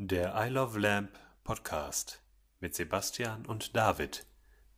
[0.00, 1.10] Der I Love Lamp
[1.42, 2.22] Podcast
[2.60, 4.26] mit Sebastian und David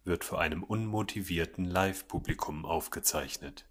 [0.02, 3.66] wird vor einem unmotivierten Live-Publikum aufgezeichnet.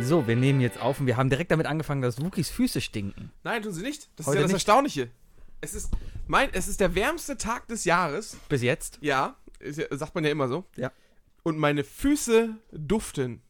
[0.00, 3.32] So, wir nehmen jetzt auf und wir haben direkt damit angefangen, dass Wookies Füße stinken.
[3.42, 4.10] Nein, tun sie nicht.
[4.14, 4.68] Das Heute ist ja das nicht.
[4.68, 5.10] Erstaunliche.
[5.60, 5.90] Es ist,
[6.28, 8.36] mein, es ist der wärmste Tag des Jahres.
[8.48, 8.98] Bis jetzt.
[9.00, 10.64] Ja, ist ja sagt man ja immer so.
[10.76, 10.92] Ja.
[11.42, 13.42] Und meine Füße duften.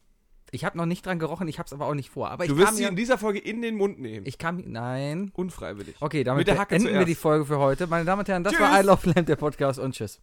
[0.51, 2.29] Ich habe noch nicht dran gerochen, ich habe es aber auch nicht vor.
[2.29, 4.25] Aber Du ich wirst sie in dieser Folge in den Mund nehmen.
[4.27, 5.31] ich kam, nein.
[5.33, 5.95] Unfreiwillig.
[5.99, 7.07] Okay, damit beenden wir zuerst.
[7.07, 7.87] die Folge für heute.
[7.87, 8.61] Meine Damen und Herren, das Tschüss.
[8.61, 10.21] war I Love Lamp, der Podcast und tschüss.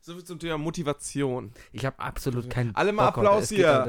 [0.00, 1.52] So viel zum Thema Motivation.
[1.72, 3.18] Ich habe absolut keinen Alle mal Bock.
[3.18, 3.88] Applaus hier.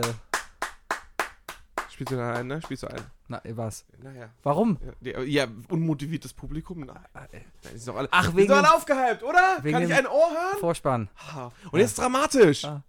[1.98, 2.62] Spielst du da ein, ne?
[2.62, 3.02] Spielst du ein?
[3.28, 3.84] Na, was?
[3.98, 4.30] Naja.
[4.44, 4.78] Warum?
[5.02, 6.82] Ja, die- ja, unmotiviertes Publikum?
[6.82, 7.00] Nein.
[7.16, 7.30] Nein,
[7.73, 9.58] die sind doch alle, Ach, die wegen sind doch alle aufgehypt, oder?
[9.64, 10.60] wegen Kann ich ein Ohr hören?
[10.60, 11.10] Vorspann.
[11.34, 11.52] Ha.
[11.72, 12.66] Und jetzt dramatisch.
[12.66, 12.84] Ah.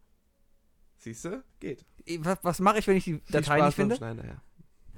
[0.99, 1.43] Siehst du?
[1.59, 1.87] Geht.
[2.19, 3.97] Was, was mache ich, wenn ich die Viel Datei Spaß nicht finde?
[3.99, 4.43] beim Schneiden, ja.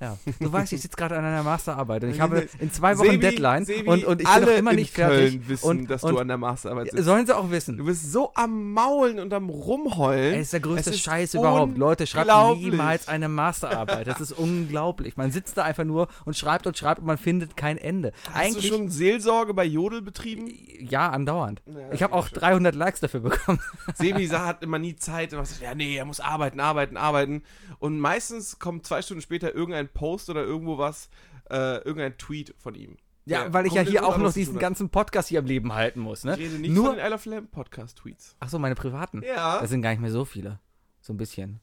[0.01, 0.17] Ja.
[0.39, 3.19] Du weißt, ich sitze gerade an einer Masterarbeit und ich habe in zwei Wochen Sebi,
[3.19, 5.49] Deadline Sebi, und, und ich alle bin noch immer nicht Köln fertig.
[5.49, 7.05] wissen, und, dass und du an der Masterarbeit sitzt.
[7.05, 7.77] sollen sie auch wissen.
[7.77, 10.35] Du bist so am Maulen und am Rumheulen.
[10.37, 11.77] Es ist der größte ist Scheiß überhaupt.
[11.77, 14.07] Leute, schreibt niemals eine Masterarbeit.
[14.07, 15.17] Das ist unglaublich.
[15.17, 18.13] Man sitzt da einfach nur und schreibt und schreibt und man findet kein Ende.
[18.33, 20.51] Hast Eigentlich du schon Seelsorge bei Jodel betrieben?
[20.81, 21.63] ja, andauernd.
[21.67, 22.39] Ja, ich habe auch schön.
[22.39, 23.61] 300 Likes dafür bekommen.
[23.95, 25.35] Sebi hat immer nie Zeit.
[25.35, 27.43] Und sagt, ja, nee, er muss arbeiten, arbeiten, arbeiten.
[27.79, 31.09] Und meistens kommt zwei Stunden später irgendein Post oder irgendwo was,
[31.51, 32.97] äh, irgendein Tweet von ihm.
[33.27, 36.01] Ja, Der weil ich ja hier auch noch diesen ganzen Podcast hier am Leben halten
[36.01, 36.25] muss.
[36.25, 36.33] Ne?
[36.33, 38.35] Ich rede nicht Nur, von den I Love Lamp Podcast Tweets.
[38.41, 39.23] ach so, meine privaten.
[39.23, 39.61] Ja.
[39.61, 40.59] Das sind gar nicht mehr so viele.
[41.01, 41.61] So ein bisschen.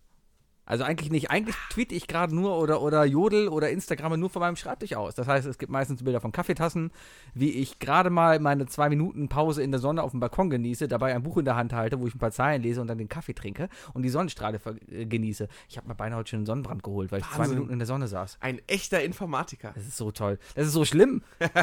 [0.67, 1.31] Also eigentlich nicht.
[1.31, 5.15] Eigentlich tweete ich gerade nur oder, oder Jodel oder Instagramme nur von meinem Schreibtisch aus.
[5.15, 6.91] Das heißt, es gibt meistens Bilder von Kaffeetassen,
[7.33, 10.89] wie ich gerade mal meine zwei Minuten Pause in der Sonne auf dem Balkon genieße,
[10.89, 12.97] dabei ein Buch in der Hand halte, wo ich ein paar Zeilen lese und dann
[12.97, 14.59] den Kaffee trinke und die Sonnenstrahle
[14.91, 15.47] äh, genieße.
[15.69, 17.55] Ich habe mir beinahe heute schon einen Sonnenbrand geholt, weil ich zwei Wahnsinn.
[17.55, 18.37] Minuten in der Sonne saß.
[18.41, 19.71] Ein echter Informatiker.
[19.73, 20.37] Das ist so toll.
[20.55, 21.21] Das ist so schlimm.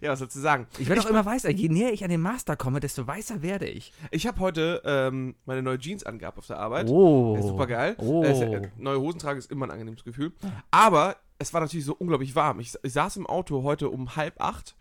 [0.00, 0.66] Ja, was sollst du sagen?
[0.78, 1.50] Ich werde auch immer weißer.
[1.50, 3.92] Je näher ich an den Master komme, desto weißer werde ich.
[4.10, 6.88] Ich habe heute ähm, meine neue Jeans angehabt auf der Arbeit.
[6.88, 7.40] Oh.
[7.40, 7.96] Super geil.
[7.98, 8.22] Oh.
[8.24, 10.32] Äh, äh, neue Hosen tragen ist immer ein angenehmes Gefühl.
[10.70, 12.60] Aber es war natürlich so unglaublich warm.
[12.60, 14.76] Ich, ich saß im Auto heute um halb acht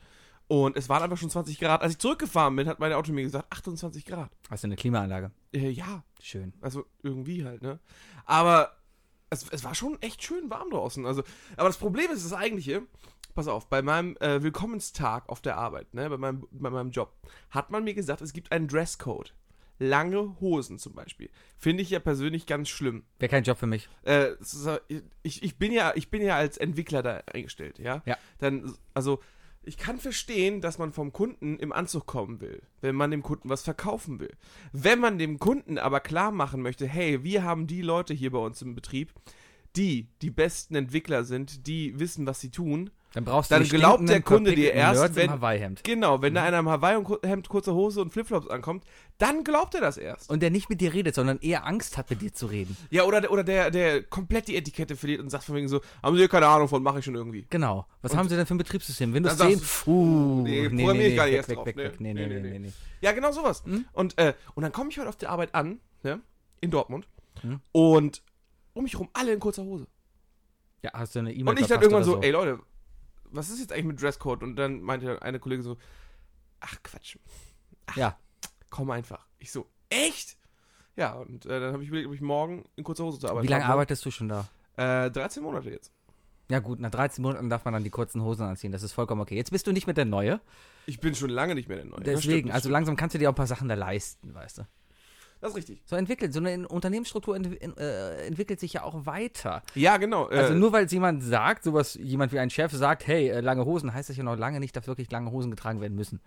[0.48, 1.82] und es waren einfach schon 20 Grad.
[1.82, 4.32] Als ich zurückgefahren bin, hat mein Auto mir gesagt, 28 Grad.
[4.50, 5.32] Hast du eine Klimaanlage?
[5.54, 6.54] Äh, ja, Schön.
[6.62, 7.80] also irgendwie halt, ne?
[8.26, 8.72] Aber
[9.30, 11.06] es, es war schon echt schön warm draußen.
[11.06, 11.24] Also,
[11.56, 12.84] aber das Problem ist das eigentliche.
[13.36, 17.14] Pass auf, bei meinem äh, Willkommenstag auf der Arbeit, ne, bei meinem, bei meinem Job,
[17.52, 19.34] hat man mir gesagt, es gibt einen Dresscode.
[19.80, 21.30] Lange Hosen zum Beispiel.
[21.58, 23.04] Finde ich ja persönlich ganz schlimm.
[23.18, 23.88] Wäre kein Job für mich.
[24.04, 24.32] Äh,
[25.24, 28.04] ich, ich, bin ja, ich bin ja als Entwickler da eingestellt, ja?
[28.06, 28.18] Ja.
[28.40, 29.20] Dann, also,
[29.64, 33.50] ich kann verstehen, dass man vom Kunden im Anzug kommen will, wenn man dem Kunden
[33.50, 34.32] was verkaufen will.
[34.72, 38.40] Wenn man dem Kunden aber klar machen möchte, hey, wir haben die Leute hier bei
[38.40, 39.14] uns im Betrieb,
[39.76, 42.90] die die besten Entwickler sind, die wissen, was sie tun.
[43.14, 45.84] Dann brauchst Dann die glaubt der Kunde dir erst, wenn- Hawaii-Hemd.
[45.84, 48.84] Genau, wenn da einer im Hawaii-Hemd, kurzer Hose und Flipflops ankommt,
[49.18, 50.30] dann glaubt er das erst.
[50.30, 52.78] Und der nicht mit dir redet, sondern eher Angst hat, mit dir zu reden.
[52.92, 55.82] Ja, oder, der- oder der, der komplett die Etikette verliert und sagt von wegen so,
[56.04, 57.48] haben Sie hier keine Ahnung von, mache ich schon irgendwie.
[57.50, 57.88] Genau.
[58.04, 59.12] Was haben sie denn für ein Betriebssystem?
[59.12, 59.58] Windows Dann 10?
[59.60, 61.66] sagst Uh, nee, programmier ich gar nicht weg, erst weg, drauf.
[61.66, 62.00] weg, Nee, weg.
[62.00, 62.72] Nee, nee, nee, nee, nee.
[63.02, 63.64] Ja, genau sowas.
[63.66, 63.86] Hm?
[63.94, 66.20] Und, äh, und dann komme ich heute auf der Arbeit an, ne,
[66.62, 67.08] in Dortmund,
[67.42, 67.60] Hm?
[67.72, 68.22] und
[68.74, 69.88] um mich rum alle in kurzer Hose.
[70.84, 72.60] Ja, hast du eine E-Mail Und ich dann irgendwann so, ey Leute,
[73.32, 74.44] was ist jetzt eigentlich mit Dresscode?
[74.44, 75.78] Und dann meinte eine Kollegin so,
[76.60, 77.18] ach Quatsch,
[77.96, 78.18] Ja.
[78.70, 79.26] komm einfach.
[79.40, 80.38] Ich so, echt?
[80.96, 83.44] Ja, und äh, dann habe ich überlegt, ob ich morgen in kurzer Hose zur Arbeit
[83.44, 83.74] Wie lange komme.
[83.74, 84.48] arbeitest du schon da?
[84.76, 85.92] Äh, 13 Monate jetzt.
[86.52, 88.72] Ja gut, nach 13 Monaten darf man dann die kurzen Hosen anziehen.
[88.72, 89.36] Das ist vollkommen okay.
[89.36, 90.42] Jetzt bist du nicht mit der Neue.
[90.88, 92.00] Ich bin schon lange nicht mehr der Neue.
[92.02, 92.74] Deswegen, stimmt, also stimmt.
[92.74, 94.62] langsam kannst du dir auch ein paar Sachen da leisten, weißt du.
[95.42, 95.82] Das ist richtig.
[95.86, 99.64] So entwickelt, so eine Unternehmensstruktur ent äh, entwickelt sich ja auch weiter.
[99.74, 100.30] Ja, genau.
[100.30, 103.40] Äh, Also nur weil es jemand sagt, sowas, jemand wie ein Chef sagt, hey, äh,
[103.40, 106.20] lange Hosen, heißt das ja noch lange nicht, dass wirklich lange Hosen getragen werden müssen.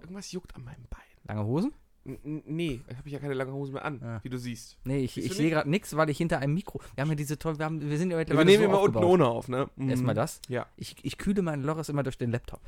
[0.00, 1.00] irgendwas juckt an meinem Bein.
[1.24, 1.72] Lange Hosen?
[2.04, 4.20] N nee, ich habe ja keine lange Hose mehr an, Ah.
[4.22, 4.78] wie du siehst.
[4.84, 6.80] Nee, ich, ich sehe gerade nichts, weil ich hinter einem Mikro.
[6.94, 8.80] Wir haben ja diese toll, wir, haben, wir sind ja wir mittlerweile nehmen so immer
[8.80, 9.12] unten aufgebaut.
[9.14, 9.68] ohne auf, ne?
[9.76, 9.90] Mhm.
[9.90, 10.40] Erstmal das.
[10.48, 10.66] Ja.
[10.76, 12.60] Ich, ich kühle meinen Loris immer durch den Laptop.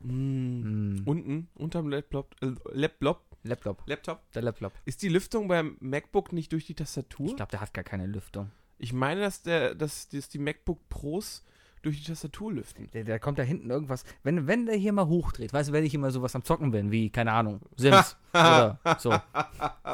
[0.00, 1.00] Mhm.
[1.00, 1.02] Mm.
[1.06, 4.30] Unten, unterm Laptop, äh, Laptop, Laptop, Laptop.
[4.32, 4.72] der Laptop.
[4.84, 7.26] Ist die Lüftung beim MacBook nicht durch die Tastatur?
[7.28, 8.50] Ich glaube, der hat gar keine Lüftung.
[8.78, 11.44] Ich meine, dass, der, dass, dass die MacBook Pros
[11.82, 12.90] durch die Tastatur lüften.
[12.92, 14.04] Der, der kommt da hinten irgendwas.
[14.22, 16.90] Wenn, wenn der hier mal hochdreht, weißt du, wenn ich immer sowas am Zocken bin,
[16.90, 18.16] wie, keine Ahnung, Sims.
[18.32, 19.14] Oder so.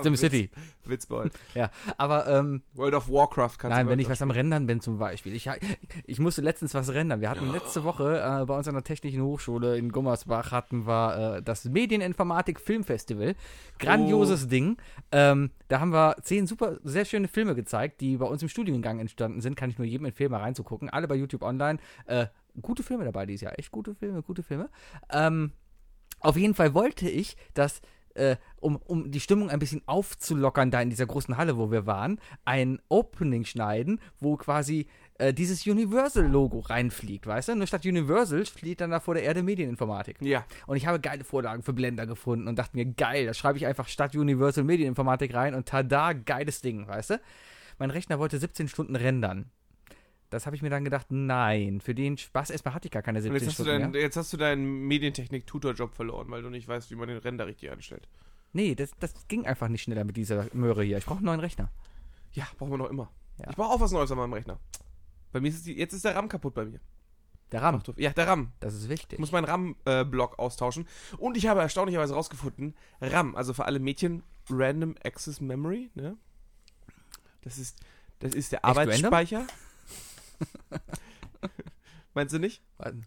[0.03, 0.51] SimCity.
[0.87, 1.33] Witzbold.
[1.55, 4.99] Ja, aber ähm, World of Warcraft kannst Nein, wenn ich was am Rendern bin zum
[4.99, 5.35] Beispiel.
[5.35, 5.49] Ich,
[6.05, 7.21] ich musste letztens was rendern.
[7.21, 11.37] Wir hatten letzte Woche äh, bei uns an der Technischen Hochschule in Gummersbach hatten wir
[11.37, 13.37] äh, das Medieninformatik Filmfestival.
[13.79, 14.79] Grandioses Ding.
[15.13, 18.99] Ähm, da haben wir zehn super, sehr schöne Filme gezeigt, die bei uns im Studiengang
[18.99, 19.55] entstanden sind.
[19.57, 20.91] Kann ich nur jedem empfehlen, mal reinzugucken.
[20.91, 21.79] Alle bei YouTube online.
[22.07, 22.27] Äh,
[22.61, 23.59] gute Filme dabei dieses Jahr.
[23.59, 24.71] Echt gute Filme, gute Filme.
[25.11, 25.53] Ähm,
[26.21, 27.83] auf jeden Fall wollte ich, dass,
[28.15, 31.87] äh, um, um die Stimmung ein bisschen aufzulockern, da in dieser großen Halle, wo wir
[31.87, 34.87] waren, ein Opening schneiden, wo quasi
[35.19, 37.55] äh, dieses Universal-Logo reinfliegt, weißt du?
[37.55, 40.17] Nur statt Universal fliegt dann da vor der Erde Medieninformatik.
[40.21, 40.45] Ja.
[40.67, 43.67] Und ich habe geile Vorlagen für Blender gefunden und dachte mir, geil, da schreibe ich
[43.67, 47.21] einfach statt Universal Medieninformatik rein und tada, geiles Ding, weißt du?
[47.79, 49.51] Mein Rechner wollte 17 Stunden rendern.
[50.35, 53.19] Das habe ich mir dann gedacht, nein, für den Spaß, erstmal hatte ich gar keine
[53.19, 54.01] Und 17 jetzt hast, Stunden deinen, mehr.
[54.03, 57.71] jetzt hast du deinen Medientechnik-Tutor-Job verloren, weil du nicht weißt, wie man den Render richtig
[57.71, 58.09] einstellt.
[58.53, 60.99] Nee, das, das ging einfach nicht schneller mit dieser Möhre hier.
[60.99, 61.71] Ich brauche einen neuen Rechner.
[62.33, 63.11] Ja, brauchen wir noch immer.
[63.39, 63.51] Ja.
[63.51, 64.59] Ich brauche auch was Neues an meinem Rechner.
[65.33, 66.79] Bei mir ist die, jetzt ist der RAM kaputt bei mir.
[67.53, 68.53] Der RAM, Ja, der RAM.
[68.61, 69.19] das ist Ich wichtig.
[69.19, 70.87] muss meinen RAM-Block austauschen.
[71.19, 76.17] Und ich habe erstaunlicherweise rausgefunden, RAM, also für alle Mädchen, Random Access Memory, ne?
[77.43, 77.79] Das ist,
[78.21, 79.47] das ist der Echt random?
[82.15, 82.63] Meinst du nicht?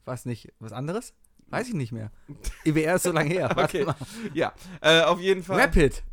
[0.05, 1.13] War's nicht was anderes?
[1.47, 2.11] Weiß ich nicht mehr.
[2.65, 3.55] IBR ist so lange her.
[3.57, 3.85] Okay.
[4.33, 5.59] Ja, äh, auf jeden Fall.
[5.61, 6.03] Rapid.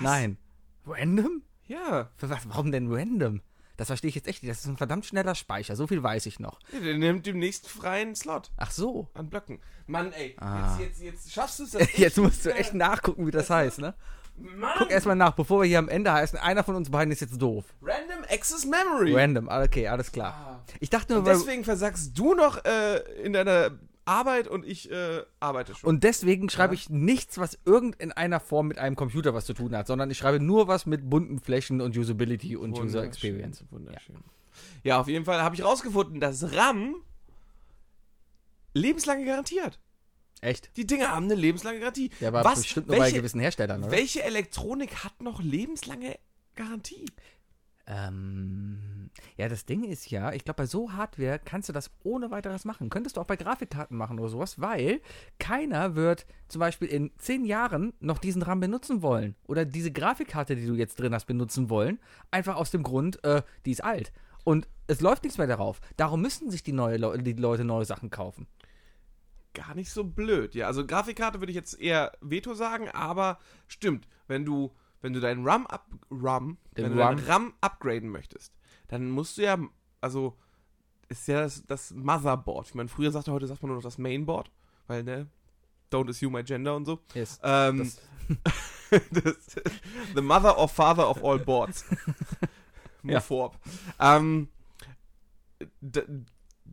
[0.00, 0.36] Nein.
[0.86, 1.42] Random?
[1.66, 3.40] Ja, was, warum denn random?
[3.76, 4.50] Das verstehe ich jetzt echt nicht.
[4.50, 5.74] Das ist ein verdammt schneller Speicher.
[5.76, 6.60] So viel weiß ich noch.
[6.72, 9.08] der nimmt demnächst freien Slot Ach so.
[9.14, 9.60] an Blöcken.
[9.86, 10.76] Mann, ey, Ah.
[10.78, 11.96] jetzt, jetzt, jetzt schaffst du es.
[11.96, 13.94] Jetzt musst du echt nachgucken, wie das heißt, ne?
[14.36, 17.20] Mann, Guck erstmal nach, bevor wir hier am Ende heißen, einer von uns beiden ist
[17.20, 17.64] jetzt doof.
[17.82, 19.14] Random Access Memory.
[19.14, 20.32] Random, ah, okay, alles klar.
[20.32, 20.72] Ah.
[20.80, 24.90] Ich dachte nur, Und weil, deswegen versagst du noch äh, in deiner Arbeit und ich
[24.90, 25.88] äh, arbeite schon.
[25.88, 29.86] und deswegen schreibe ich nichts, was irgendeiner Form mit einem Computer was zu tun hat,
[29.86, 33.64] sondern ich schreibe nur was mit bunten Flächen und Usability und User Experience.
[33.70, 34.16] Wunderschön.
[34.82, 35.00] Ja.
[35.00, 36.96] auf jeden Fall habe ich rausgefunden, dass RAM
[38.74, 39.78] lebenslange Garantie hat.
[40.44, 40.76] Echt?
[40.76, 42.10] Die Dinge haben eine lebenslange Garantie.
[42.20, 42.60] Der war Was?
[42.60, 43.92] bestimmt nur bei welche, gewissen Herstellern, oder?
[43.92, 46.18] welche Elektronik hat noch lebenslange
[46.54, 47.06] Garantie?
[47.86, 52.30] Ähm, ja, das Ding ist ja, ich glaube, bei so Hardware kannst du das ohne
[52.30, 52.90] weiteres machen.
[52.90, 55.00] Könntest du auch bei Grafikkarten machen oder sowas, weil
[55.38, 59.36] keiner wird zum Beispiel in zehn Jahren noch diesen RAM benutzen wollen.
[59.46, 61.98] Oder diese Grafikkarte, die du jetzt drin hast, benutzen wollen.
[62.30, 64.12] Einfach aus dem Grund, äh, die ist alt.
[64.44, 65.80] Und es läuft nichts mehr darauf.
[65.96, 68.46] Darum müssen sich die, neue Le die Leute neue Sachen kaufen.
[69.54, 70.54] Gar nicht so blöd.
[70.54, 75.20] Ja, also Grafikkarte würde ich jetzt eher Veto sagen, aber stimmt, wenn du wenn du
[75.20, 77.28] deinen RAM up RAM, Den wenn du deinen RAM.
[77.28, 78.52] RAM upgraden möchtest,
[78.88, 79.58] dann musst du ja
[80.00, 80.36] also
[81.08, 82.68] ist ja das, das Motherboard.
[82.68, 84.50] Ich meine, früher sagte heute sagt man nur noch das Mainboard,
[84.86, 85.28] weil ne
[85.92, 86.98] Don't assume my gender und so.
[87.14, 87.38] Yes.
[87.42, 88.00] Ähm, das,
[90.14, 91.84] the mother or father of all boards.
[93.06, 93.22] Ja.
[93.28, 93.58] Morph.
[94.00, 94.48] Ähm,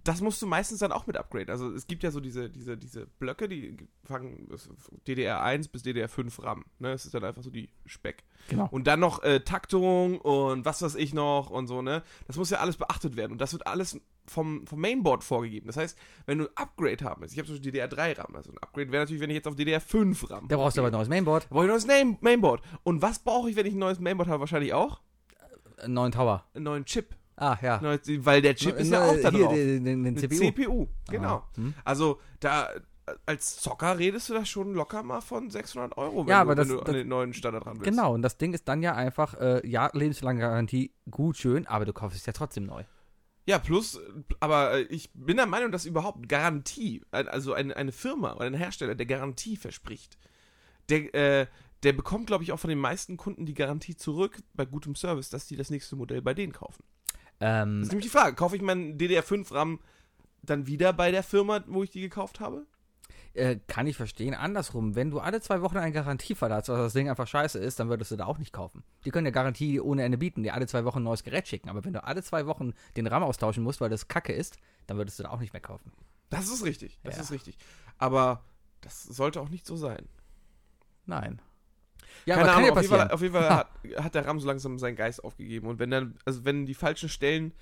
[0.04, 1.50] das musst du meistens dann auch mit upgraden.
[1.50, 4.70] Also es gibt ja so diese, diese, diese Blöcke, die fangen das-
[5.08, 6.66] DDR1 bis DDR5 RAM.
[6.80, 6.92] Ne?
[6.92, 8.24] Das ist dann einfach so die Speck.
[8.50, 8.68] Genau.
[8.72, 12.02] Und dann noch äh, Taktung und was weiß ich noch und so, ne?
[12.28, 13.34] Das muss ja alles beachtet werden.
[13.34, 15.68] Und das wird alles vom, vom Mainboard vorgegeben.
[15.68, 18.52] Das heißt, wenn du ein Upgrade haben willst, ich habe zum Beispiel DDR3 RAM, also
[18.52, 20.94] ein Upgrade wäre natürlich, wenn ich jetzt auf DDR5 RAM Da brauchst du aber ein
[20.94, 22.62] neues Mainboard, Brauche ich ein neues Name Mainboard.
[22.84, 24.40] Und was brauche ich, wenn ich ein neues Mainboard habe?
[24.40, 25.02] Wahrscheinlich auch
[25.78, 26.46] einen neuen Tower.
[26.54, 27.16] einen neuen Chip.
[27.42, 27.82] Ah, ja.
[27.82, 29.54] Neues, weil der Chip ist ja auch da Hier, drauf.
[29.56, 30.36] den, den, den CPU.
[30.36, 31.36] CPU, genau.
[31.38, 31.74] Ah, hm.
[31.84, 32.70] Also da
[33.26, 36.56] als Zocker redest du da schon locker mal von 600 Euro, wenn Ja, du, aber
[36.56, 37.90] das- wenn du an das- den neuen Standard ran willst.
[37.90, 41.86] Genau, und das Ding ist dann ja einfach, äh, ja, lebenslange Garantie, gut, schön, aber
[41.86, 42.84] du kaufst es ja trotzdem neu.
[43.48, 44.00] Ja, plus,
[44.40, 48.54] aber äh, ich bin der Meinung, dass überhaupt Garantie, also eine, eine Firma oder ein
[48.54, 50.18] Hersteller, der Garantie verspricht,
[50.90, 51.48] der, äh,
[51.82, 55.30] der bekommt, glaube ich, auch von den meisten Kunden die Garantie zurück bei gutem Service,
[55.32, 56.84] dass die das nächste Modell bei denen kaufen.
[57.42, 59.80] Ähm, Das ist nämlich die Frage, kaufe ich meinen DDR5 RAM
[60.44, 62.66] dann wieder bei der Firma, wo ich die gekauft habe?
[63.34, 64.34] äh, kann ich verstehen.
[64.34, 67.80] Andersrum, wenn du alle zwei Wochen eine Garantie verlässt, dass das Ding einfach scheiße ist,
[67.80, 68.84] dann würdest du da auch nicht kaufen.
[69.06, 71.70] Die können ja Garantie ohne Ende bieten, dir alle zwei Wochen ein neues Gerät schicken.
[71.70, 74.58] Aber wenn du alle zwei Wochen den RAM austauschen musst, weil das Kacke ist,
[74.88, 75.94] dann würdest du da auch nicht mehr kaufen.
[76.30, 77.22] Das ist richtig, das Ja.
[77.22, 77.58] ist richtig.
[77.98, 78.44] Aber
[78.82, 80.10] das sollte auch nicht so sein.
[81.06, 81.42] Nein.
[82.26, 84.48] Ja, Keine Ahnung, ja auf jeden Fall, auf jeden Fall hat, hat der RAM so
[84.48, 85.68] langsam seinen Geist aufgegeben.
[85.68, 87.54] Und wenn dann, also wenn die falschen Stellen,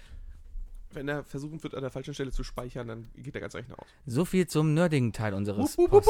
[0.92, 3.78] wenn er versuchen wird, an der falschen Stelle zu speichern, dann geht der ganze Rechner
[3.80, 3.88] aus.
[4.06, 6.10] So viel zum nerdigen Teil unseres Post,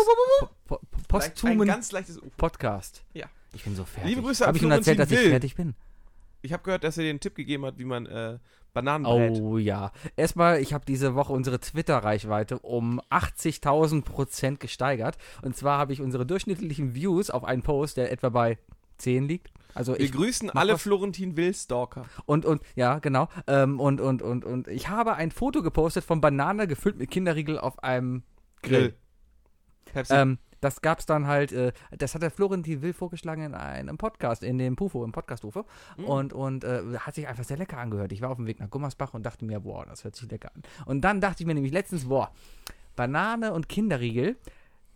[0.65, 2.31] po, posthumen ganz leichtes UFO.
[2.38, 3.03] Podcast.
[3.13, 3.27] Ja.
[3.53, 4.10] Ich bin so fertig.
[4.10, 5.75] Liebe Grüße Habe ich schon erzählt, dass ich fertig bin?
[6.41, 8.39] Ich habe gehört, dass er dir einen Tipp gegeben hat, wie man äh,
[8.74, 9.42] Bananen brät.
[9.42, 9.92] Oh ja.
[10.16, 15.18] Erstmal, ich habe diese Woche unsere Twitter-Reichweite um 80.000 Prozent gesteigert.
[15.42, 18.58] Und zwar habe ich unsere durchschnittlichen Views auf einen Post, der etwa bei
[18.98, 19.52] 10 liegt.
[19.74, 22.06] Also Wir ich grüßen alle was- Florentin Will-Stalker.
[22.26, 26.22] und und ja genau ähm, und und und und ich habe ein Foto gepostet von
[26.22, 28.24] Banane gefüllt mit Kinderriegel auf einem
[28.62, 28.96] Grill.
[29.86, 30.14] Pepsi.
[30.14, 34.44] Ähm, das gab's dann halt, äh, das hat der Florentin Will vorgeschlagen in einem Podcast,
[34.44, 35.66] in dem Pufo, im Podcast UFO.
[35.98, 36.06] Mhm.
[36.06, 38.12] Und, und äh, hat sich einfach sehr lecker angehört.
[38.12, 40.51] Ich war auf dem Weg nach Gummersbach und dachte mir, boah, das hört sich lecker
[40.54, 40.63] an.
[40.86, 42.32] Und dann dachte ich mir nämlich letztens, boah,
[42.96, 44.38] Banane und Kinderriegel,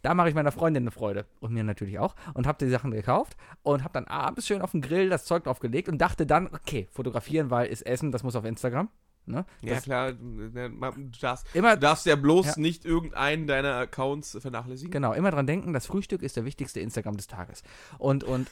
[0.01, 2.91] da mache ich meiner Freundin eine Freude und mir natürlich auch und habe die Sachen
[2.91, 6.47] gekauft und habe dann abends schön auf dem Grill das Zeug draufgelegt und dachte dann,
[6.47, 8.89] okay, fotografieren, weil ist Essen, das muss auf Instagram.
[9.25, 9.45] Ne?
[9.61, 10.11] ja, Das klar.
[10.11, 12.53] ne, Du darfst, immer du darfst ja bloß Ja.
[12.57, 14.91] nicht irgendeinen deiner Accounts vernachlässigen.
[14.91, 17.63] Genau, immer dran denken, das Frühstück ist der wichtigste Instagram des Tages.
[17.97, 18.51] Und, und,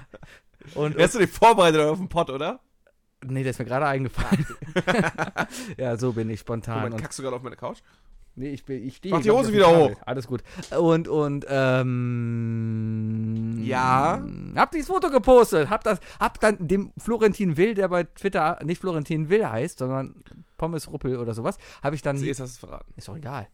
[0.74, 2.60] und, Hast du dich vorbereitet auf den Pott, oder?
[3.26, 4.46] nee, das ist mir gerade eingefallen.
[5.76, 6.76] ja, so bin ich spontan.
[6.78, 7.78] Moment, Und, kackst du gerade auf meine Couch?
[8.34, 9.92] Nee, ich, bin- ich stehe Mach die ich, Hose wieder hoch.
[10.06, 10.42] Alles gut.
[10.78, 13.58] Und, und, ähm.
[13.62, 14.22] Ja?
[14.56, 15.70] Hab dieses Foto gepostet.
[15.70, 20.22] Hab das, hab dann dem Florentin Will, der bei Twitter nicht Florentin Will heißt, sondern
[20.58, 22.16] Pommes Ruppel oder sowas, habe ich dann.
[22.16, 22.92] Hast du es verraten.
[22.96, 23.48] Ist doch egal.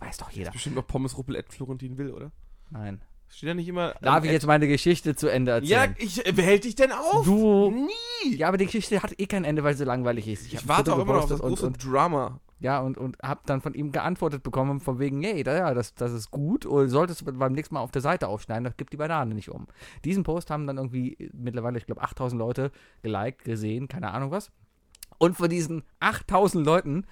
[0.00, 0.50] Weiß doch jeder.
[0.50, 2.32] Bestimmt noch Pommes Ruppel at Florentin Will, oder?
[2.70, 3.00] Nein.
[3.28, 3.94] Steht da nicht immer.
[4.00, 5.96] Darf ähm, ich jetzt meine Geschichte zu Ende Ja, erzählen?
[5.98, 7.24] ich, äh, wer hält dich denn auf?
[7.24, 7.70] Du.
[7.70, 8.36] Nie!
[8.36, 10.46] Ja, aber die Geschichte hat eh kein Ende, weil sie so langweilig ist.
[10.46, 12.40] Ich ein warte auch immer noch auf das gepostet große und, und, Drama.
[12.64, 15.94] Ja, und, und hab dann von ihm geantwortet bekommen, von wegen, hey, da, ja, das,
[15.94, 18.94] das ist gut, oder solltest du beim nächsten Mal auf der Seite aufschneiden, das gibt
[18.94, 19.66] die Banane nicht um.
[20.06, 24.50] Diesen Post haben dann irgendwie mittlerweile, ich glaube, 8000 Leute geliked, gesehen, keine Ahnung was.
[25.18, 27.06] Und von diesen 8000 Leuten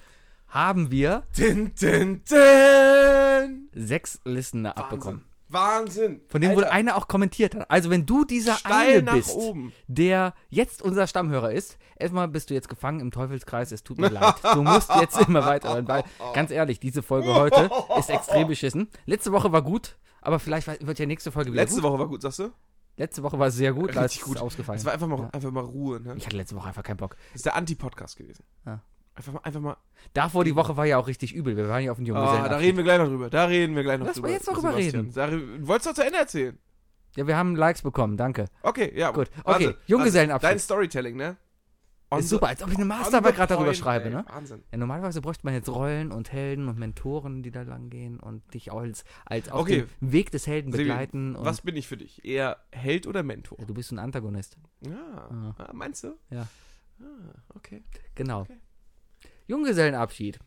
[0.47, 3.69] haben wir Din, din, din.
[3.73, 5.23] sechs Listener abbekommen.
[5.53, 6.21] Wahnsinn.
[6.27, 7.69] Von wohl Alter, einer auch kommentiert hat.
[7.71, 9.71] Also wenn du dieser steil eine bist, oben.
[9.87, 14.09] der jetzt unser Stammhörer ist, erstmal bist du jetzt gefangen im Teufelskreis, es tut mir
[14.09, 14.35] leid.
[14.53, 15.87] Du musst jetzt immer weiter.
[15.87, 18.89] Weil, ganz ehrlich, diese Folge heute ist extrem beschissen.
[19.05, 21.89] Letzte Woche war gut, aber vielleicht wird ja nächste Folge wieder Letzte gut.
[21.91, 22.51] Woche war gut, sagst du?
[22.95, 24.37] Letzte Woche war sehr gut, da Richtig ist gut.
[24.37, 24.77] ausgefallen.
[24.77, 25.29] Es war einfach mal, Ja.
[25.31, 26.13] einfach mal Ruhe, ne?
[26.15, 27.15] Ich hatte letzte Woche einfach keinen Bock.
[27.31, 28.43] Das ist der Anti-Podcast gewesen.
[28.67, 28.81] Ja.
[29.15, 29.77] Einfach mal, einfach mal.
[30.13, 31.55] Davor die Woche war ja auch richtig übel.
[31.55, 32.49] Wir waren ja auf dem Ah, Junggesellen.
[32.49, 33.29] da reden wir gleich noch drüber.
[33.29, 34.27] Da reden wir gleich noch Lass drüber.
[34.29, 35.11] mal jetzt noch drüber Sebastian.
[35.13, 36.57] Da, du wolltest doch zu Ende erzählen.
[37.15, 38.45] ja, wir haben Likes bekommen, danke.
[38.63, 39.11] Okay, ja.
[39.11, 39.29] Gut.
[39.43, 40.49] Okay, Junggesellenabschied.
[40.49, 41.37] Dein Storytelling, ne?
[42.09, 44.11] On Ist super, als ob ich eine Masterarbeit gerade darüber schreibe, ey.
[44.13, 44.25] ne?
[44.27, 44.63] Wahnsinn.
[44.71, 48.53] Ja, normalerweise bräuchte man jetzt Rollen und Helden und Mentoren, die da lang gehen und
[48.53, 49.85] dich auch als, als auf Okay.
[50.01, 51.35] dem Weg des Helden begleiten.
[51.39, 52.23] Was bin ich für dich?
[52.23, 53.57] Eher Held oder Mentor?
[53.59, 54.57] ja, du bist ein Antagonist.
[54.81, 55.55] Ja.
[55.57, 56.15] Ah, meinst du?
[56.29, 56.47] Ja.
[57.01, 57.05] Ah,
[57.55, 57.83] okay.
[58.13, 58.41] Genau.
[58.41, 58.57] Okay.
[59.47, 60.39] Junggesellenabschied.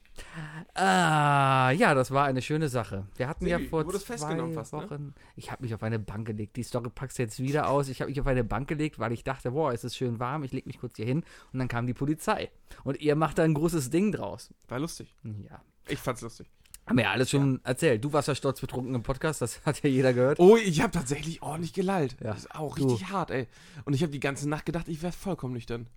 [0.74, 3.06] Ah, ja, das war eine schöne Sache.
[3.16, 4.82] Wir hatten ja Sebi, vor zwei festgenommen fast, ne?
[4.82, 5.14] Wochen.
[5.36, 6.56] Ich habe mich auf eine Bank gelegt.
[6.56, 7.88] Die Story packst du jetzt wieder aus.
[7.88, 10.42] Ich habe mich auf eine Bank gelegt, weil ich dachte, boah, es ist schön warm.
[10.44, 11.22] Ich leg mich kurz hier hin.
[11.52, 12.50] Und dann kam die Polizei.
[12.84, 14.52] Und ihr macht da ein großes Ding draus.
[14.68, 15.14] War lustig.
[15.22, 15.60] Ja.
[15.88, 16.48] Ich fand's lustig.
[16.86, 18.04] Haben wir ja alles schon erzählt.
[18.04, 19.42] Du warst ja sturzbetrunken im Podcast.
[19.42, 20.38] Das hat ja jeder gehört.
[20.38, 22.16] Oh, ich habe tatsächlich ordentlich gelallt.
[22.20, 22.28] Ja.
[22.28, 22.84] Das ist auch Du.
[22.84, 23.48] richtig hart, ey.
[23.84, 25.88] Und ich habe die ganze Nacht gedacht, ich wäre vollkommen nüchtern.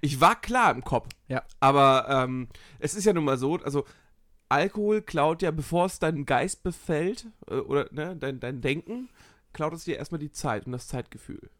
[0.00, 1.08] Ich war klar im Kopf.
[1.28, 1.42] Ja.
[1.60, 3.84] Aber ähm, es ist ja nun mal so, also
[4.48, 9.08] Alkohol klaut ja, bevor es deinen Geist befällt, äh, oder ne, dein, dein Denken,
[9.52, 11.50] klaut es dir erstmal die Zeit und das Zeitgefühl.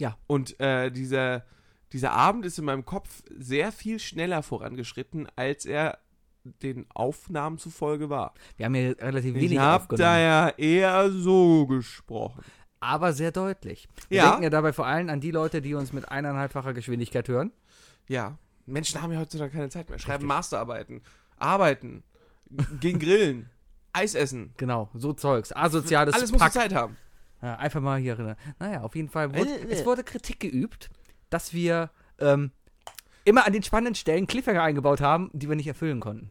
[0.00, 0.16] Ja.
[0.26, 1.44] Und äh, dieser,
[1.92, 5.98] dieser Abend ist in meinem Kopf sehr viel schneller vorangeschritten, als er
[6.62, 8.34] den Aufnahmen zufolge war.
[8.56, 10.02] Wir haben ja relativ Ich wenig habe aufgenommen.
[10.02, 12.44] da ja eher so gesprochen.
[12.86, 13.88] Aber sehr deutlich.
[14.08, 14.28] Wir Ja.
[14.30, 17.52] denken ja dabei vor allem an die Leute, die uns mit eineinhalbfacher Geschwindigkeit hören.
[18.08, 18.38] Ja.
[18.66, 19.98] Menschen haben ja heutzutage keine Zeit mehr.
[19.98, 21.02] Schreiben Masterarbeiten,
[21.38, 22.02] arbeiten,
[22.80, 23.50] gehen grillen,
[23.92, 24.52] Eis essen.
[24.58, 25.52] Genau, so Zeugs.
[25.54, 26.52] Asoziales Alles muss Pack.
[26.52, 26.96] Zeit haben.
[27.42, 28.16] Ja, einfach mal hier.
[28.16, 28.36] ne?
[28.58, 29.72] Naja, auf jeden Fall wurde, Äh, äh.
[29.72, 30.90] es wurde Kritik geübt,
[31.30, 32.50] dass wir ähm,
[33.24, 36.30] immer an den spannenden Stellen Cliffhanger eingebaut haben, die wir nicht erfüllen konnten.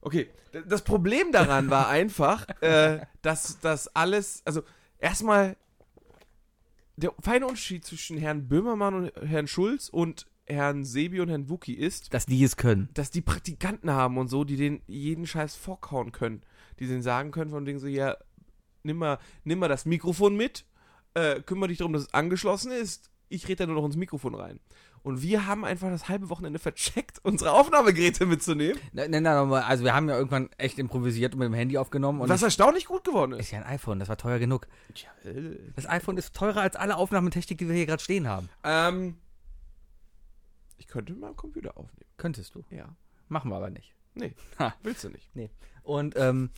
[0.00, 0.30] Okay,
[0.68, 4.62] das Problem daran war einfach, äh, dass das alles, also
[4.98, 5.56] erstmal
[7.02, 11.74] der feine Unterschied zwischen Herrn Böhmermann und Herrn Schulz und Herrn Sebi und Herrn Wuki
[11.74, 12.88] ist, Dass die es können.
[12.94, 16.42] dass die Praktikanten haben und so, die den jeden Scheiß vorkauen können.
[16.78, 18.16] Die denen sagen können von Dingen so, ja,
[18.82, 20.64] nimm mal, nimm mal das Mikrofon mit,
[21.14, 23.10] äh, kümmere dich darum, dass es angeschlossen ist.
[23.32, 24.60] Ich rede da nur noch ins Mikrofon rein.
[25.02, 28.78] Und wir haben einfach das halbe Wochenende vercheckt, unsere Aufnahmegeräte mitzunehmen.
[28.92, 32.20] Nein, nein, nein, also wir haben ja irgendwann echt improvisiert und mit dem Handy aufgenommen.
[32.20, 33.50] Und was erstaunlich gut geworden ist ist.
[33.52, 34.68] ja ein iPhone, das war teuer genug.
[35.24, 38.48] äh, Das iPhone ist teurer als alle Aufnahmetechnik, die wir hier gerade stehen haben.
[38.62, 39.16] Ähm,
[40.78, 42.10] ich könnte mit meinem Computer aufnehmen.
[42.16, 42.62] Könntest du.
[42.70, 42.94] Ja.
[43.28, 43.94] Machen wir aber nicht.
[44.14, 44.74] Nee, Ha.
[44.82, 45.28] willst du nicht.
[45.82, 46.50] Und, ähm,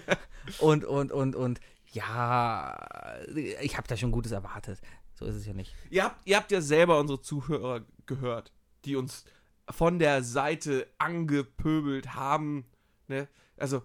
[0.60, 1.60] und, und, und, und,
[1.90, 3.18] ja,
[3.60, 4.80] ich habe da schon Gutes erwartet.
[5.22, 5.72] So ist es ja nicht.
[5.88, 8.52] Ihr habt, ihr habt ja selber unsere Zuhörer gehört,
[8.84, 9.24] die uns
[9.70, 12.64] von der Seite angepöbelt haben.
[13.06, 13.28] Ne?
[13.56, 13.82] Also,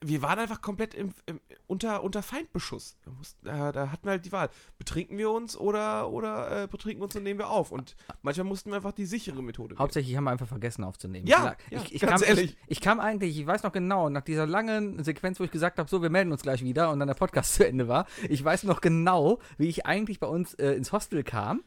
[0.00, 2.96] wir waren einfach komplett im, im, unter, unter Feindbeschuss.
[3.04, 4.48] Da, mussten, da, da hatten wir halt die Wahl.
[4.78, 7.72] Betrinken wir uns oder, oder äh, betrinken wir uns und nehmen wir auf?
[7.72, 9.78] Und manchmal mussten wir einfach die sichere Methode wählen.
[9.78, 11.26] Hauptsächlich haben wir einfach vergessen aufzunehmen.
[11.26, 12.56] Ja, ich, ja, ich, ich ganz kam, ehrlich.
[12.66, 15.78] Ich, ich kam eigentlich, ich weiß noch genau, nach dieser langen Sequenz, wo ich gesagt
[15.78, 18.06] habe, so, wir melden uns gleich wieder und dann der Podcast zu Ende war.
[18.28, 21.62] Ich weiß noch genau, wie ich eigentlich bei uns äh, ins Hostel kam.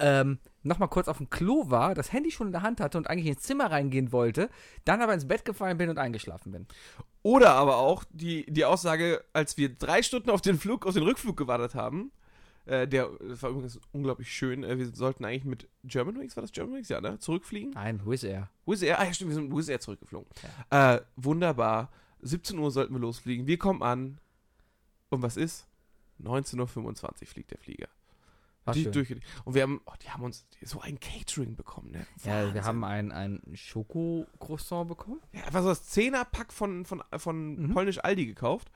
[0.00, 3.08] Ähm, nochmal kurz auf dem Klo war, das Handy schon in der Hand hatte und
[3.08, 4.50] eigentlich ins Zimmer reingehen wollte,
[4.84, 6.66] dann aber ins Bett gefallen bin und eingeschlafen bin.
[7.22, 11.02] Oder aber auch die, die Aussage, als wir drei Stunden auf den Flug, auf den
[11.02, 12.12] Rückflug gewartet haben,
[12.66, 14.62] äh, der das war übrigens unglaublich schön.
[14.62, 16.88] Äh, wir sollten eigentlich mit Germanwings, war das Germanwings?
[16.88, 17.18] Ja, ne?
[17.18, 17.72] Zurückfliegen.
[17.72, 18.50] Nein, Wizz Air.
[18.66, 20.28] Wizz Air, ah ja, stimmt, wir sind mit Wizz Air zurückgeflogen.
[20.70, 21.90] Äh, wunderbar.
[22.20, 23.46] 17 Uhr sollten wir losfliegen.
[23.46, 24.20] Wir kommen an.
[25.08, 25.66] Und was ist?
[26.22, 27.88] 19.25 Uhr fliegt der Flieger.
[28.68, 28.92] War die, schön.
[28.92, 29.10] durch,
[29.44, 32.06] und wir haben, oh, die haben uns so ein Catering bekommen, ne?
[32.24, 35.20] Ja, wir haben ein, ein Schoko-Croissant bekommen.
[35.32, 37.74] Ja, einfach so das Zehnerpack von, von, von Mhm.
[37.74, 38.70] Polnisch Aldi gekauft.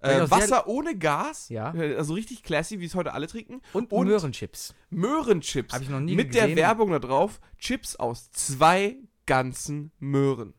[0.00, 1.48] Äh, Wasser ohne Gas.
[1.48, 1.70] Ja.
[1.70, 3.62] Also richtig classy, wie es heute alle trinken.
[3.72, 4.74] Und, Und- Möhrenchips.
[4.90, 5.72] Möhrenchips.
[5.72, 6.48] Hab ich noch nie Mit gesehen.
[6.48, 7.40] der Werbung da drauf.
[7.58, 10.52] Chips aus zwei ganzen Möhren.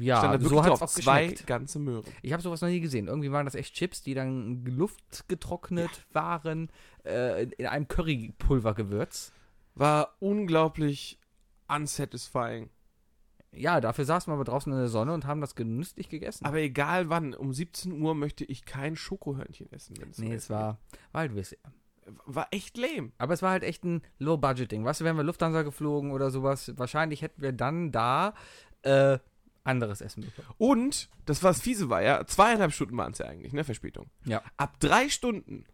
[0.00, 1.46] Ja, so hat es auch Zwei geschmeckt.
[1.46, 2.04] ganze Möhren.
[2.22, 3.08] Ich habe sowas noch nie gesehen.
[3.08, 6.70] Irgendwie waren das echt Chips, die dann luftgetrocknet waren,
[7.04, 9.32] äh, in- in einem Currypulvergewürz.
[9.74, 11.18] War unglaublich
[11.68, 12.70] unsatisfying.
[13.52, 16.44] Ja, dafür saßen wir aber draußen in der Sonne und haben das genüsslich gegessen.
[16.44, 19.96] Aber egal wann, um 17 Uhr möchte ich kein Schokohörnchen essen.
[20.00, 20.78] Wenn es nee, es war,
[21.12, 21.72] war halt Air.
[22.26, 23.12] War echt lame.
[23.16, 24.84] Aber es war halt echt ein Low-Budget-Ding.
[24.84, 28.34] Weißt du, wären wir Lufthansa geflogen oder sowas, wahrscheinlich hätten wir dann da
[28.82, 29.18] äh,
[29.64, 30.48] anderes Essen bekommen.
[30.58, 34.10] Und, das was fiese war, ja, zweieinhalb Stunden waren es ja eigentlich, ne, Verspätung.
[34.24, 34.42] Ja.
[34.56, 35.64] Ab drei Stunden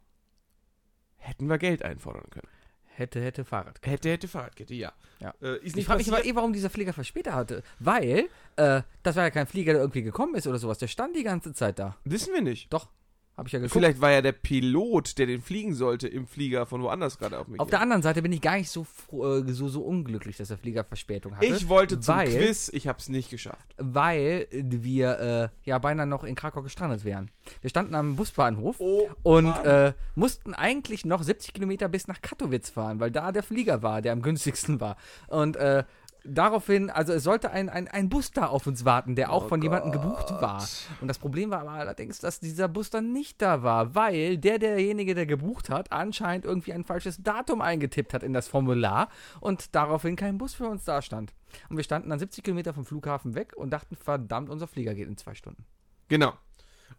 [1.16, 2.49] hätten wir Geld einfordern können.
[2.85, 3.80] Hätte, hätte Fahrrad.
[3.82, 4.92] Hätte, hätte Fahrradkette, ja.
[5.20, 5.32] Ja.
[5.40, 7.62] Äh, ist Ich frage mich aber eh, warum dieser Flieger verspätet hatte.
[7.78, 10.78] Weil, äh, das war ja kein Flieger, der irgendwie gekommen ist oder sowas.
[10.78, 11.97] Der stand die ganze Zeit da.
[12.04, 12.70] Wissen wir nicht.
[12.73, 12.88] Doch,
[13.37, 13.72] habe ich ja geguckt.
[13.72, 17.49] Vielleicht war ja der Pilot, der den fliegen sollte, im Flieger von woanders gerade auf
[17.49, 17.58] mich.
[17.58, 20.49] Auf der anderen Seite bin ich gar nicht so, froh- äh, so, so unglücklich, dass
[20.49, 21.46] der Flieger Verspätung hatte.
[21.46, 23.75] ich wollte zum weil, Quiz, ich hab's nicht geschafft.
[23.78, 25.18] Weil wir
[25.64, 27.30] äh, ja beinahe noch in Krakau gestrandet wären.
[27.62, 32.68] Wir standen am Busbahnhof Oh, und äh, mussten eigentlich noch 70 Kilometer bis nach Katowice
[32.70, 34.96] fahren, weil da der Flieger war, der am günstigsten war.
[35.28, 35.84] Und äh,
[36.24, 39.48] daraufhin, also es sollte ein, ein, ein Bus da auf uns warten, der auch Oh
[39.48, 40.66] von jemandem gebucht war.
[41.00, 44.59] Und das Problem war aber allerdings, dass dieser Bus dann nicht da war, weil der,
[44.59, 49.09] derjenige, der gebucht hat, anscheinend irgendwie ein falsches Datum eingetippt hat in das Formular
[49.40, 51.33] und daraufhin kein Bus für uns da stand.
[51.68, 55.09] Und wir standen dann 70 Kilometer vom Flughafen weg und dachten, verdammt, unser Flieger geht
[55.09, 55.64] in zwei Stunden.
[56.09, 56.35] Genau.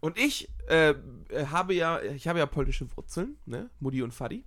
[0.00, 3.70] Und ich äh, äh, habe ja, ich habe ja polnische Wurzeln, ne?
[3.78, 4.44] Mutti und Fadi.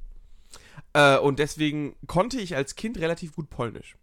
[0.93, 3.95] Äh, und deswegen konnte ich als Kind relativ gut Polnisch.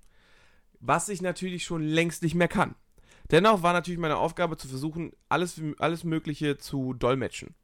[0.83, 2.75] Was ich natürlich schon längst nicht mehr kann.
[3.31, 7.55] Dennoch war natürlich meine Aufgabe zu versuchen, alles, alles Mögliche zu dolmetschen.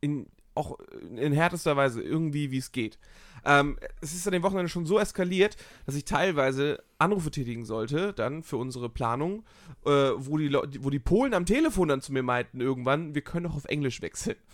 [0.00, 2.98] In, auch in härtester Weise, irgendwie, wie es geht.
[3.44, 8.12] Ähm, es ist an dem Wochenende schon so eskaliert, dass ich teilweise Anrufe tätigen sollte,
[8.12, 9.44] dann für unsere Planung,
[9.84, 13.44] äh, wo, die wo die Polen am Telefon dann zu mir meinten irgendwann, wir können
[13.44, 14.36] doch auf Englisch wechseln.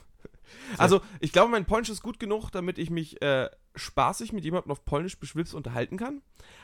[0.76, 4.70] Also, ich glaube, mein Polnisch ist gut genug, damit ich mich äh, spaßig mit jemandem
[4.70, 6.20] auf Polnisch beschwipst unterhalten kann.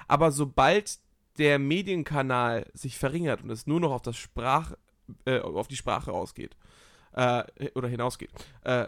[0.09, 0.99] Aber sobald
[1.39, 4.73] der Medienkanal sich verringert und es nur noch auf das Sprach,
[5.25, 6.57] äh, auf die Sprache rausgeht,
[7.13, 8.31] äh, oder hinausgeht,
[8.65, 8.87] äh,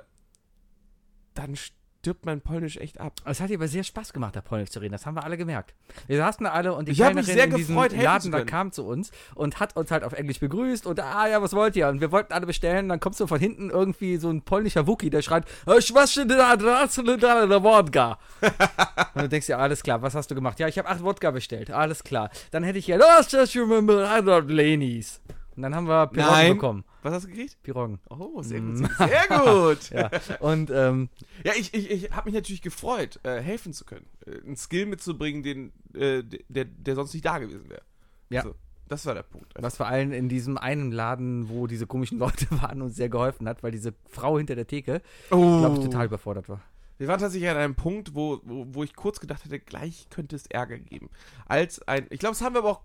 [1.34, 1.56] dann
[2.00, 3.12] stirbt mein Polnisch echt ab.
[3.26, 4.92] Es hat dir aber sehr Spaß gemacht, da Polnisch zu reden.
[4.92, 5.74] Das haben wir alle gemerkt.
[6.06, 8.32] Wir saßen da alle und die Ich hab mich Kellnerin sehr in diesem gefreut, Laden
[8.32, 11.52] da kam zu uns und hat uns halt auf Englisch begrüßt und ah ja, was
[11.52, 11.88] wollt ihr?
[11.88, 12.88] Und wir wollten alle bestellen.
[12.88, 15.44] Dann kommt so von hinten irgendwie so ein polnischer Wookie, der schreit,
[15.78, 18.18] "Ich wasche da, da, da, da, da, Wodka.
[19.14, 20.58] und du denkst dir, alles klar, was hast du gemacht?
[20.58, 21.70] Ja, ich habe acht Wodka bestellt.
[21.70, 22.30] Alles klar.
[22.50, 25.20] Dann hätte ich ja, "Los, just remember, I don't Lenis.
[25.54, 26.52] Und dann haben wir Piroggen Nein.
[26.54, 26.84] bekommen.
[27.02, 27.56] Was hast du gekriegt?
[27.62, 27.98] Piroggen.
[28.10, 28.78] Oh, sehr Mm.
[28.82, 28.90] gut.
[28.98, 29.90] Sehr gut.
[29.90, 30.10] Ja.
[30.40, 31.08] Und ähm,
[31.44, 34.06] Ja, ich, ich, ich habe mich natürlich gefreut, äh, helfen zu können.
[34.26, 37.82] Äh, einen Skill mitzubringen, den, äh, der, der sonst nicht da gewesen wäre.
[38.28, 38.42] Ja.
[38.42, 38.54] So,
[38.88, 39.52] das war der Punkt.
[39.58, 43.48] Was vor allem in diesem einen Laden, wo diese komischen Leute waren, uns sehr geholfen
[43.48, 45.58] hat, weil diese Frau hinter der Theke, oh.
[45.60, 46.60] glaube ich, total überfordert war.
[46.98, 50.36] Wir waren tatsächlich an einem Punkt, wo, wo, wo ich kurz gedacht hätte, gleich könnte
[50.36, 51.08] es Ärger geben.
[51.46, 52.80] Als ein, ich glaube, das haben wir aber auch,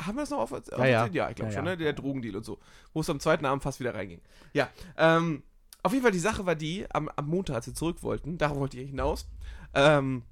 [0.00, 1.06] haben wir das noch auf, auf Ja, ja.
[1.06, 1.76] ja ich glaube Ja, schon, ne?
[1.76, 2.58] Der Drogendeal und so.
[2.92, 4.20] Wo es am zweiten Abend fast wieder reinging.
[4.52, 5.42] Ja, ähm,
[5.82, 8.58] auf jeden Fall, die Sache war die, am, am Montag, als wir zurück wollten, darauf
[8.58, 9.28] wollte ich hinaus,
[9.74, 10.22] ähm,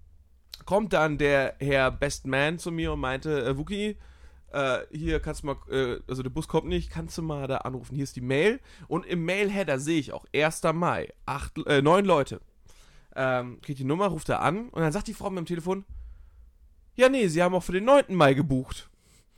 [0.64, 3.98] kommt dann der Herr Best Man zu mir und meinte, äh, Wookie,
[4.52, 7.58] äh, hier kannst du mal, äh, also der Bus kommt nicht, kannst du mal da
[7.58, 8.60] anrufen, hier ist die Mail.
[8.88, 10.62] Und im Mail-Header sehe ich auch 1.
[10.72, 12.40] Mai, acht, äh, neun Leute.
[13.14, 15.84] ähm, kriegt die Nummer, ruft er an und dann sagt die Frau mir am Telefon,
[16.94, 18.14] ja, nee, sie haben auch für den 9.
[18.14, 18.88] Mai gebucht.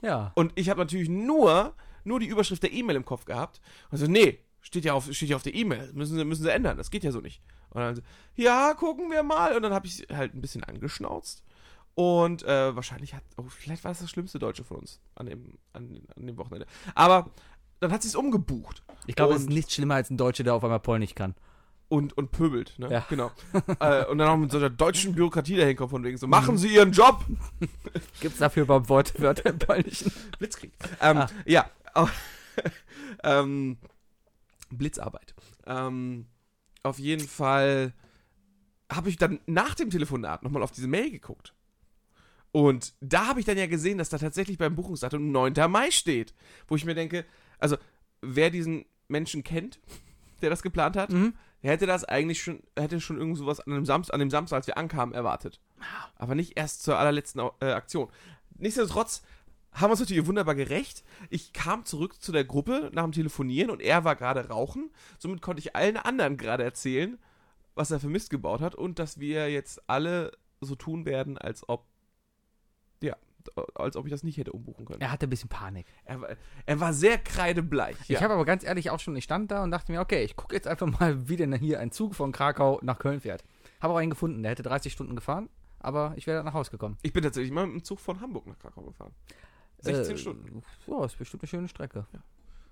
[0.05, 0.33] Ja.
[0.35, 3.61] Und ich habe natürlich nur, nur die Überschrift der E-Mail im Kopf gehabt.
[3.90, 5.93] Und so, nee, steht ja auf, steht ja auf der E-Mail.
[5.93, 6.77] Müssen sie, müssen sie ändern.
[6.77, 7.43] Das geht ja so nicht.
[7.71, 8.03] Und dann so,
[8.37, 9.57] ja, gucken wir mal.
[9.57, 11.43] Und dann habe ich halt ein bisschen angeschnauzt.
[11.95, 15.59] Und äh, wahrscheinlich hat, oh, vielleicht war das das schlimmste Deutsche von uns an dem,
[15.73, 16.67] an, an dem Wochenende.
[16.95, 17.31] Aber
[17.81, 18.83] dann hat sie es umgebucht.
[19.07, 21.35] Ich glaube, es ist nichts schlimmer als ein Deutscher, der auf einmal Polnisch kann.
[21.94, 22.90] Und, und pöbelt, ne?
[22.90, 23.07] Ja.
[23.09, 23.30] Genau.
[23.80, 26.59] äh, und dann auch mit so einer deutschen Bürokratie dahin kommt von wegen so, machen
[26.59, 27.24] Sie Ihren Job!
[28.20, 30.12] Gibt's dafür überhaupt Wort, Wörter im Polnischen?
[30.38, 30.72] Blitzkrieg.
[31.00, 31.28] Ähm, Ah.
[31.46, 31.70] Ja.
[33.22, 33.76] ähm,
[34.70, 35.35] Blitzarbeit.
[35.66, 36.26] Ähm,
[36.83, 37.92] auf jeden Fall
[38.92, 41.54] habe ich dann nach dem Telefonat nochmal auf diese Mail geguckt.
[42.52, 45.54] Und da habe ich dann ja gesehen, dass da tatsächlich beim Buchungsdatum 9.
[45.68, 46.35] Mai steht.
[46.68, 47.24] Wo ich mir denke,
[47.59, 47.76] also
[48.20, 49.80] wer diesen Menschen kennt,
[50.42, 51.35] der das geplant hat, Mhm.
[51.64, 54.59] Der hätte das eigentlich schon, hätte schon irgend sowas an dem, Samstag, an dem Samstag,
[54.59, 55.61] als wir ankamen, erwartet.
[56.14, 58.11] Aber nicht erst zur allerletzten äh, Aktion.
[58.59, 59.22] Nichtsdestotrotz
[59.72, 61.05] haben wir uns natürlich wunderbar gerecht.
[61.31, 64.90] Ich kam zurück zu der Gruppe nach dem Telefonieren und er war gerade rauchen.
[65.18, 67.18] Somit konnte ich allen anderen gerade erzählen,
[67.74, 71.66] was er für Mist gebaut hat und dass wir jetzt alle so tun werden, als
[71.66, 71.87] ob,
[73.74, 75.00] als ob ich das nicht hätte umbuchen können.
[75.00, 75.87] Er hatte ein bisschen Panik.
[76.04, 76.28] Er, war,
[76.66, 77.96] er war sehr kreidebleich.
[78.09, 80.37] Ich habe aber ganz ehrlich auch schon, ich stand da und dachte mir, okay, ich
[80.37, 83.44] gucke jetzt einfach mal, wie denn hier ein Zug von Krakau nach Köln fährt.
[83.80, 85.48] Habe auch einen gefunden, der hätte 30 Stunden gefahren,
[85.80, 86.96] aber ich wäre nach Hause gekommen.
[87.02, 89.12] ich bin tatsächlich mal mit dem Zug von Hamburg nach Krakau gefahren.
[89.80, 90.62] 16 Äh, Stunden.
[90.87, 92.07] Ja, ist bestimmt eine schöne Strecke.
[92.12, 92.20] Ja.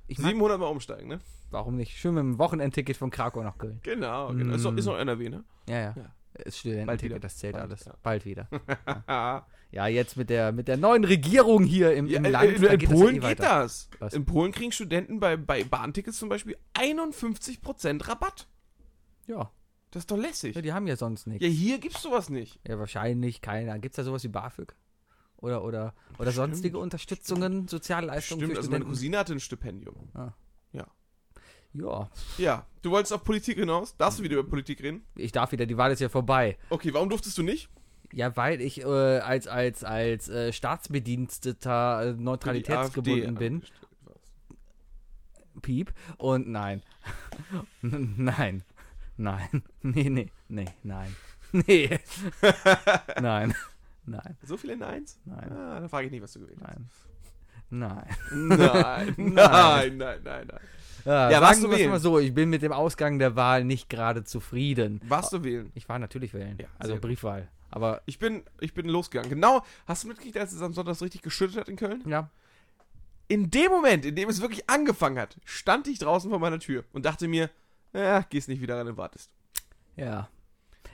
[0.08, 1.20] Ich mag, 700 Mal umsteigen, ne?
[1.50, 1.96] warum nicht?
[1.96, 3.78] Schön mit dem Wochenendticket von Krakau nach Köln.
[3.82, 4.54] Genau, genau.
[4.54, 5.44] Ist, doch, ist noch NRW, ne?
[5.68, 5.94] Ja, ja.
[5.96, 6.14] Ja.
[6.34, 7.20] Ist Studententicket, Bald wieder.
[7.20, 7.84] das zählt Bald, alles.
[7.84, 7.94] ja.
[8.02, 8.48] Bald wieder.
[9.08, 12.52] ja, Ja, jetzt mit der, mit der neuen Regierung hier im, im äh, Land.
[12.52, 13.88] in, in Polen das ja eh geht das.
[13.98, 14.14] Was?
[14.14, 18.46] In Polen kriegen Studenten bei, bei Bahntickets zum Beispiel 51% Rabatt.
[19.26, 19.50] Ja.
[19.90, 20.56] Das ist doch lässig.
[20.56, 21.44] ja, die haben ja sonst nichts.
[21.44, 22.60] Ja, hier gibt's sowas nicht.
[22.66, 23.78] Ja, wahrscheinlich keiner.
[23.78, 24.74] Gibt es da sowas wie BAföG?
[25.36, 28.88] Oder, oder, oder sonstige Unterstützungen, Sozialleistungen Stimmt, für also meine Studenten?
[28.88, 30.08] Cousine hatte ein Stipendium.
[31.74, 32.08] Ja,
[32.38, 33.96] Ja, du wolltest auf Politik hinaus?
[33.96, 35.04] Darfst du wieder über Politik reden?
[35.16, 36.58] ich darf wieder, die Wahl ist ja vorbei.
[36.70, 37.68] Okay, warum durftest du nicht?
[38.12, 43.62] Ja, weil ich äh, als, als, als äh, Staatsbediensteter äh, neutralitätsgebunden bin.
[45.62, 45.92] Piep.
[46.18, 46.82] Und nein.
[47.80, 48.64] nein.
[49.16, 49.62] Nein.
[49.82, 51.14] Nee, nee, nee, nein.
[51.52, 51.98] Nee.
[53.20, 53.54] nein.
[54.06, 54.36] Nein.
[54.42, 55.20] So viele Neins?
[55.24, 55.52] Nein.
[55.52, 56.76] Ah, da frage ich nicht, was du gewählt hast.
[57.68, 58.04] Nein.
[58.32, 59.14] Nein.
[59.16, 60.60] Nein, nein, nein, nein, nein.
[61.04, 61.90] Ja, Ja, warst du wählen?
[61.90, 65.00] mal so, ich bin mit dem Ausgang der Wahl nicht gerade zufrieden.
[65.08, 65.70] Warst du wählen?
[65.74, 66.56] Ich war natürlich wählen.
[66.60, 66.96] Ja, also.
[66.98, 67.48] Briefwahl.
[67.70, 69.30] Aber Ich bin, ich bin losgegangen.
[69.30, 72.02] Genau, hast du mitgekriegt, als es am Sonntag so richtig geschüttet hat in Köln?
[72.06, 72.28] ja,
[73.28, 76.84] In dem Moment, in dem es wirklich angefangen hat, stand ich draußen vor meiner Tür
[76.92, 77.48] und dachte mir,
[77.94, 79.30] ja, gehst nicht wieder rein und wartest.
[79.96, 80.28] ja.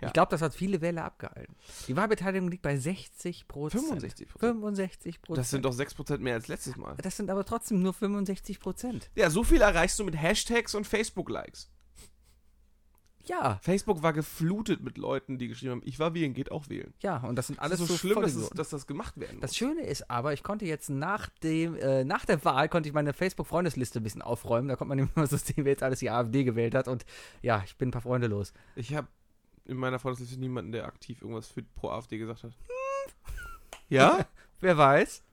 [0.01, 0.09] Ja.
[0.09, 1.55] Ich glaube, das hat viele Wähler abgehalten.
[1.87, 3.83] Die Wahlbeteiligung liegt bei 60 Prozent.
[3.85, 5.39] 65 65 Prozent.
[5.39, 6.97] Das sind doch 6% mehr als letztes Mal.
[7.03, 9.11] Das sind aber trotzdem nur 65 Prozent.
[9.15, 11.71] Ja, so viel erreichst du mit Hashtags und Facebook-Likes.
[13.25, 16.95] Ja, Facebook war geflutet mit Leuten, die geschrieben haben, ich war wählen, geht auch wählen.
[17.03, 19.21] ja, und das sind alles das ist so so schlimm, dass, es, dass das gemacht
[19.21, 19.57] werden Das muss.
[19.59, 23.13] Schöne ist aber, ich konnte jetzt nach dem, äh, nach der Wahl konnte ich meine
[23.13, 24.69] Facebook-Freundesliste ein bisschen aufräumen.
[24.69, 26.89] Da konnte man immer so sehen, wer jetzt alles die AfD gewählt hat.
[26.89, 27.05] Und
[27.43, 28.55] ja, ich bin ein paar Freunde los.
[28.77, 29.09] Ich habe
[29.69, 32.53] in meiner Freundesliste niemanden, der aktiv irgendwas für pro AfD gesagt hat.
[33.91, 34.27] Ja?
[34.61, 35.23] Wer weiß?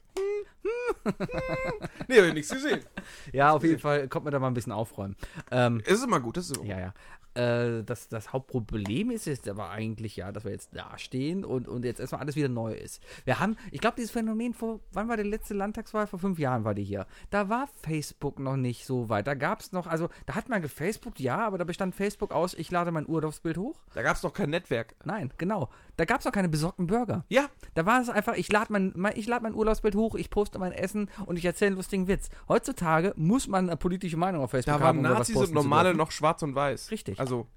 [2.08, 2.84] Nee, hab ich nichts gesehen.
[3.32, 5.15] Ja, auf jeden Fall konnte man da mal ein bisschen aufräumen.
[5.52, 6.69] Ähm, Es ist immer gut, das ist immer gut.
[6.69, 6.93] Ja, ja.
[7.36, 11.67] Äh, das, das Hauptproblem ist jetzt aber eigentlich ja, dass wir jetzt da stehen und,
[11.67, 13.04] und jetzt erstmal alles wieder neu ist.
[13.26, 16.08] Wir haben, ich glaube, dieses Phänomen vor, wann war die letzte Landtagswahl?
[16.08, 17.06] Vor fünf Jahren war die hier.
[17.30, 19.28] Da war Facebook noch nicht so weit.
[19.28, 22.54] Da gab es noch, also da hat man gefacebookt, ja, aber da bestand Facebook aus,
[22.54, 23.82] ich lade mein Urlaubsbild hoch.
[23.93, 24.95] Da gab es noch kein Netzwerk.
[25.04, 25.69] Nein, genau.
[25.97, 27.23] Da gab es noch keine besorgten Burger.
[27.29, 30.29] Ja, Da war es einfach, ich lade mein, mein, ich lad mein Urlaubsbild hoch, ich
[30.29, 32.29] poste mein Essen und ich erzähle einen lustigen Witz.
[32.47, 35.36] Heutzutage muss man eine politische Meinung auf Facebook da waren haben, um da was Nazis
[35.36, 36.91] und Normale noch schwarz und weiß.
[36.91, 37.19] Richtig.
[37.19, 37.47] Also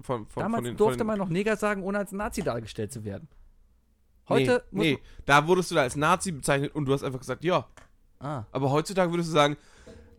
[0.00, 2.92] von, von, Damals von den, durfte den, man noch Neger sagen, ohne als Nazi dargestellt
[2.92, 3.28] zu werden.
[4.28, 7.44] Heute nee, nee, da wurdest du da als Nazi bezeichnet und du hast einfach gesagt,
[7.44, 7.66] ja.
[8.20, 8.44] Ah.
[8.52, 9.56] Aber heutzutage würdest du sagen,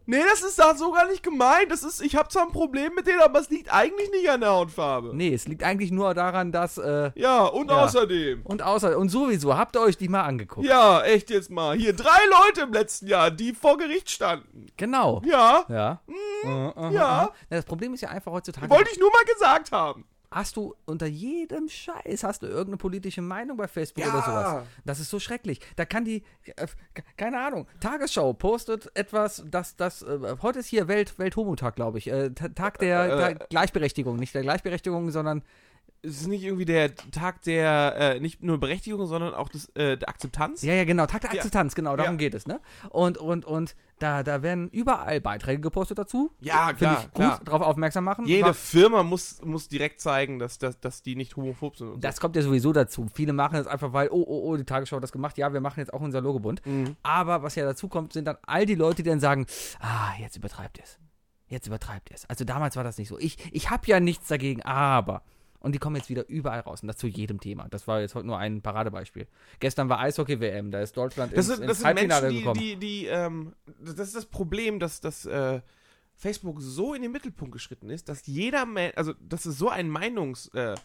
[0.06, 1.70] nee, das ist da so gar nicht gemeint.
[1.72, 4.42] Das ist, ich habe zwar ein Problem mit denen, aber es liegt eigentlich nicht an
[4.42, 5.12] der Hautfarbe.
[5.14, 6.78] Nee, es liegt eigentlich nur daran, dass.
[6.78, 7.84] Äh, Ja, und Ja.
[7.84, 8.42] außerdem.
[8.44, 8.98] und außer.
[8.98, 10.66] Und sowieso, habt ihr euch die mal angeguckt?
[10.68, 11.76] Ja, echt jetzt mal.
[11.78, 14.68] Hier drei Leute im letzten Jahr, die vor Gericht standen.
[14.78, 15.22] Genau.
[15.26, 16.02] Ja, Ja.
[16.44, 17.06] Äh, aha, ja.
[17.06, 17.30] aha.
[17.50, 18.70] Na, Das Problem ist ja einfach heutzutage.
[18.70, 20.06] wollte ich nur mal gesagt haben.
[20.32, 24.12] Hast du unter jedem Scheiß hast du irgendeine politische Meinung bei Facebook Ja.
[24.14, 24.64] oder sowas.
[24.86, 25.60] Das ist so schrecklich.
[25.76, 26.24] Da kann die,
[26.56, 26.68] äh,
[27.18, 32.08] keine Ahnung, Tagesschau postet etwas, das, das, äh, heute ist hier Welt, Welthomotag, glaube ich.
[32.08, 34.16] Äh, Ta- Tag der Äh, Gle- Gleichberechtigung.
[34.18, 35.44] Nicht der Gleichberechtigung, sondern
[36.06, 39.98] es ist nicht irgendwie der Tag der, äh, nicht nur Berechtigung, sondern auch des, äh,
[39.98, 40.62] der Akzeptanz.
[40.62, 41.06] Ja, ja, genau.
[41.06, 41.38] Tag der Ja.
[41.38, 42.18] Akzeptanz, genau, darum Ja.
[42.18, 42.62] geht es, ne?
[42.90, 46.32] Und, und, und da, da werden überall Beiträge gepostet dazu.
[46.42, 47.42] Ja, Finde klar, ich gut, klar.
[47.46, 48.26] darauf aufmerksam machen.
[48.26, 52.04] Jede Firma muss, muss direkt zeigen, dass, dass, dass die nicht homophob sind.
[52.04, 53.08] Das kommt ja sowieso dazu.
[53.14, 55.38] Viele machen es einfach, weil, oh, oh, oh, die Tagesschau hat das gemacht.
[55.38, 56.62] Ja, wir machen jetzt auch unser Logobunt.
[56.66, 56.70] so.
[56.70, 56.96] Mhm.
[57.04, 59.46] Aber was ja dazu kommt, sind dann all die Leute, die dann sagen,
[59.80, 61.00] ah, jetzt übertreibt ihr es.
[61.48, 62.28] Jetzt übertreibt ihr es.
[62.30, 63.18] Also damals war das nicht so.
[63.20, 65.22] Ich, ich habe ja nichts dagegen, aber.
[65.66, 66.82] Und die kommen jetzt wieder überall raus.
[66.84, 67.68] Und das zu jedem Thema.
[67.70, 69.28] Das war jetzt heute nur ein Paradebeispiel.
[69.60, 70.70] Gestern war Eishockey-WM.
[70.72, 72.60] Da ist Deutschland Das ins, sind, ins das sind Halbfinale Menschen, die, gekommen.
[72.60, 75.62] die, die ähm, das ist das Problem, dass, dass äh,
[76.14, 80.50] Facebook so in den Mittelpunkt geschritten ist, dass jeder, also dass es so ein Meinungs,
[80.54, 80.76] äh,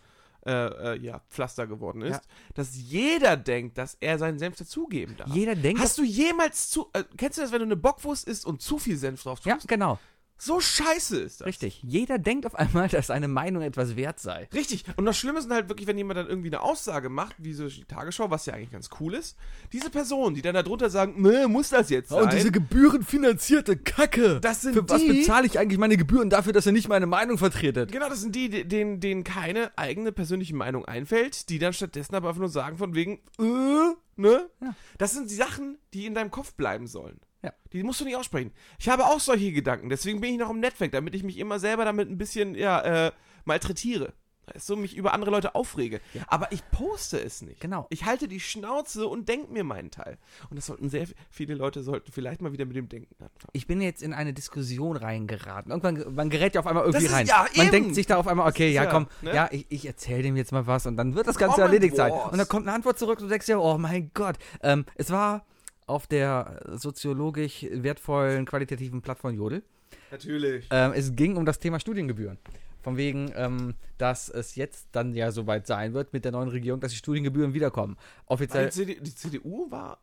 [0.47, 2.21] äh, äh, ja, Pflaster geworden ist, Ja.
[2.55, 5.29] dass jeder denkt, dass er seinen Senf dazugeben darf.
[5.29, 8.47] Jeder denkt, Hast du jemals zu, äh, kennst du das, wenn du eine Bockwurst isst
[8.47, 9.69] und zu viel Senf drauf ja, tust?
[9.69, 9.99] genau.
[10.43, 11.47] So scheiße ist das.
[11.47, 11.83] Richtig.
[11.83, 14.49] Jeder denkt auf einmal, dass seine Meinung etwas wert sei.
[14.55, 14.85] Richtig.
[14.97, 17.69] Und das Schlimme ist halt wirklich, wenn jemand dann irgendwie eine Aussage macht, wie so
[17.69, 19.37] die Tagesschau, was ja eigentlich ganz cool ist,
[19.73, 22.53] diese Personen, die dann darunter sagen, "Nö, muss das jetzt sein?
[22.53, 24.41] gebührenfinanzierte Kacke.
[24.41, 27.07] Das sind Für was die- bezahle ich eigentlich meine Gebühren dafür, dass er nicht meine
[27.07, 27.93] Meinung vertretet?
[27.93, 32.15] Genau, das sind die, die- denen, denen keine eigene persönliche Meinung einfällt, die dann stattdessen
[32.15, 34.49] aber einfach nur sagen von wegen, äh, ne?
[34.61, 34.75] Ja.
[34.99, 37.21] Das sind die Sachen, die in deinem Kopf bleiben sollen.
[37.43, 37.53] Ja.
[37.73, 38.53] Die musst du nicht aussprechen.
[38.79, 41.59] Ich habe auch solche Gedanken, deswegen bin ich noch im Netzwerk, damit ich mich immer
[41.59, 43.13] selber damit ein bisschen, ja, äh,
[43.45, 44.13] malträtiere.
[44.55, 46.01] Weißt du, mich über andere Leute aufrege.
[46.27, 47.61] Aber ich poste es nicht.
[47.61, 47.87] Genau.
[47.91, 50.19] Ich halte die Schnauze und denke mir meinen Teil.
[50.49, 53.51] Und das sollten sehr viele Leute sollten vielleicht mal wieder mit dem Denken anfangen.
[53.53, 55.71] Ich bin jetzt in eine Diskussion reingeraten.
[55.71, 57.27] Irgendwann man gerät ja auf einmal irgendwie ist rein.
[57.27, 57.71] ja man eben.
[57.71, 59.35] denkt sich da auf einmal, okay, ja, ja, komm, ne?
[59.35, 61.97] ja, ich, ich erzähle dem jetzt mal was und dann wird das Ganze Comment erledigt
[61.97, 62.13] sein.
[62.13, 62.33] was.
[62.33, 64.37] Und dann kommt eine Antwort zurück und du denkst dir, oh mein Gott.
[64.63, 65.45] Ähm, es war
[65.91, 69.63] auf der soziologisch wertvollen, qualitativen Plattform Jodel.
[70.11, 70.67] Natürlich.
[70.71, 72.39] Ähm, es ging um das Thema Studiengebühren.
[72.83, 76.81] Von wegen, ähm, dass es jetzt dann ja soweit sein wird mit der neuen Regierung,
[76.81, 77.97] dass die Studiengebühren wiederkommen.
[78.27, 78.67] Offiziell.
[78.67, 79.99] die, CD, die CDU war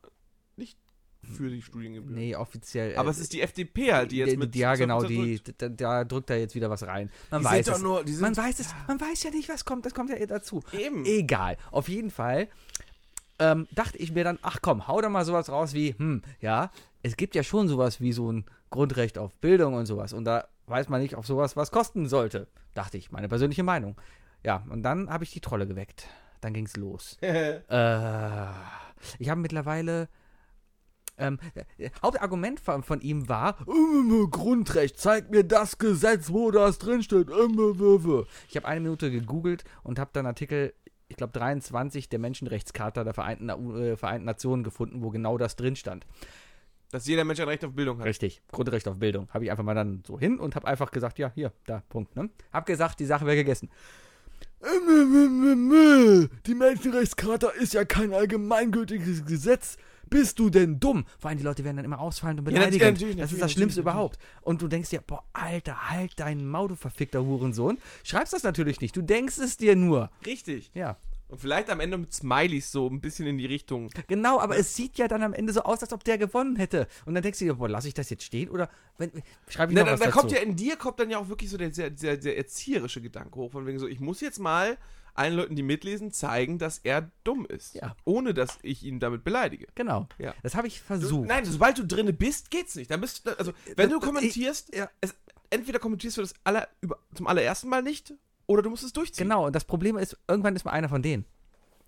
[0.58, 0.78] nicht
[1.24, 2.14] für die Studiengebühren.
[2.16, 2.92] Nee, offiziell.
[2.92, 5.44] äh, Aber es ist die FDP halt, die jetzt die- mit Ja, genau, 12% die,
[5.44, 5.62] drückt.
[5.62, 7.10] da, da drückt er jetzt wieder was rein.
[7.32, 7.82] Man Die weiß es.
[7.82, 10.62] nur, Man weiß es, man weiß ja nicht, was kommt, das kommt ja eh dazu.
[10.74, 11.04] eben.
[11.06, 11.58] Egal.
[11.72, 12.48] Auf jeden Fall
[13.40, 16.72] ähm, dachte ich mir dann, ach komm, hau da mal sowas raus wie, hm, ja,
[17.04, 20.14] es gibt ja schon sowas wie so ein Grundrecht auf Bildung und sowas.
[20.14, 22.48] Und da weiß man nicht auf sowas, was kosten sollte.
[22.74, 23.96] Dachte ich, meine persönliche Meinung.
[24.44, 26.08] Ja, und dann habe ich die Trolle geweckt.
[26.42, 27.18] Dann ging's los.
[27.22, 28.48] Äh,
[29.20, 30.10] ich habe mittlerweile.
[31.20, 31.40] Ähm,
[31.78, 37.30] äh, Hauptargument von, von ihm war, ähm, Grundrecht, zeig mir das Gesetz, wo das drinsteht.
[37.30, 38.26] Äh, äh, äh.
[38.48, 40.76] Ich habe eine Minute gegoogelt und habe dann Artikel,
[41.10, 45.76] ich glaube 23 der Menschenrechtscharta der Vereinten, äh, Vereinten Nationen gefunden, wo genau das drin
[45.76, 46.06] stand.
[46.92, 48.06] Dass jeder Mensch ein Recht auf Bildung hat.
[48.06, 49.28] Richtig, Grundrecht auf Bildung.
[49.34, 52.16] Habe ich einfach mal dann so hin und habe einfach gesagt, ja, hier, da, Punkt.
[52.16, 52.30] Ne?
[52.54, 53.70] Hab gesagt, die Sache wäre gegessen.
[56.46, 59.78] Die Menschenrechtscharta ist ja kein allgemeingültiges Gesetz.
[60.10, 61.06] Bist du denn dumm?
[61.20, 62.94] Vor allem die Leute werden dann immer ausfallend und Ja, nat- beleidigend.
[62.94, 64.20] natürlich, das ist natürlich, das Schlimmste natürlich, überhaupt.
[64.42, 67.78] Und du denkst dir, boah, Alter, halt deinen Maul, du verfickter Hurensohn.
[68.04, 68.96] Schreibst das natürlich nicht.
[68.96, 70.10] Du denkst es dir nur.
[70.26, 70.72] Richtig.
[70.74, 70.98] Ja.
[71.30, 73.90] Und vielleicht am Ende mit Smileys so ein bisschen in die Richtung.
[74.08, 76.88] Genau, aber es sieht ja dann am Ende so aus, als ob der gewonnen hätte.
[77.06, 79.12] Und dann denkst du dir, boah, lass ich das jetzt stehen oder wenn,
[79.50, 80.20] schreibe ich Na, noch da, was da dazu?
[80.20, 83.02] kommt ja in dir kommt dann ja auch wirklich so der sehr, sehr, sehr erzieherische
[83.02, 84.78] Gedanke hoch, von wegen so, ich muss jetzt mal
[85.18, 87.76] allen Leuten, die mitlesen, zeigen, dass er dumm ist.
[87.76, 87.96] Ja.
[88.06, 89.68] Ohne dass ich ihn damit beleidige.
[89.76, 90.08] Genau.
[90.18, 90.34] Ja.
[90.44, 91.28] Das habe ich Du, versucht.
[91.28, 92.90] nein, sobald du drinne bist, geht's nicht.
[92.92, 94.90] Dann bist du, also, wenn das- du kommentierst, ja.
[95.02, 95.16] es,
[95.50, 98.14] entweder kommentierst du das aller, über, zum allerersten Mal nicht,
[98.46, 99.26] oder du musst es durchziehen.
[99.26, 101.26] Genau, und das Problem ist, irgendwann ist man einer von denen.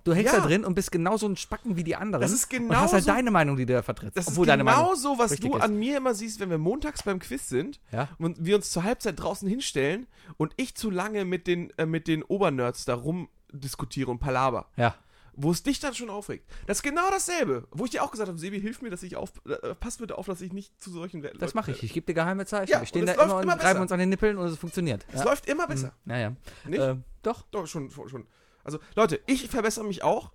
[0.03, 0.39] Du hängst Ja.
[0.39, 2.21] da drin und bist genauso ein Spacken wie die anderen.
[2.21, 4.17] Das ist Und hast halt genauso- deine Meinung, die du da vertrittst.
[4.17, 5.61] Das obwohl ist genau so, was du ist.
[5.61, 8.07] an mir immer siehst, wenn wir montags beim Quiz sind Ja.
[8.17, 10.07] und wir uns zur Halbzeit draußen hinstellen
[10.37, 14.67] und ich zu lange mit den, äh, mit den Obernerds da rumdiskutiere und palaber.
[14.77, 14.95] Ja.
[15.41, 16.45] Wo es dich dann schon aufregt.
[16.67, 17.65] Das ist genau dasselbe.
[17.71, 20.17] Wo ich dir auch gesagt habe, Sebi, hilf mir, dass ich auf, äh, pass bitte
[20.17, 21.37] auf, dass ich nicht zu solchen Leuten.
[21.37, 21.81] Das mache ich.
[21.83, 22.71] Ich gebe dir geheime Zeichen.
[22.71, 23.79] Ja, wir stehen da immer und immer besser.
[23.79, 25.05] uns an den Nippeln und es funktioniert.
[25.13, 25.25] Es ja.
[25.25, 25.93] läuft immer besser.
[26.03, 26.35] Naja.
[26.65, 26.81] Nicht?
[26.81, 27.43] Ähm, doch.
[27.51, 28.25] Doch, schon, schon.
[28.63, 30.31] Also, Leute, ich verbessere mich auch.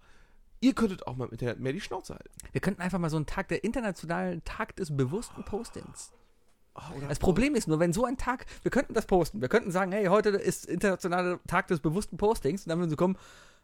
[0.60, 2.30] Ihr könntet auch mal im Internet mehr die Schnauze halten.
[2.52, 6.12] Wir könnten einfach mal so einen Tag, der internationalen Tag des bewussten Postings.
[6.96, 9.70] Oder- Das Problem ist nur, wenn so ein Tag, wir könnten das posten, wir könnten
[9.70, 13.16] sagen, hey, heute ist internationaler Tag des bewussten Postings und dann würden sie kommen,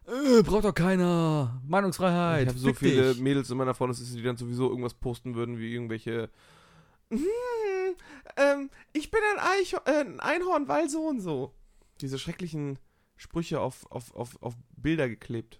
[0.07, 2.43] äh, braucht doch keiner, Meinungsfreiheit.
[2.43, 3.21] Ich habe so viele dich.
[3.21, 6.29] Mädels in meiner Freundesliste, die dann sowieso irgendwas posten würden, wie irgendwelche.
[7.09, 7.19] Hm,
[8.37, 11.51] ähm, ich bin ein, Eicho äh, ein Einhorn, weil so und so.
[11.99, 12.79] Diese schrecklichen
[13.21, 15.59] Sprüche auf, auf, auf, auf Bilder geklebt.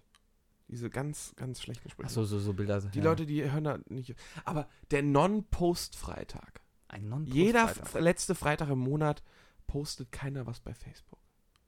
[0.66, 2.08] Diese ganz, ganz schlechten Sprüche.
[2.08, 2.80] Ach so, so, so Bilder.
[2.80, 4.14] Die Leute, die hören da nicht.
[4.44, 6.60] Aber der Non-Post-Freitag.
[6.88, 8.00] Ein non Jeder Freitag.
[8.02, 9.22] letzte Freitag im Monat
[9.66, 11.18] postet keiner was bei Facebook.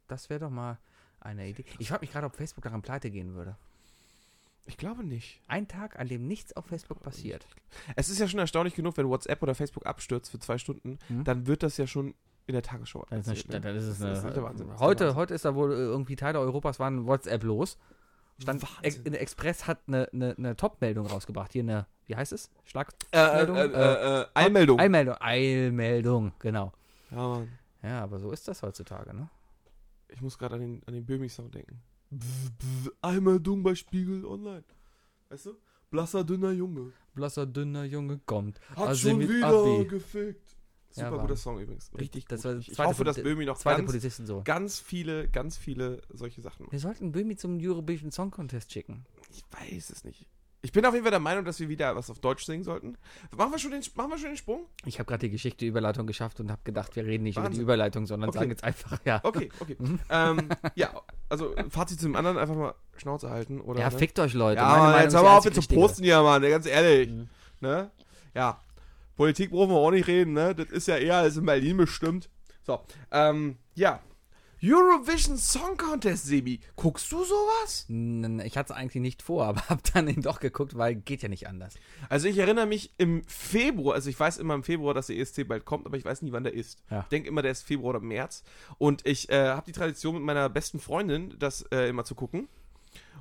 [0.09, 0.79] Das wäre doch mal
[1.21, 1.65] Eine Idee.
[1.79, 3.57] Ich frage mich gerade, ob Facebook daran pleite gehen würde.
[4.67, 5.41] Ich glaube nicht.
[5.47, 7.47] Ein Tag, an dem nichts auf Facebook passiert.
[7.97, 11.25] Es ist ja schon erstaunlich genug, wenn WhatsApp oder Facebook abstürzt für zwei Stunden, Hm?
[11.25, 12.15] dann wird das ja schon
[12.47, 13.75] in der Tagesschau Das ist, eine, ne?
[13.75, 15.17] das ist Das eine, ist der Wahnsinn, das ist der heute, Wahnsinn.
[15.17, 17.79] heute ist da wohl äh, irgendwie Teile Europas waren WhatsApp los.
[18.41, 19.03] Stand, Wahnsinn.
[19.05, 21.53] In der Express hat eine, eine, eine Top-Meldung rausgebracht.
[21.53, 22.51] Hier eine, wie heißt es?
[22.65, 22.93] Schlag.
[23.13, 24.79] Äh, äh, äh, äh, äh, Eilmeldung.
[24.81, 25.15] Eilmeldung.
[25.21, 26.73] Eilmeldung, genau.
[27.11, 27.49] ja, Mann.
[27.83, 29.29] Ja, aber so ist das heutzutage, ne?
[30.09, 31.83] Ich muss gerade an den, an den Böhmi-Song denken.
[33.03, 34.65] Eilmeldung bei Spiegel Online.
[35.29, 35.55] Weißt du?
[35.91, 36.93] Blasser, dünner Junge.
[37.15, 38.61] Blasser, dünner Junge kommt.
[38.71, 39.89] Hat Also schon wieder AB.
[39.89, 40.44] gefickt.
[40.97, 41.91] Ja, Super war- guter Song übrigens.
[41.99, 42.67] Richtig Das gut.
[42.69, 44.43] ich hoffe, dass Böhmi noch ganz, Polizisten so.
[44.45, 46.73] ganz viele, ganz viele solche Sachen macht.
[46.73, 49.05] Wir sollten Böhmi zum Eurovision Song Contest schicken.
[49.33, 50.27] Ich weiß es nicht.
[50.63, 52.97] Ich bin auf jeden Fall der Meinung, dass wir wieder was auf Deutsch singen sollten.
[53.37, 54.65] Machen wir schon den, machen wir schon den Sprung?
[54.87, 57.49] Ich habe gerade die Geschichte Überleitung geschafft und habe gedacht, wir reden nicht über die
[57.49, 57.63] Wahnsinn.
[57.65, 58.39] Überleitung, sondern Okay.
[58.39, 59.21] sagen jetzt einfach, ja.
[59.25, 59.77] Okay, okay.
[59.79, 59.99] Mhm.
[60.09, 60.89] ähm, ja,
[61.29, 63.79] also Fazit zu dem anderen, einfach mal Schnauze halten, oder?
[63.81, 63.99] Ja, ne?
[63.99, 64.63] fickt euch, Leute.
[64.63, 67.11] Ja, Mann, jetzt hör mal auf mit zu posten hier, Mann, ganz ehrlich.
[67.11, 67.29] Mhm.
[67.61, 67.91] Ne?
[68.35, 68.59] Ja,
[69.17, 70.55] Politik brauchen wir auch nicht reden, ne?
[70.55, 72.29] Das ist ja eher als in Berlin bestimmt.
[72.63, 74.01] So, ähm, ja.
[74.67, 76.59] Eurovision Song Contest, Sebi.
[76.75, 77.87] Guckst du sowas?
[78.47, 81.29] Ich hatte es eigentlich nicht vor, aber habe dann eben doch geguckt, weil geht ja
[81.29, 81.75] nicht anders.
[82.09, 85.47] Also ich erinnere mich im Februar, also ich weiß immer im Februar, dass der ESC
[85.47, 86.79] bald kommt, aber ich weiß nie, wann der ist.
[86.91, 87.01] Ja.
[87.01, 88.43] Ich denke immer, der ist Februar oder März.
[88.79, 92.49] Und ich äh, habe die Tradition mit meiner besten Freundin, das äh, immer zu gucken.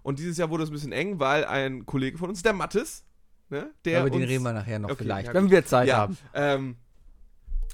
[0.02, 3.04] Und dieses Jahr wurde es ein bisschen eng, weil ein Kollege von uns, der Mattes,
[3.50, 5.98] ne, der Über den reden wir nachher noch Okay, vielleicht, ja, wenn wir Zeit ja,
[5.98, 6.18] haben.
[6.34, 6.78] ähm,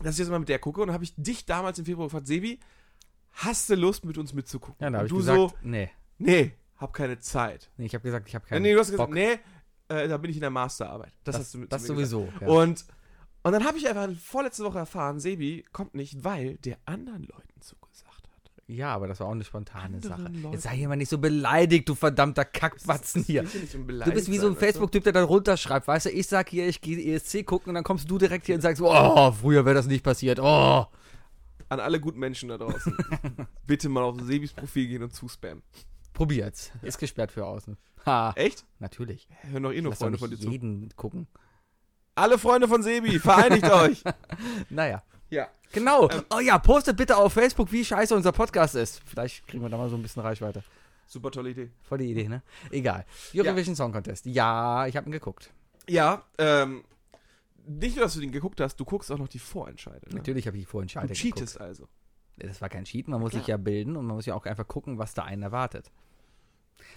[0.01, 2.07] dass ich jetzt mal mit der gucke und dann habe ich dich damals im Februar
[2.07, 2.59] gefragt, Sebi,
[3.33, 4.75] hast du Lust mit uns mitzugucken?
[4.79, 5.89] Ja, da habe ich du gesagt, so, nee.
[6.17, 7.69] nee, hab keine Zeit.
[7.77, 7.85] nee.
[7.85, 9.13] Ich habe gesagt, ich habe Äh, keinen nee, du hast gesagt, Bock.
[9.13, 9.39] nee,
[9.89, 11.13] äh, da bin ich in der Masterarbeit.
[11.23, 11.97] Das, das, hast du mit das gesagt.
[11.97, 12.29] sowieso.
[12.41, 12.47] Ja.
[12.47, 12.85] Und,
[13.43, 17.49] und dann habe ich einfach vorletzte Woche erfahren, Sebi kommt nicht, weil der anderen Leuten
[17.59, 17.88] hat.
[18.69, 20.21] Ja, aber das war auch eine spontane Sache.
[20.21, 20.53] Leuten.
[20.53, 23.43] Jetzt sei hier mal nicht so beleidigt, du verdammter Kackwatzen hier.
[23.73, 24.59] Um Du bist wie so ein du?
[24.59, 27.83] Facebook-Typ, der dann runterschreibt, weißt du, ich sag hier, ich gehe ESC gucken und dann
[27.83, 30.85] kommst du direkt hier und sagst, oh, früher wäre das nicht passiert, oh.
[31.67, 32.95] An alle guten Menschen da draußen.
[33.67, 35.63] Bitte mal auf Sebis Profil gehen und zuspammen.
[36.13, 36.71] Probiert's.
[36.81, 37.77] Ist gesperrt für außen.
[38.05, 38.65] Ha, Echt?
[38.79, 39.27] natürlich.
[39.49, 40.49] Hören doch eh nur Freunde von dir zu.
[40.49, 41.27] jeden gucken.
[42.15, 44.03] Alle Freunde von Sebi, vereinigt euch.
[44.69, 45.03] Naja.
[45.29, 45.47] Ja.
[45.71, 46.09] Genau.
[46.09, 46.23] Ähm.
[46.33, 49.01] oh ja, postet bitte auf Facebook, wie scheiße unser Podcast ist.
[49.05, 50.63] Vielleicht kriegen wir da mal so ein bisschen Reichweite.
[51.05, 51.71] Super tolle Idee.
[51.81, 52.43] Voll die Idee, ne?
[52.71, 53.05] Egal.
[53.33, 54.25] Eurovision Song Contest.
[54.25, 55.51] Ja, ich habe ihn geguckt.
[55.87, 56.83] Ja, ähm,
[57.65, 60.07] nicht nur, dass du den geguckt hast, du guckst auch noch die Vorentscheide.
[60.09, 60.17] Ne?
[60.17, 61.83] Natürlich habe ich vorhin Du Scheide cheatest also.
[61.83, 61.95] geguckt.
[62.37, 63.41] Das war kein Cheat, man muss klar.
[63.41, 65.91] sich ja bilden und man muss ja auch einfach gucken, was da einen erwartet.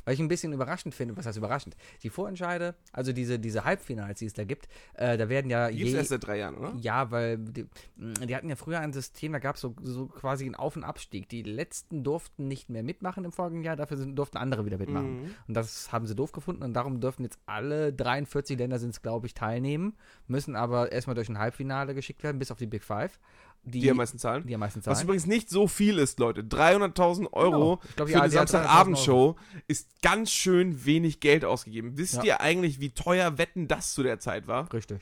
[0.04, 1.76] Weil ich ein bisschen überraschend finde, was heißt überraschend?
[2.02, 5.78] Die Vorentscheide, also diese, diese Halbfinals, die es da gibt, äh, da werden ja Die
[5.78, 6.74] gibt's je, erst seit drei Jahren, oder?
[6.80, 7.66] Ja, weil die,
[7.96, 10.84] die hatten ja früher ein System, da gab es so, so quasi einen Auf- und
[10.84, 11.28] Abstieg.
[11.28, 15.22] Die letzten durften nicht mehr mitmachen im folgenden Jahr, dafür sind, durften andere wieder mitmachen.
[15.22, 15.34] Mhm.
[15.48, 19.02] Und das haben sie doof gefunden und darum dürfen jetzt alle 43 Länder sind es,
[19.02, 22.84] glaube ich, teilnehmen, müssen aber erstmal durch ein Halbfinale geschickt werden, bis auf die Big
[22.84, 23.18] Five.
[23.64, 24.44] Die, Die am meisten zahlen.
[24.46, 25.04] die am meisten Was zahlen.
[25.06, 26.42] übrigens nicht so viel ist, Leute.
[26.42, 27.80] 300.000 Euro Genau.
[27.88, 29.36] Ich glaub, für eine die hat 300.000 Samstagabendshow
[29.68, 31.92] ist ganz schön wenig Geld ausgegeben.
[31.96, 32.22] Wisst Ja.
[32.24, 34.72] ihr eigentlich, wie teuer Wetten das zu der Zeit war?
[34.72, 35.00] Richtig.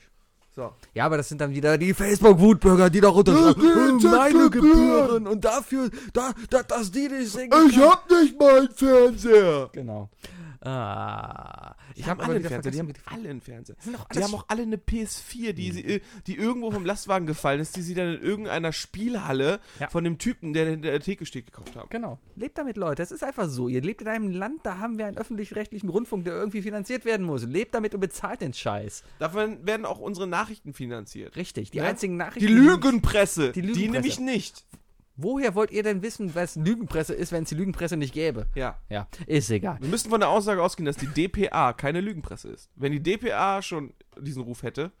[0.55, 0.73] So.
[0.93, 3.99] Ja, aber das sind dann wieder die Facebook-Wutbürger, die da runterschreiben.
[3.99, 5.25] Ja, meine Gebühren.
[5.25, 7.51] Und dafür, da, da, dass die nicht singen.
[7.53, 9.69] hab nicht mal einen Fernseher.
[9.71, 10.09] Genau.
[10.63, 11.75] Ah.
[11.95, 12.71] Die Ich haben habe alle einen Fernseher.
[12.71, 13.75] Die haben alle einen Fernseher.
[13.79, 16.71] die- sind doch Die alles haben auch alle eine PS4, die, sie, äh, die irgendwo
[16.71, 19.89] vom Lastwagen gefallen ist, die sie dann in irgendeiner Spielhalle Ja.
[19.89, 21.89] von dem Typen, der in der Theke steht, gekauft haben.
[21.89, 22.19] Genau.
[22.35, 23.01] Lebt damit, Leute.
[23.03, 23.67] Es ist einfach so.
[23.67, 27.25] Ihr lebt in einem Land, da haben wir einen öffentlich-rechtlichen Rundfunk, der irgendwie finanziert werden
[27.25, 27.43] muss.
[27.43, 29.03] Lebt damit und bezahlt den Scheiß.
[29.19, 31.35] Davon werden auch unsere Nachrichten finanziert.
[31.35, 31.71] Richtig.
[31.71, 31.85] Die Ja?
[31.85, 32.47] einzigen Nachrichten.
[32.47, 33.51] Die Lügenpresse.
[33.51, 33.91] Die Die, Lügenpresse.
[33.91, 34.63] nämlich nicht.
[35.23, 38.47] Woher wollt ihr denn wissen, was Lügenpresse ist, wenn es die Lügenpresse nicht gäbe?
[38.55, 38.79] Ja.
[38.89, 39.77] Ja, ist egal.
[39.79, 42.69] Wir müssen von der Aussage ausgehen, dass die DPA keine Lügenpresse ist.
[42.75, 44.91] Wenn die DPA schon diesen Ruf hätte,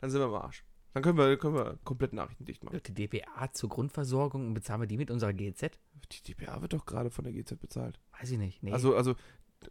[0.00, 0.64] dann sind wir am Arsch.
[0.92, 2.80] Dann können wir, können wir komplett Nachrichten dicht machen.
[2.86, 5.72] Die DPA zur Grundversorgung und bezahlen wir die mit unserer GZ?
[6.12, 7.98] Die DPA wird doch gerade von der GZ bezahlt.
[8.20, 8.62] Weiß ich nicht.
[8.62, 9.16] Nee, Also, also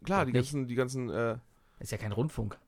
[0.04, 0.42] klar, die Nicht.
[0.42, 1.38] ganzen, die ganzen äh,
[1.78, 2.58] ist ja kein Rundfunk.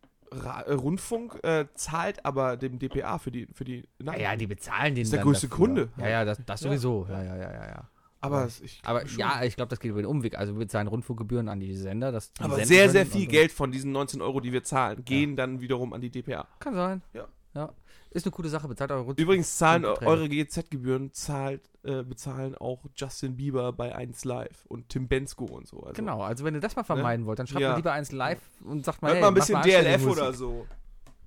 [0.44, 4.46] Ra äh, Rundfunk äh, zahlt aber dem DPA für die für die Ja, ja, die
[4.46, 5.64] bezahlen den Ist der größte dafür.
[5.66, 5.88] Kunde.
[5.98, 6.68] Ja, ja, das, das Ja.
[6.68, 7.06] sowieso.
[7.08, 7.88] Ja, ja, ja, ja, ja.
[8.20, 9.18] aber ich Aber schon.
[9.20, 10.36] ja, ich glaube, das geht über den Umweg.
[10.38, 12.12] Also wir bezahlen Rundfunkgebühren an die Sender.
[12.12, 13.30] Dass die aber sehr, sehr viel so.
[13.30, 16.46] Geld von diesen 19 Euro, die wir zahlen, gehen dann wiederum an die DPA.
[16.58, 17.02] Kann sein.
[17.12, 17.26] Ja.
[17.54, 17.72] ja.
[18.10, 18.66] Ist eine coole Sache.
[18.68, 19.12] Bezahlt eure.
[19.16, 25.06] Übrigens zahlen eure GEZ-Gebühren zahlt, äh, bezahlen auch Justin Bieber bei 1 Live und Tim
[25.08, 25.80] Bensko und so.
[25.80, 27.70] Also, Genau, also wenn ihr das mal vermeiden wollt, dann schreibt Ja.
[27.70, 30.66] mal lieber eins live und sagt mal, Hört hey, mal ein bisschen DLF oder so.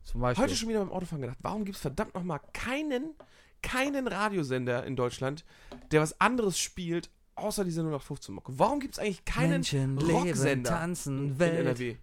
[0.04, 0.44] Zum Beispiel.
[0.44, 3.14] Heute schon wieder beim Autofahren gedacht, warum gibt es verdammt nochmal keinen,
[3.62, 5.46] keinen Radiosender in Deutschland,
[5.92, 8.58] der was anderes spielt, außer dieser 0815 Mucke.
[8.58, 11.60] Warum gibt es eigentlich keinen Menschen leben, Rocksender tanzen, in Welt.
[11.60, 11.96] NRW?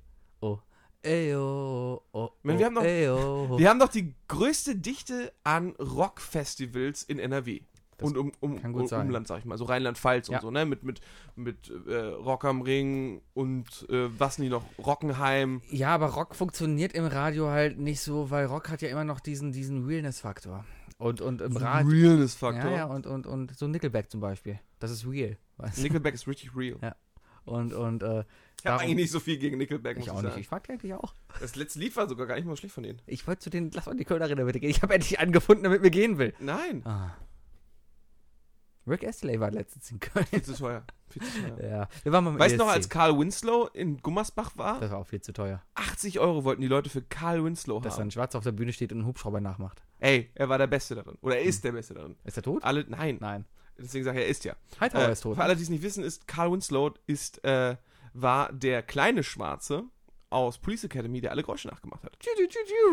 [1.07, 3.59] Oh, eyo, oh, meine, wir haben doch- eyo.
[3.59, 7.61] Wir haben doch die größte Dichte an Rockfestivals in NRW.
[7.98, 8.74] Das und um, um, um.
[8.82, 10.36] Umland, sag ich mal, so Rheinland-Pfalz Ja.
[10.36, 10.66] und so, ne?
[10.66, 11.00] Mit, mit,
[11.34, 15.62] mit äh, Rock am Ring und äh, was nie noch, Rockenheim.
[15.70, 19.20] Ja, aber Rock funktioniert im Radio halt nicht so, weil Rock hat ja immer noch
[19.20, 20.66] diesen, diesen Realness-Faktor.
[20.98, 21.90] Und, und im Radio.
[21.90, 22.70] Realness-Faktor.
[22.70, 24.61] Ja, ja, und, und, und so Nickelback zum Beispiel.
[24.78, 25.38] Das ist real.
[25.76, 26.76] Nickelback ist richtig real.
[26.82, 26.96] Ja.
[27.46, 28.24] Und, und, äh,
[28.61, 30.30] Ich habe eigentlich nicht so viel gegen Nickelback, muss ich ich, auch nicht.
[30.30, 30.40] sagen.
[30.40, 31.14] Ich mag die eigentlich auch.
[31.40, 33.00] Das letzte Lied war sogar gar nicht mal schlecht von denen.
[33.07, 34.70] Ich wollte zu den, lass mal die Köln Arena bitte gehen.
[34.70, 36.34] Ich habe endlich einen gefunden, damit mir gehen will.
[36.40, 37.14] Nein, Ah.
[38.88, 40.26] Rick Astley war letztens in Köln.
[40.26, 40.84] viel zu teuer.
[41.09, 41.68] Viel zu teuer.
[41.70, 41.88] Ja.
[42.04, 42.76] Wir waren mal mit Weißt du noch, ESC.
[42.76, 44.78] als Karl Winslow in Gummersbach war?
[44.78, 45.61] Das war auch viel zu teuer.
[45.74, 48.02] 80 Euro wollten die Leute für Karl Winslow Dass haben.
[48.02, 49.82] dann Schwarz auf der Bühne steht und einen Hubschrauber nachmacht.
[49.98, 51.16] Ey, er war der Beste darin.
[51.20, 52.14] Oder er ist der Beste darin.
[52.24, 52.62] Ist er tot?
[52.62, 53.44] Alle, nein, Nein.
[53.76, 54.54] deswegen sage ich, er ist ja.
[54.78, 55.34] Hightower Äh, ist tot.
[55.36, 57.76] Für alle, die es nicht wissen, ist Carl Winslow ist, äh,
[58.20, 59.84] war der kleine Schwarze
[60.30, 62.16] aus Police Academy, der alle Geräusche nachgemacht hat.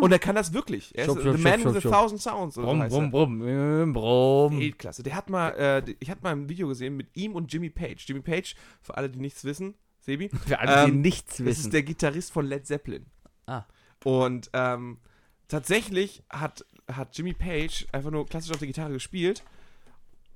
[0.02, 0.96] Und er kann das wirklich.
[0.96, 2.56] Er ist Schub, the man schub, with a thousand sounds.
[2.56, 4.60] Brumm, brumm, brumm, brumm, brumm.
[4.60, 5.04] Weltklasse.
[5.04, 8.06] Der hat mal, äh, ich hatte mal ein Video gesehen mit ihm und Jimmy Page.
[8.08, 11.66] Jimmy Page, für alle, die nichts wissen, Sebi, Für alle, die Ähm, nichts das wissen.
[11.66, 13.06] ist der Gitarrist von Led Zeppelin.
[13.46, 13.64] Ah.
[14.04, 15.00] Und ähm,
[15.48, 19.44] tatsächlich hat, hat Jimmy Page einfach nur klassisch auf der Gitarre gespielt.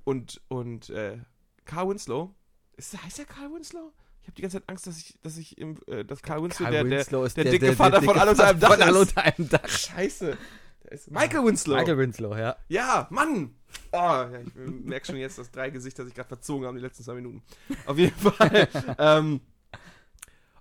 [0.04, 1.18] Und, und äh,
[1.64, 2.34] Carl Winslow,
[2.76, 3.92] ist, heißt der Carl Winslow?
[4.28, 6.64] Ich habe die ganze Zeit Angst, dass ich, dass ich im, äh, dass Carl Winslow
[6.64, 9.16] Karl der, der, Winslow ist der dicke Vater von Alle unter einem Dach Von ist.
[9.16, 9.68] einem Dach.
[9.68, 10.36] Scheiße.
[10.84, 11.76] Der ist Michael Winslow.
[11.76, 12.56] Michael Winslow, ja.
[12.68, 13.54] Ja, Mann!
[13.90, 17.04] Oh, ja, ich merke schon jetzt, dass drei Gesichter sich gerade verzogen haben die letzten
[17.04, 17.42] zwei Minuten.
[17.86, 18.68] Auf jeden Fall.
[18.98, 19.40] ähm,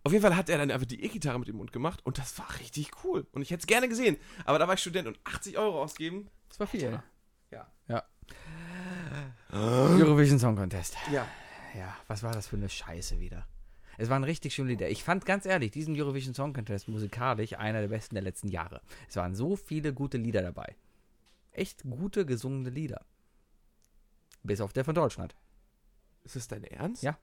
[0.03, 2.39] auf jeden Fall hat er dann einfach die E-Gitarre mit dem Mund gemacht und das
[2.39, 3.27] war richtig cool.
[3.33, 4.15] Und ich hätte es gerne gesehen.
[4.45, 6.29] Aber da war ich Student und 80 Euro ausgeben.
[6.47, 7.01] Das war viel.
[7.51, 7.67] Ja.
[7.89, 8.03] Ja.
[9.51, 10.95] Eurovision Song Contest.
[11.11, 11.27] Ja.
[11.77, 13.45] Ja, was war das für eine Scheiße wieder?
[13.97, 14.89] Es waren richtig schöne Lieder.
[14.89, 18.81] Ich fand ganz ehrlich, diesen Eurovision Song Contest musikalisch einer der besten der letzten Jahre.
[19.09, 20.75] Es waren so viele gute Lieder dabei.
[21.51, 23.03] Echt gute, gesungene Lieder.
[24.43, 25.35] Bis auf der von Deutschland.
[26.23, 27.01] Ist das dein Ernst?
[27.01, 27.17] Ja.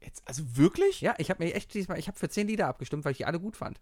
[0.00, 1.00] Jetzt, also wirklich?
[1.00, 3.26] Ja, ich habe mir echt diesmal, ich habe für zehn Lieder abgestimmt, weil ich die
[3.26, 3.80] alle gut fand.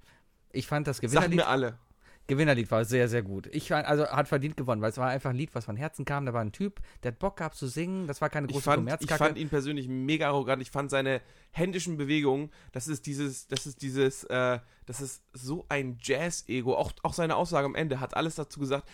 [0.52, 1.78] Ich fand das Sag Gewinnerlied, mir alle.
[2.26, 3.48] Gewinnerlied war sehr, sehr gut.
[3.52, 6.04] Ich fand, also hat verdient gewonnen, weil es war einfach ein Lied, was von Herzen
[6.04, 6.26] kam.
[6.26, 8.06] Da war ein Typ, der hat Bock gehabt zu singen.
[8.06, 9.18] Das war keine Ich große fand, ich Kommerzkacke.
[9.24, 10.62] fand ihn persönlich mega arrogant.
[10.62, 15.66] Ich fand seine händischen Bewegungen, das ist dieses, das ist dieses, äh, das ist so
[15.68, 16.76] ein Jazz-Ego.
[16.76, 18.88] Auch, auch seine Aussage am Ende hat alles dazu gesagt.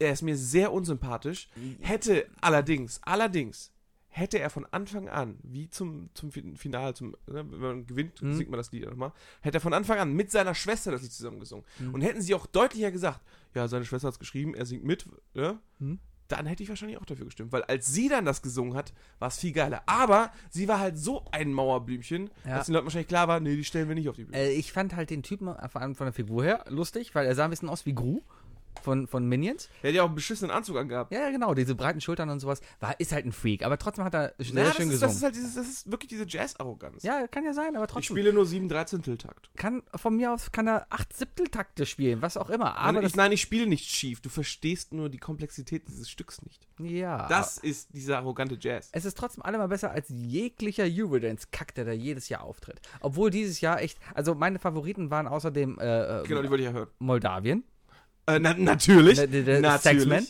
[0.00, 1.48] Er ist mir sehr unsympathisch.
[1.80, 3.72] Hätte allerdings, allerdings,
[4.10, 8.20] hätte er von Anfang an, wie zum, zum Fin- Final, zum, ne, wenn man gewinnt,
[8.22, 8.34] Mhm.
[8.34, 11.12] singt man das Lied nochmal, hätte er von Anfang an mit seiner Schwester das Lied
[11.12, 11.64] zusammen gesungen.
[11.78, 11.94] Mhm.
[11.94, 13.20] Und hätten sie auch deutlicher gesagt,
[13.54, 15.58] ja, seine Schwester hat es geschrieben, er singt mit, ne?
[15.78, 15.98] Mhm.
[16.28, 17.52] dann hätte ich wahrscheinlich auch dafür gestimmt.
[17.52, 19.82] Weil als sie dann das gesungen hat, war es viel geiler.
[19.86, 22.56] Aber sie war halt so ein Mauerblümchen, Ja.
[22.58, 24.36] dass den Leuten wahrscheinlich klar war, nee, die stellen wir nicht auf die Bühne.
[24.36, 27.34] Äh, ich fand halt den Typen vor allem von der Figur her lustig, weil er
[27.34, 28.20] sah ein bisschen aus wie Gru
[28.82, 29.68] von, von Minions.
[29.82, 31.12] Er hat ja auch einen beschissenen Anzug angehabt.
[31.12, 32.60] Ja, genau, diese breiten Schultern und sowas.
[32.80, 35.10] War, ist halt ein Freak, aber trotzdem hat er sehr Ja, das, schön ist, das
[35.12, 35.16] gesungen.
[35.16, 37.02] ist halt dieses, das ist wirklich diese Jazz-Arroganz.
[37.02, 38.16] ja, kann ja sein, aber ich trotzdem.
[38.16, 39.50] spiele nur 7 13-Takt.
[39.56, 42.76] Kann, von mir aus kann er acht Siebteltakte spielen, was auch immer.
[42.76, 44.20] Aber Nein, das, ich, nein, ich spiele nicht schief.
[44.20, 46.66] Du verstehst nur die Komplexität dieses Stücks nicht.
[46.78, 47.26] ja.
[47.28, 48.88] Das ist dieser arrogante Jazz.
[48.92, 52.80] Es ist trotzdem allemal besser als jeglicher Eurodance-Kack, der da jedes Jahr auftritt.
[53.00, 56.68] Obwohl dieses Jahr echt, also meine Favoriten waren außerdem äh, äh, Genau, die wollte ich
[56.68, 56.88] ja hören.
[56.98, 57.64] Moldawien.
[58.28, 59.18] Äh, na, natürlich.
[59.18, 59.80] Natürlich.
[59.80, 60.26] Sexman.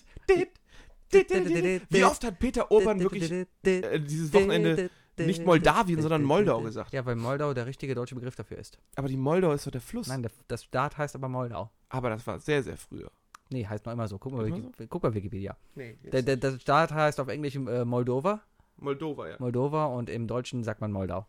[1.90, 6.92] Wie oft hat Peter Urban wirklich äh, dieses Wochenende nicht Moldawien, sondern Moldau gesagt?
[6.92, 8.78] Ja, weil Moldau der richtige deutsche Begriff dafür ist.
[8.94, 10.06] Aber die Moldau ist doch der Fluss.
[10.06, 11.70] Nein, das Staat heißt aber Moldau.
[11.88, 13.10] Aber das war sehr, sehr früher.
[13.50, 14.18] Nee, heißt noch immer so.
[14.18, 15.56] Guck mal, Wiki, guck mal Wikipedia.
[15.74, 18.42] Nee, Der, der, der Staat heißt auf Englisch äh, Moldova.
[18.76, 19.36] Moldova, ja.
[19.38, 21.26] Moldova und im Deutschen sagt man Moldau.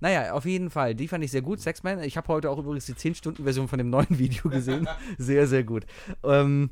[0.00, 0.94] Naja, auf jeden Fall.
[0.94, 1.60] Die fand ich sehr gut.
[1.60, 2.02] Sexman.
[2.02, 4.88] Ich habe heute auch übrigens die 10-Stunden-Version von dem neuen Video gesehen.
[5.18, 5.86] sehr, sehr gut.
[6.24, 6.70] Ähm,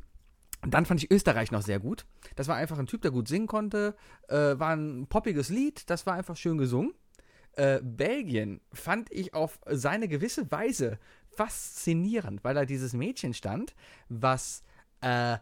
[0.67, 2.05] dann fand ich Österreich noch sehr gut.
[2.35, 3.95] Das war einfach ein Typ, der gut singen konnte.
[4.27, 5.89] Äh, war ein poppiges Lied.
[5.89, 6.93] Das war einfach schön gesungen.
[7.53, 10.99] Äh, Belgien fand ich auf seine gewisse Weise
[11.31, 13.75] faszinierend, weil da dieses Mädchen stand,
[14.09, 14.63] was,
[15.01, 15.37] äh,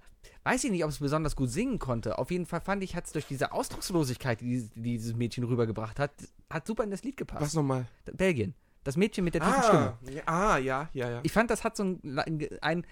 [0.47, 2.17] weiß ich nicht, ob es besonders gut singen konnte.
[2.17, 5.43] Auf jeden Fall fand ich, hat es durch diese Ausdruckslosigkeit, die, dieses- die dieses Mädchen
[5.43, 6.11] rübergebracht hat,
[6.49, 7.41] hat super in das Lied gepasst.
[7.41, 7.85] Was nochmal?
[8.13, 8.53] Belgien.
[8.83, 9.97] Das Mädchen mit der tiefen Stimme.
[10.15, 11.19] ja, ah, ja, ja, ja.
[11.23, 12.85] Ich fand, das hat so ein, ein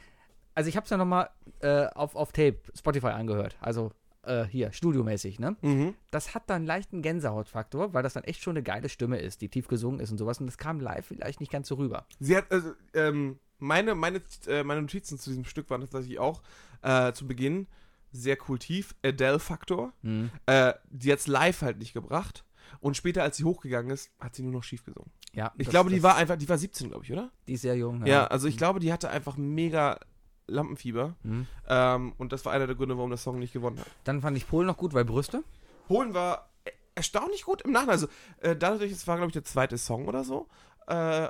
[0.53, 1.30] also ich habe es ja nochmal
[1.62, 3.91] äh, auf, auf Tape, Spotify angehört, also
[4.24, 5.56] äh, hier, studiomäßig, ne?
[5.62, 5.93] Mhm.
[6.12, 9.41] Das hat dann einen leichten Gänsehautfaktor, weil das dann echt schon eine geile Stimme ist,
[9.41, 12.06] die tief gesungen ist und sowas und das kam live vielleicht nicht ganz so rüber.
[12.20, 16.41] Sie hat, also, ähm, meine, meine, äh, meine Notizen zu diesem Stück waren tatsächlich auch
[16.82, 17.67] äh, zu Beginn.
[18.11, 18.95] sehr kultiv.
[19.03, 19.91] Adele-Faktor.
[20.01, 20.32] Mhm.
[20.45, 22.45] Äh, die hat's live halt nicht gebracht.
[22.80, 25.11] Und später, als sie hochgegangen ist, hat sie nur noch schief gesungen.
[25.34, 27.32] Ja, Ich das- glaube, die war einfach, die war 17, glaube ich, oder?
[27.47, 28.05] Die ist sehr jung.
[28.05, 29.99] Ja, also ich glaube, die hatte einfach mega
[30.47, 31.15] Lampenfieber.
[31.23, 31.47] Mhm.
[31.67, 33.88] Ähm, und das war einer der Gründe, warum der Song nicht gewonnen hat.
[34.05, 35.43] Dann fand ich Polen noch gut, weil Brüste.
[35.88, 37.91] Polen war e- erstaunlich gut im Nachhinein.
[37.93, 38.07] Also,
[38.41, 40.47] äh, dadurch, es war, glaube ich, der zweite Song oder so,
[40.88, 41.28] äh,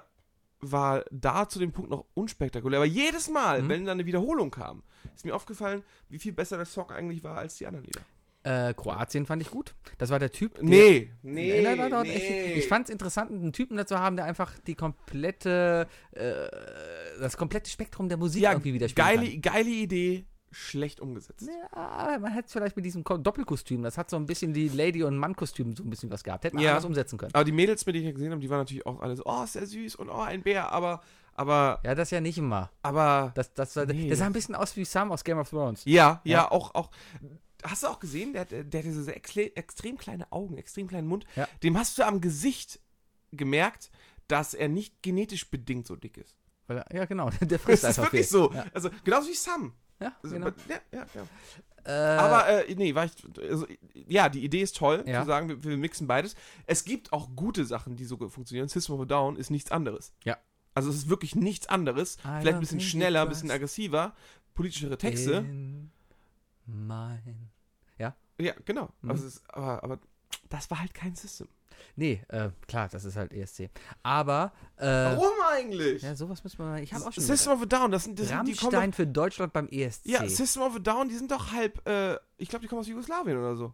[0.72, 2.80] war da zu dem Punkt noch unspektakulär.
[2.80, 3.70] Aber jedes Mal, Mhm.
[3.70, 4.84] wenn dann eine Wiederholung kam,
[5.16, 8.02] ist mir aufgefallen, wie viel besser der Song eigentlich war als die anderen Lieder.
[8.44, 9.74] Äh, Kroatien fand ich gut.
[9.98, 10.54] Das war der Typ.
[10.56, 12.14] der- Nee, nee, Nein, nein, nein, nee.
[12.14, 12.58] echt.
[12.58, 16.48] Ich fand es interessant, einen Typen dazu haben, der einfach die komplette, äh,
[17.20, 21.48] das komplette Spektrum der Musik ja, irgendwie widerspielen geile, geile Idee, schlecht umgesetzt.
[21.76, 25.04] Ja, man hätte vielleicht mit diesem Ko- Doppelkostüm, das hat so ein bisschen die Lady-
[25.04, 26.44] und Mann-Kostüm so ein bisschen was gehabt.
[26.46, 26.72] Hätte man Ja.
[26.72, 27.34] anders umsetzen können.
[27.34, 29.44] Aber die Mädels, mit denen ich gesehen habe, die waren natürlich auch alle so, oh,
[29.44, 31.02] ist der süß und oh, ein Bär, aber,
[31.34, 32.72] aber, Ja, das ja nicht immer.
[32.82, 34.10] aber, Das, das, war- Nee.
[34.10, 35.84] das sah ein bisschen aus wie Sam aus Game of Thrones.
[35.86, 36.52] ja, ja, Ja.
[36.52, 36.90] auch, auch,
[37.64, 41.48] hast du auch gesehen, der, der hat diese extrem kleine Augen, extrem kleinen Mund, Ja.
[41.64, 42.80] dem hast du am Gesicht
[43.32, 43.92] gemerkt,
[44.28, 46.38] dass er nicht genetisch bedingt so dick ist.
[46.92, 47.30] Ja, genau.
[47.42, 48.30] Der Das frisst ist einfach wirklich viel.
[48.40, 48.52] so.
[48.52, 49.74] Ja, Also, genauso wie Sam.
[50.00, 50.48] Ja Also, genau.
[50.70, 51.28] Ja, ja, ja.
[51.88, 53.12] Äh, Aber, äh, nee, war ich,
[53.50, 55.22] also, ja, die Idee ist toll, Ja.
[55.22, 56.36] zu sagen, wir, wir mixen beides.
[56.66, 58.68] Es gibt auch gute Sachen, die so funktionieren.
[58.68, 60.12] System of a Down ist nichts anderes.
[60.24, 60.38] Ja.
[60.74, 62.18] Also, es ist wirklich nichts anderes.
[62.18, 64.16] I Vielleicht ein bisschen schneller, ein bisschen aggressiver,
[64.56, 65.34] politischere Texte.
[65.34, 65.92] in
[66.66, 67.50] mein
[68.38, 68.90] Ja, genau.
[69.02, 69.12] Mhm.
[69.12, 70.00] Also ist, aber, aber
[70.50, 71.48] das war halt kein System.
[71.96, 73.70] Nee, äh, klar, das ist halt ESC.
[74.04, 76.02] Aber, äh, Warum eigentlich?
[76.02, 76.84] ja, sowas müssen wir mal.
[76.84, 79.08] Ich habe auch schon System of a Down, das sind, das sind die Rammstein für
[79.08, 80.04] Deutschland beim ESC.
[80.06, 82.82] doch, Ja, System of a Down, die sind doch halb, äh, ich glaube, die kommen
[82.82, 83.74] aus Jugoslawien oder so.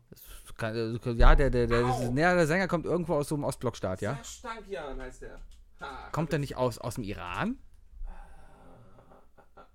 [0.58, 4.02] Kann- äh, ja, der, der, der, ja, der Sänger kommt irgendwo aus so einem Ostblockstaat,
[4.02, 4.20] ja?
[4.24, 5.40] Stankian heißt der.
[5.80, 7.58] Ha, Kommt er nicht aus, aus dem Iran?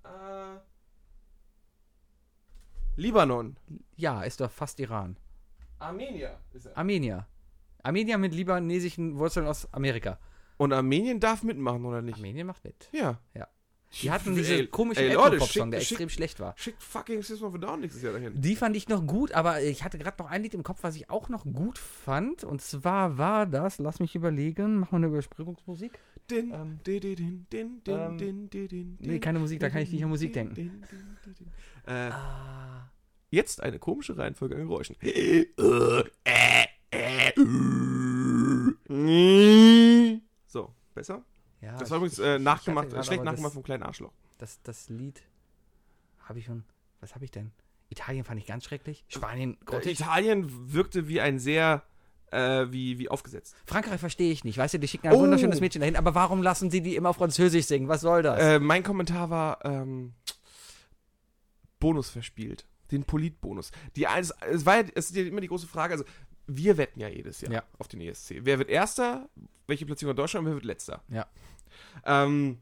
[0.05, 0.59] Äh,
[2.97, 3.57] Libanon.
[3.97, 5.17] Ja, ist doch fast Iran.
[5.79, 6.77] Armenier ist er.
[6.79, 7.27] Armenier.
[7.87, 10.19] Armenier mit libanesischen Wurzeln aus Amerika.
[10.59, 12.17] Und Armenien darf mitmachen, oder nicht?
[12.17, 12.89] Armenien macht mit.
[12.93, 13.21] Ja.
[13.35, 13.47] Ja.
[14.03, 16.55] Die hatten diese Ey, Leute, Ethno-Pop-Song, der schickt- extrem schlecht war.
[16.57, 18.33] Schickt fucking System of a Down nächstes Jahr dahin.
[18.41, 20.97] Die fand ich noch gut, aber ich hatte gerade noch ein Lied im Kopf, was
[20.97, 22.43] ich auch noch gut fand.
[22.43, 25.99] Und zwar war das, lass mich überlegen, machen wir eine Übersprühungsmusik?
[26.31, 29.71] Din, Ähm, din, din, din, din, din, ähm, din, din, din, nee, keine Musik, da
[29.71, 30.55] kann ich nicht an Musik denken.
[30.55, 30.83] din,
[31.25, 31.47] din, din.
[31.87, 32.91] Äh, Ah.
[33.31, 34.97] jetzt eine komische Reihenfolge an Geräuschen.
[41.07, 41.25] Besser?
[41.61, 44.13] Ja, Das war übrigens äh, nachgemacht, schlecht nachgemacht vom kleinen Arschloch.
[44.39, 45.23] Das, das, das Lied
[46.21, 46.65] habe ich schon.
[47.01, 47.53] Was habe ich denn?
[47.89, 49.05] Italien fand ich ganz schrecklich.
[49.09, 50.01] Spanien Äh, grottig.
[50.01, 51.85] Italien wirkte wie ein sehr,
[52.33, 53.55] äh, wie, wie aufgesetzt.
[53.65, 54.59] Frankreich verstehe ich nicht.
[54.59, 55.21] Weißt du, die schicken ein Oh.
[55.21, 57.89] wunderschönes Mädchen dahin, aber warum lassen sie die immer Französisch singen?
[57.89, 58.41] Was soll das?
[58.41, 60.15] Äh, mein Kommentar war, ähm,
[61.79, 62.67] Bonus verspielt.
[62.91, 63.71] Den Politbonus.
[63.97, 66.05] Die, es, es war ja, es ist ja immer die große Frage, also
[66.47, 67.63] wir wetten ja jedes Jahr Ja.
[67.79, 68.41] auf den ESC.
[68.43, 69.29] Wer wird Erster?
[69.67, 70.47] Welche Platzierung hat Deutschland?
[70.47, 71.03] Wer wird Letzter?
[71.09, 71.27] Ja.
[72.05, 72.59] Ähm,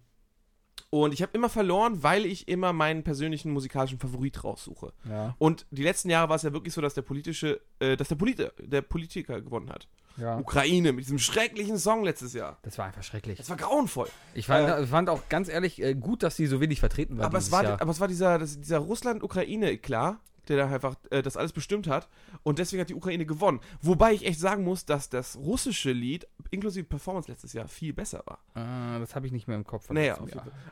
[0.91, 4.93] und ich habe immer verloren, weil ich immer meinen persönlichen musikalischen Favorit raussuche.
[5.09, 8.09] ja, Und die letzten Jahre war es ja wirklich so, dass der politische, äh, dass
[8.09, 9.89] der, Polit der Politiker gewonnen hat.
[10.17, 10.39] ja.
[10.39, 12.59] Ukraine mit diesem schrecklichen Song letztes Jahr.
[12.63, 13.39] Das war einfach schrecklich.
[13.39, 14.09] Das war grauenvoll.
[14.35, 17.27] Ich fand, ich fand auch ganz ehrlich äh, gut, dass sie so wenig vertreten war.
[17.27, 17.81] Aber es war, Jahr.
[17.83, 21.87] aber es war dieser, das, dieser Russland-Ukraine, klar, der da einfach äh, das alles bestimmt
[21.87, 22.09] hat.
[22.43, 23.61] Und deswegen hat die Ukraine gewonnen.
[23.83, 28.23] Wobei ich echt sagen muss, dass das russische Lied, inklusive Performance letztes Jahr, viel besser
[28.27, 28.39] war.
[28.55, 29.89] Ah, das habe ich nicht mehr im Kopf.
[29.91, 30.19] Naja.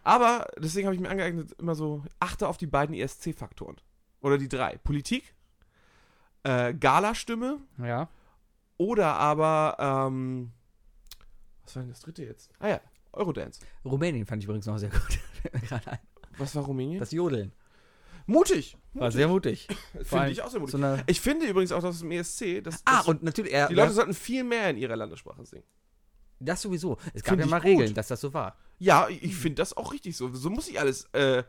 [0.02, 3.76] Aber deswegen habe ich mir angeeignet, immer so, achte auf die beiden ESC-Faktoren.
[4.20, 4.78] Oder die drei.
[4.78, 5.34] Politik,
[6.44, 8.08] äh, Gala-Stimme Ja.
[8.76, 10.52] oder aber, ähm,
[11.64, 12.50] was war denn das dritte jetzt?
[12.58, 12.80] Ah ja,
[13.12, 13.60] Eurodance.
[13.84, 15.18] Rumänien fand ich übrigens noch sehr gut.
[16.38, 16.98] Was war Rumänien?
[16.98, 17.52] das Jodeln.
[18.26, 18.76] Mutig.
[18.94, 19.68] War sehr mutig.
[20.02, 20.78] Finde ich auch sehr mutig.
[20.80, 23.74] So Ich finde übrigens auch, dass im ESC, dass, ah, dass und natürlich, er, die
[23.74, 25.64] Leute sollten viel mehr in ihrer Landessprache singen.
[26.40, 26.98] das sowieso.
[27.14, 27.70] Es gab Find ja ich mal gut.
[27.70, 28.56] Regeln, dass das so war.
[28.78, 30.28] Ja, ich finde das auch richtig so.
[30.34, 31.42] So muss nicht alles äh,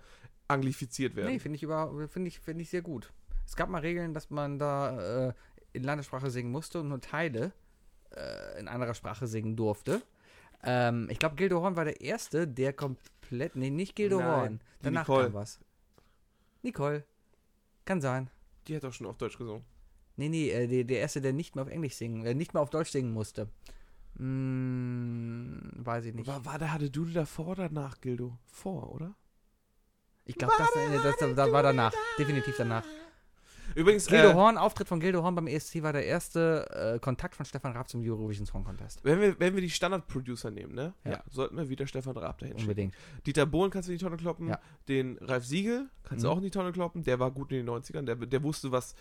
[0.47, 1.31] anglifiziert werden.
[1.31, 3.11] Nee, finde ich, über- finde ich, finde ich sehr gut.
[3.45, 5.33] Es gab mal Regeln, dass man da äh,
[5.73, 7.51] in Landessprache singen musste und nur Teile
[8.15, 10.01] äh, in anderer Sprache singen durfte.
[10.63, 13.55] Ähm, ich glaube, Gildo Horn war der Erste, der komplett.
[13.55, 14.61] Nee, nicht Gildo Nein, Horn.
[14.81, 15.25] Danach Nicole.
[15.25, 15.59] kam was.
[16.63, 17.03] Nicole.
[17.85, 18.29] Kann sein.
[18.67, 19.63] Die hat auch schon auf Deutsch gesungen.
[20.15, 22.61] Nee, nee, äh, der, der Erste, der nicht mehr auf Englisch singen, äh, nicht mehr
[22.61, 23.49] auf Deutsch singen musste.
[24.17, 26.27] Hm, weiß ich nicht.
[26.27, 28.37] War, war da, hatte du davor oder danach, Gildo?
[28.45, 29.15] Vor, oder?
[30.25, 31.93] Ich glaube, das, äh, das, das, das war danach.
[32.17, 32.85] Definitiv danach.
[33.75, 37.35] Übrigens, Gildo äh, Horn, Auftritt von Gildo Horn beim ESC war der erste äh, Kontakt
[37.35, 38.99] von Stefan Raab zum Eurovision Song Contest.
[39.03, 40.93] wenn wir, wenn wir die Standard-Producer nehmen, ne?
[41.05, 41.23] Ja.
[41.29, 42.69] sollten wir wieder Stefan Raab dahin schicken.
[42.69, 42.95] Unbedingt.
[43.25, 44.47] Dieter Bohlen kannst du in die Tonne kloppen.
[44.49, 44.59] Ja.
[44.87, 46.33] Den Ralf Siegel kannst du Mhm.
[46.33, 47.03] auch in die Tonne kloppen.
[47.03, 48.03] Der war gut in den 90ern.
[48.05, 48.95] Der, der wusste, was.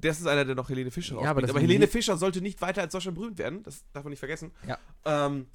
[0.00, 2.40] Das ist einer, der noch Helene Fischer Ja, aber das aber sind Helene Fischer sollte
[2.40, 3.62] nicht weiter als Deutschland berühmt werden.
[3.62, 4.50] Das darf man nicht vergessen.
[4.66, 4.78] Ja.
[5.04, 5.46] Ähm,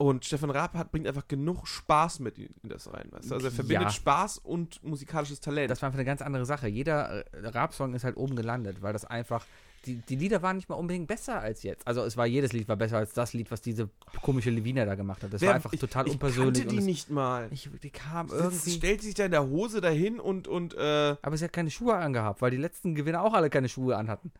[0.00, 3.08] und Stefan Raab hat, bringt einfach genug Spaß mit in, das rein.
[3.10, 3.30] Weißt?
[3.30, 3.90] Also er verbindet Ja.
[3.90, 5.70] Spaß und musikalisches Talent.
[5.70, 6.68] Das war einfach eine ganz andere Sache.
[6.68, 9.44] Jeder äh, Raab-Song ist halt oben gelandet, weil das einfach.
[9.86, 11.86] Die, die Lieder waren nicht mal unbedingt besser als jetzt.
[11.86, 13.88] Also es war jedes Lied war besser als das Lied, was diese
[14.22, 15.32] komische Levina da gemacht hat.
[15.32, 16.62] Das Wer- war einfach ich, total ich unpersönlich.
[16.62, 17.48] kannte und die nicht mal.
[17.50, 18.70] ich, die kam Irgendwie irgendwie.
[18.72, 21.94] stellt sich da in der Hose dahin und, und äh, Aber sie hat keine Schuhe
[21.96, 24.32] angehabt, weil die letzten Gewinner auch alle keine Schuhe anhatten.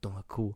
[0.00, 0.54] Dumme Kuh.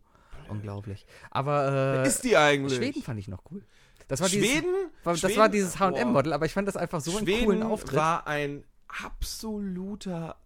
[0.49, 1.07] Unglaublich.
[1.31, 2.79] Aber wer äh, ist die eigentlich?
[2.79, 3.63] Schweden fand ich noch cool.
[4.09, 4.75] Das war dieses, Schweden?
[5.05, 5.37] war, das Schweden?
[5.39, 5.79] war dieses.
[5.81, 7.97] H&M-Model, aber ich fand das einfach so einen Schweden coolen Auftritt.
[7.99, 10.37] war ein absoluter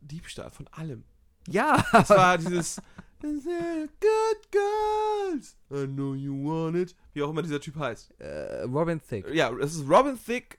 [0.00, 1.04] Diebstahl von allem.
[1.48, 2.80] ja, Es war dieses
[3.20, 6.94] Good Girls, I know you want it.
[7.14, 8.12] Wie auch immer dieser Typ heißt.
[8.20, 9.32] äh, Robin Thicke.
[9.34, 10.58] Ja, es ist Robin Thicke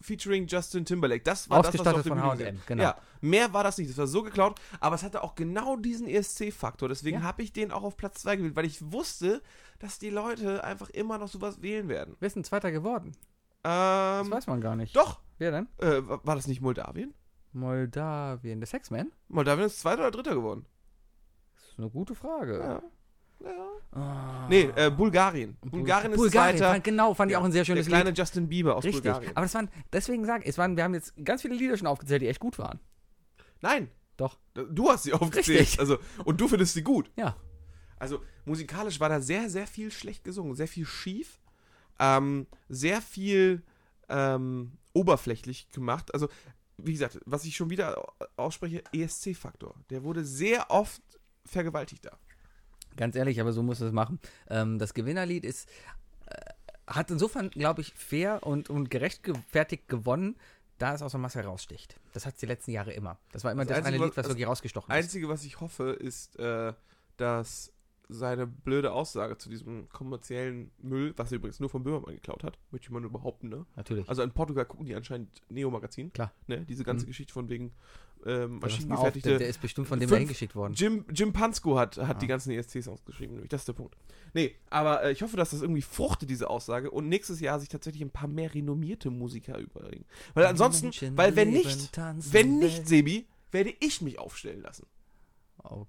[0.00, 1.22] featuring Justin Timberlake.
[1.24, 2.82] Das war das, was auf von H&M, genau.
[2.82, 3.90] Ja, mehr war das nicht.
[3.90, 6.88] Das war so geklaut, aber es hatte auch genau diesen ESC-Faktor.
[6.88, 7.22] Deswegen Ja.
[7.24, 9.42] habe ich den auch auf Platz 2 gewählt, weil ich wusste,
[9.78, 12.16] dass die Leute einfach immer noch sowas wählen werden.
[12.20, 13.16] Wer ist denn Zweiter geworden?
[13.62, 14.94] Das Ähm, weiß man gar nicht.
[14.94, 15.20] doch.
[15.38, 15.68] Wer denn?
[15.78, 17.12] Äh, war das nicht Moldawien?
[17.52, 18.60] Moldawien.
[18.60, 19.12] Der Sexman?
[19.28, 20.66] Moldawien ist Zweiter oder Dritter geworden.
[21.56, 22.58] Das ist eine gute Frage.
[22.58, 22.82] Ja.
[23.42, 23.68] Ja.
[23.92, 24.46] Ah.
[24.48, 25.56] Nee, äh, Bulgarien.
[25.62, 26.72] Bulgarien ist Bulgarien, Zweiter.
[26.72, 28.18] fand, genau, fand ich Ja, auch ein sehr schönes Der kleine Lied.
[28.18, 29.02] Justin Bieber aus Richtig.
[29.04, 29.32] Bulgarien.
[29.34, 31.86] Aber das waren, deswegen sage ich, es waren, wir haben jetzt ganz viele Lieder schon
[31.86, 32.80] aufgezählt, die echt gut waren.
[33.62, 34.38] Nein, Doch.
[34.54, 35.60] du hast sie aufgezählt.
[35.60, 35.80] Richtig.
[35.80, 37.10] Also, und du findest sie gut.
[37.16, 37.36] Ja.
[37.98, 41.40] Also musikalisch war da sehr, sehr viel schlecht gesungen, sehr viel schief,
[41.98, 43.62] ähm, sehr viel
[44.10, 46.12] ähm, oberflächlich gemacht.
[46.12, 46.28] Also,
[46.76, 48.04] wie gesagt, was ich schon wieder
[48.36, 49.74] ausspreche, ESC-Faktor.
[49.88, 51.00] Der wurde sehr oft
[51.46, 52.18] vergewaltigt da.
[52.96, 54.18] Ganz ehrlich, aber so muss es machen.
[54.48, 55.68] Ähm, das Gewinnerlied ist,
[56.26, 56.34] äh,
[56.86, 60.36] hat insofern, glaube ich, fair und, und gerechtfertigt gewonnen,
[60.78, 61.96] da es aus der Masse heraussticht.
[62.12, 63.18] Das hat es die letzten Jahre immer.
[63.32, 64.96] Das war immer Das das, Einzige, eine Lied, was- was wirklich rausgestochen ist.
[64.96, 66.72] Einzige, was ich hoffe, ist, äh,
[67.16, 67.72] dass
[68.08, 72.58] seine blöde Aussage zu diesem kommerziellen Müll, was er übrigens nur von Böhmermann geklaut hat,
[72.70, 73.66] möchte ich mal nur behaupten, ne?
[73.74, 74.08] Natürlich.
[74.08, 76.12] Also in Portugal gucken die anscheinend Neo-Magazin.
[76.12, 76.32] Klar.
[76.46, 76.64] Ne?
[76.66, 77.08] Diese ganze Mhm.
[77.08, 77.72] Geschichte von wegen
[78.24, 80.72] ähm, maschinengefertigte der, der ist bestimmt von dem Fünf- dahin geschickt worden.
[80.74, 82.18] Jim, Jim Pansko hat, hat Ah.
[82.18, 83.94] die ganzen ESCs ausgeschrieben, nämlich das ist der Punkt.
[84.34, 87.68] Nee, aber äh, ich hoffe, dass das irgendwie fruchtet, diese Aussage, und nächstes Jahr sich
[87.68, 90.06] tatsächlich ein paar mehr renommierte Musiker überlegen.
[90.34, 91.96] Weil ansonsten, Menschen weil wenn nicht,
[92.32, 92.88] wenn nicht.
[92.88, 94.86] Sebi, werde ich mich aufstellen lassen.
[95.58, 95.86] Okay.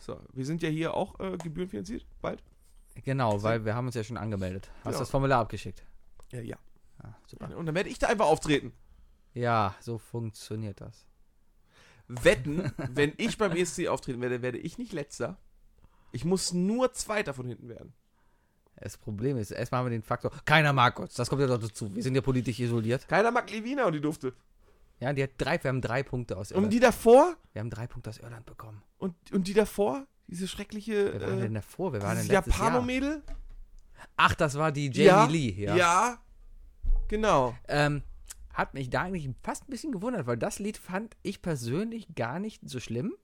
[0.00, 2.42] So, wir sind ja hier auch äh, gebührenfinanziert, bald.
[3.04, 4.70] Genau, weil wir haben uns ja schon angemeldet.
[4.84, 4.98] Hast Ja.
[5.00, 5.84] das Formular abgeschickt?
[6.32, 6.56] Ja, ja.
[7.02, 7.56] Ah, super.
[7.56, 8.72] Und dann werde ich da einfach auftreten.
[9.34, 11.06] Ja, so funktioniert das.
[12.06, 15.38] Wetten, wenn ich beim ESC auftreten werde, werde ich nicht letzter.
[16.12, 17.92] Ich muss nur Zweiter von hinten werden.
[18.76, 21.14] Das Problem ist, erstmal haben wir den Faktor, keiner mag uns.
[21.14, 21.94] Das kommt ja doch dazu.
[21.94, 23.06] Wir sind ja politisch isoliert.
[23.08, 24.34] Keiner mag Levina und die durfte.
[25.00, 26.72] Ja, die hat drei, wir haben drei Punkte aus Und Irland.
[26.72, 28.82] die davor wir haben drei Punkte aus Irland bekommen.
[28.98, 31.92] und, und die davor, diese schreckliche Wer war denn äh, davor?
[31.92, 32.54] Wer war denn letztes?
[32.56, 33.22] Japano-Mädel.
[34.16, 35.50] Ach, das war die Jamie Ja, Lee.
[35.64, 35.76] Ja.
[35.76, 36.18] Ja,
[37.08, 37.54] genau.
[37.68, 38.02] Ähm,
[38.52, 42.38] hat mich da eigentlich fast ein bisschen gewundert, weil das Lied fand ich persönlich gar
[42.38, 43.14] nicht so schlimm.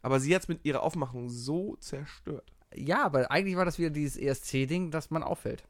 [0.00, 2.52] Aber sie hat es mit ihrer Aufmachung so zerstört.
[2.74, 5.64] Ja, aber eigentlich war das wieder dieses ESC-Ding, das man auffällt.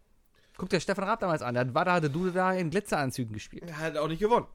[0.56, 1.54] Guck dir Stefan Raab damals an.
[1.54, 3.64] Der hat Wada Dude da in Glitzeranzügen gespielt.
[3.66, 4.46] Er hat auch nicht gewonnen.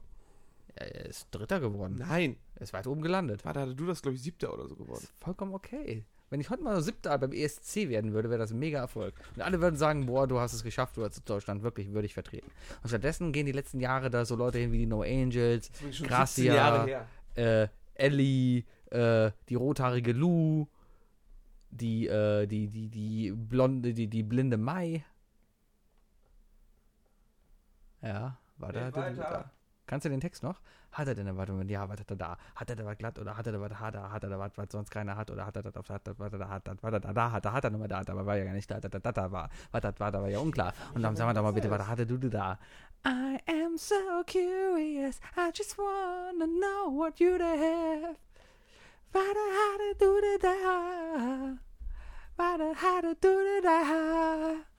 [0.80, 1.96] Er ist Dritter geworden.
[1.98, 2.36] Nein.
[2.54, 3.44] Er ist weit oben gelandet.
[3.44, 5.02] Warte, hatte du das, glaube ich, siebter oder so geworden.
[5.02, 6.04] ist vollkommen okay.
[6.30, 9.14] Wenn ich heute mal Siebter beim ESC werden würde, wäre das ein mega Erfolg.
[9.34, 12.50] Und alle würden sagen, boah, du hast es geschafft, du hast Deutschland wirklich würdig vertreten.
[12.82, 16.02] Und stattdessen gehen die letzten Jahre da so Leute hin wie die No Angels, Das
[16.02, 17.08] Gracia, 17 Jahre her.
[17.34, 20.66] äh, Ellie, äh, die rothaarige Lou,
[21.70, 25.04] die, äh, die, die, die blonde, die, die blinde Mai.
[28.02, 28.90] Ja, war da,
[29.88, 30.60] Kannst du den Text noch?
[30.92, 31.48] Hat er denn was?
[31.66, 32.36] Ja, was hat er da?
[32.54, 33.96] Hat er da was glatt oder hat er da was hart?
[33.96, 35.30] Hat er da was, was sonst keiner hat?
[35.30, 36.68] Oder hat er das auf hat er er da hat?
[36.68, 37.46] Er da hat?
[37.46, 38.00] Hat er nochmal da?
[38.00, 38.80] Aber war ja gar nicht da.
[38.80, 39.48] Da da da da war.
[39.72, 40.74] Was das war, da war ja unklar.
[40.92, 42.58] Und dann sagen wir doch mal bitte, was hatte du da?
[43.06, 43.94] I am so
[44.26, 45.20] curious.
[45.38, 48.16] I just wanna know what you have.
[49.10, 51.56] Was hatte du da?
[52.36, 54.77] Was hatte du da?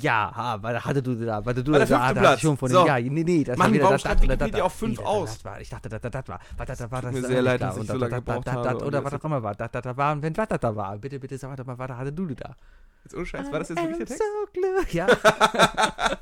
[0.00, 1.44] Ja, ha, hatte du da?
[1.44, 1.84] Hatte du War da?
[1.86, 2.40] Da hatte Platz.
[2.40, 2.86] schon von So.
[2.86, 5.34] ja, nee, nee, das Mann, war wieder warum schreibt Wikipedia auf fünf Nee, aus?
[5.34, 6.40] Das war, ich dachte, das, das, das war.
[6.56, 7.66] Was das, das war, das mir sehr leid, da.
[7.68, 9.54] dass ich so lange gebraucht habe, Oder was auch immer war.
[9.54, 10.96] Das, das, war, und wenn was das da war.
[10.98, 12.56] Bitte, bitte, sag mal, was hatte du da?
[13.04, 14.22] Jetzt ohne Scheiß, war das jetzt wirklich der Text?
[14.22, 14.94] So glücklich.
[14.94, 15.06] Ja,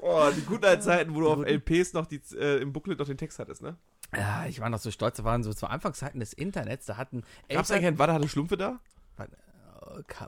[0.00, 3.06] Oh, die guten alten Zeiten, wo du auf LPs noch die, äh, im Booklet noch
[3.06, 3.76] den Text hattest, ne?
[4.16, 7.24] Ja, ich war noch so stolz, da waren so zu Anfangszeiten des Internets, da hatten
[7.48, 8.78] Gab's eigentlich ein, war da eine Schlumpfe da?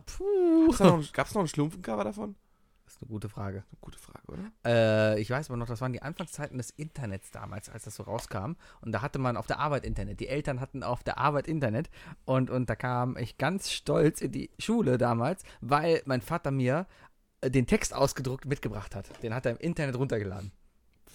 [0.06, 0.66] Puh.
[0.66, 2.34] Gab's da noch, ein- gab's noch ein Schlumpfencover davon?
[2.84, 3.64] Das ist eine gute Frage.
[3.80, 4.50] Gute Frage, oder?
[4.66, 8.02] Äh, ich weiß aber noch, das waren die Anfangszeiten des Internets damals, als das so
[8.02, 8.54] rauskam.
[8.80, 10.18] Und da hatte man auf der Arbeit Internet.
[10.18, 11.88] Die Eltern hatten auf der Arbeit Internet.
[12.24, 16.86] Und, und da kam ich ganz stolz in die Schule damals, weil mein Vater mir
[17.42, 19.22] äh, den Text ausgedruckt mitgebracht hat.
[19.22, 20.50] Den hat er im Internet runtergeladen.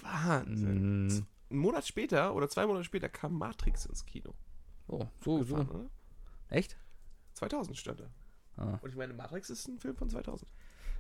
[0.02, 1.08] Wahnsinn.
[1.08, 1.26] Mm.
[1.50, 4.34] Einen Monat später oder zwei Monate später kam Matrix ins Kino.
[4.88, 5.56] Oh, so, so.
[5.58, 5.90] oder?
[6.50, 6.78] Echt?
[7.34, 8.10] 2000 stand er.
[8.58, 8.80] Ah.
[8.82, 10.52] Und ich meine, Matrix ist ein Film von 2000.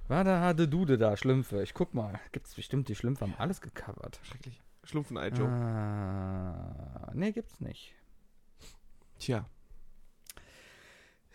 [0.08, 1.64] War da hatte Dude da, Schlümpfe.
[1.64, 2.20] Ich guck mal.
[2.32, 4.20] Gibt's bestimmt, die Schlümpfe haben alles gecovert.
[4.24, 4.62] Schrecklich.
[4.84, 5.48] Schlumpfenei, Joe.
[5.50, 7.96] Ah, nee, gibt's nicht.
[9.18, 9.46] Tja,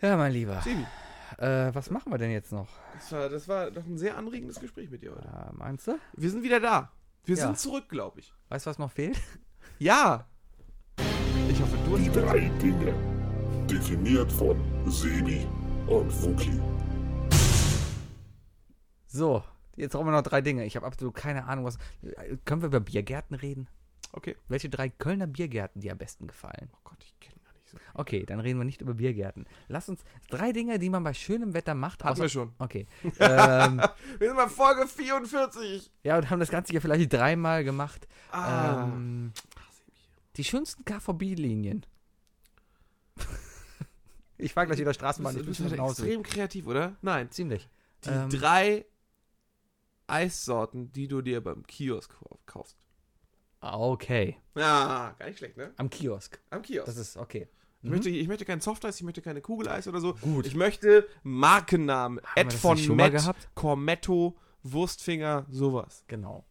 [0.01, 0.61] Ja, mein Lieber.
[0.61, 0.85] Sebi,
[1.37, 2.67] Äh, was machen wir denn jetzt noch?
[2.93, 5.27] das war, das war doch ein sehr anregendes Gespräch mit dir heute.
[5.27, 5.97] Äh, meinst du?
[6.13, 6.91] Wir sind wieder da.
[7.25, 7.47] Wir Ja.
[7.47, 8.33] sind zurück, glaube ich.
[8.49, 9.19] Weißt du, was noch fehlt?
[9.79, 10.27] Ja.
[11.49, 12.15] Ich hoffe, du Die hast...
[12.15, 12.93] drei Dinge.
[13.67, 14.57] Definiert von
[14.89, 15.45] Sebi
[15.91, 16.51] und Fuki.
[19.07, 19.43] So,
[19.75, 20.65] jetzt brauchen wir noch drei Dinge.
[20.65, 21.77] Ich habe absolut keine Ahnung, was.
[22.45, 23.67] Können wir über Biergärten reden?
[24.13, 24.37] Okay.
[24.47, 26.69] Welche drei Kölner Biergärten dir am besten gefallen?
[26.73, 27.77] Oh Gott, ich kenne gar nicht so.
[27.93, 29.45] Okay, dann reden wir nicht über Biergärten.
[29.67, 32.05] Lass uns drei Dinge, die man bei schönem Wetter macht.
[32.05, 32.53] Hatten wir schon.
[32.57, 32.87] Okay.
[33.19, 33.81] ähm,
[34.17, 35.91] Wir sind bei Folge 44.
[36.03, 38.07] ja, und haben das Ganze hier vielleicht dreimal gemacht.
[38.31, 38.85] Ah.
[38.85, 39.33] Ähm,
[40.37, 41.85] die schönsten KVB-Linien.
[44.41, 45.35] ich fahre gleich wieder Straßenbahn.
[45.35, 46.03] du bist Hause.
[46.03, 46.95] extrem kreativ, oder?
[47.01, 47.29] Nein.
[47.31, 47.69] Ziemlich.
[48.05, 48.85] Die Ähm, drei
[50.07, 52.77] Eissorten, die du dir beim Kiosk kau- kaufst.
[53.61, 54.37] Okay.
[54.55, 55.71] Ja, gar nicht schlecht, ne?
[55.77, 56.39] Am Kiosk.
[56.49, 56.87] Am Kiosk.
[56.87, 57.47] Das ist okay.
[57.83, 60.15] ich, möchte, ich möchte kein Softeis, ich möchte keine Kugeleis oder so.
[60.15, 60.45] Gut.
[60.47, 62.19] Ich möchte Markennamen.
[62.23, 63.13] Haben Ed von Met?
[63.55, 66.03] Cormetto, Wurstfinger, sowas.
[66.07, 66.45] Genau.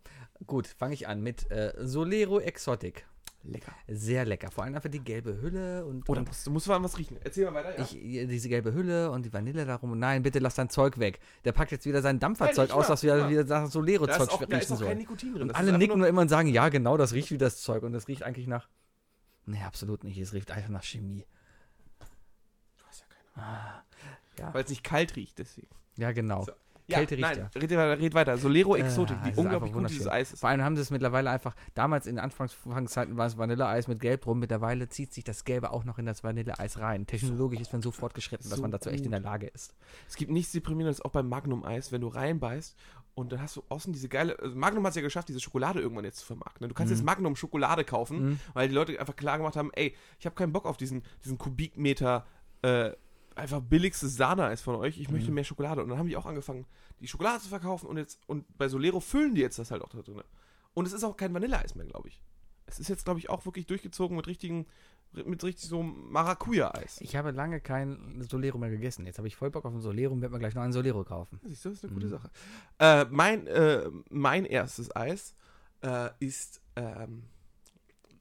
[0.46, 3.06] Gut, fange ich an mit äh, Solero Exotic.
[3.42, 3.72] Lecker.
[3.88, 4.50] Sehr lecker.
[4.50, 7.16] Vor allem einfach die gelbe Hülle und, Oder und musst, du musst mal was riechen.
[7.24, 7.84] Erzähl mal weiter, ja?
[7.84, 7.92] ich,
[8.28, 9.98] diese gelbe Hülle und die Vanille darum.
[9.98, 11.20] Nein, bitte lass dein Zeug weg.
[11.44, 13.64] Der packt jetzt wieder sein Dampferzeug Nein, aus, nicht das wahr, wieder, wieder nach da
[13.64, 14.94] ist Solero-Zeug auch, da ist riechen auch kein soll.
[14.94, 15.42] Nikotin drin.
[15.42, 17.82] Und alle ist nicken nur immer und sagen, ja, genau, das riecht wie das Zeug.
[17.82, 18.68] Und das riecht eigentlich nach.
[19.46, 20.18] Nee, absolut nicht.
[20.18, 21.24] Es riecht einfach nach Chemie.
[22.78, 23.82] Du hast ja keine
[24.38, 25.68] Ja, Weil es nicht kalt riecht, deswegen.
[25.96, 26.44] ja genau.
[26.44, 26.52] So.
[26.96, 27.60] Kälte riecht nein, ja.
[27.60, 28.38] Red, weiter, red weiter.
[28.38, 30.06] Solero Exotic, Ah, wie unglaublich gut dieses.
[30.08, 30.40] Eis ist.
[30.40, 34.26] Vor allem haben sie es mittlerweile einfach, damals in Anfangszeiten war es Vanilleeis mit Gelb
[34.26, 37.06] rum, mittlerweile zieht sich das Gelbe auch noch in das Vanilleeis rein.
[37.06, 39.12] Technologisch ist man so fortgeschritten, dass So man dazu echt in gut.
[39.12, 39.74] der Lage ist.
[40.08, 42.76] Es gibt nichts deprimierendes, auch beim Magnum-Eis, wenn du reinbeißt
[43.14, 44.38] und dann hast du außen diese geile.
[44.38, 46.68] Also Magnum hat es ja geschafft, diese Schokolade irgendwann jetzt zu vermarkten.
[46.68, 48.40] Du kannst jetzt Magnum Schokolade kaufen, Mhm.
[48.54, 51.36] weil die Leute einfach klar gemacht haben: ey, ich habe keinen Bock auf diesen, diesen
[51.36, 52.26] Kubikmeter.
[52.62, 52.92] Äh,
[53.40, 54.98] einfach billigstes Sahne-Eis von euch.
[55.00, 55.34] Ich möchte Mhm.
[55.34, 55.82] mehr Schokolade.
[55.82, 56.66] Und dann haben die auch angefangen,
[57.00, 59.88] die Schokolade zu verkaufen und jetzt und bei Solero füllen die jetzt das halt auch
[59.88, 60.22] da drin.
[60.74, 62.22] Und es ist auch kein Vanilleeis mehr, glaube ich.
[62.66, 64.66] Es ist jetzt, glaube ich, auch wirklich durchgezogen mit richtigen,
[65.12, 67.00] mit richtig so Maracuja-Eis.
[67.00, 69.06] Ich habe lange kein Solero mehr gegessen.
[69.06, 71.02] Jetzt habe ich voll Bock auf ein Solero und werde mir gleich noch ein Solero
[71.02, 71.40] kaufen.
[71.42, 72.10] Siehst du, das ist eine gute Mhm.
[72.10, 72.30] Sache.
[72.78, 75.34] Äh, mein, äh, mein erstes Eis
[75.82, 77.24] äh, ist ähm,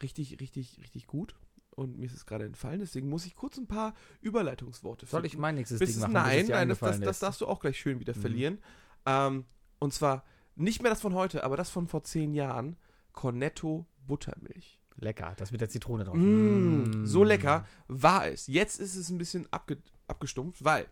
[0.01, 1.35] richtig, richtig, richtig gut.
[1.71, 5.31] Und mir ist es gerade entfallen, deswegen muss ich kurz ein paar Überleitungsworte Soll ich
[5.31, 5.41] finden.
[5.41, 6.13] mein nächstes Bis Ding machen?
[6.13, 8.21] nein, nein, das, das, das darfst du auch gleich schön wieder Mhm.
[8.21, 8.57] verlieren.
[9.05, 9.45] Ähm,
[9.79, 10.23] und zwar
[10.55, 12.75] nicht mehr das von heute, aber das von vor zehn Jahren.
[13.13, 14.79] Cornetto Buttermilch.
[14.97, 16.15] Lecker, das mit der Zitrone drauf.
[16.15, 17.05] Mm, Mm.
[17.05, 18.47] So lecker war es.
[18.47, 20.85] Jetzt ist es ein bisschen abge abgestumpft, weil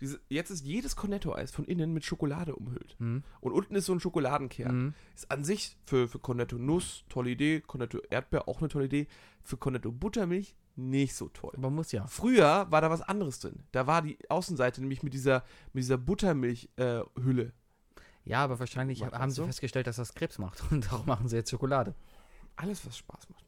[0.00, 2.96] diese, jetzt ist jedes Cornetto-Eis von innen mit Schokolade umhüllt.
[2.98, 3.18] Mm.
[3.40, 4.86] Und unten ist so ein Schokoladenkern.
[4.86, 4.94] Mm.
[5.14, 9.06] Ist an sich für, für Cornetto Nuss tolle Idee, Cornetto Erdbeer auch eine tolle Idee.
[9.42, 11.52] Für Cornetto Buttermilch nicht so toll.
[11.56, 12.06] Aber muss ja.
[12.06, 13.64] Früher war da was anderes drin.
[13.72, 17.52] Da war die Außenseite nämlich mit dieser, mit dieser Buttermilch-Hülle.
[18.24, 19.46] Ja, aber wahrscheinlich haben sie so?
[19.46, 20.62] festgestellt, dass das Krebs macht.
[20.70, 21.94] Und darum machen sie jetzt Schokolade.
[22.56, 23.44] Alles, was Spaß macht.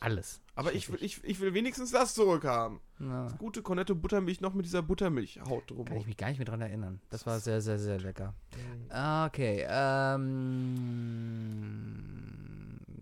[0.00, 0.40] Alles.
[0.54, 2.80] Aber ich will, ich, ich will wenigstens das zurückhaben.
[2.98, 5.84] Na, Gute Cornetto Buttermilch noch mit dieser Buttermilchhaut drum.
[5.84, 7.00] kann ich mich gar nicht mehr dran erinnern.
[7.10, 8.34] Das war sehr, sehr, sehr lecker.
[8.54, 8.90] Mhm.
[9.26, 10.74] Okay, ähm.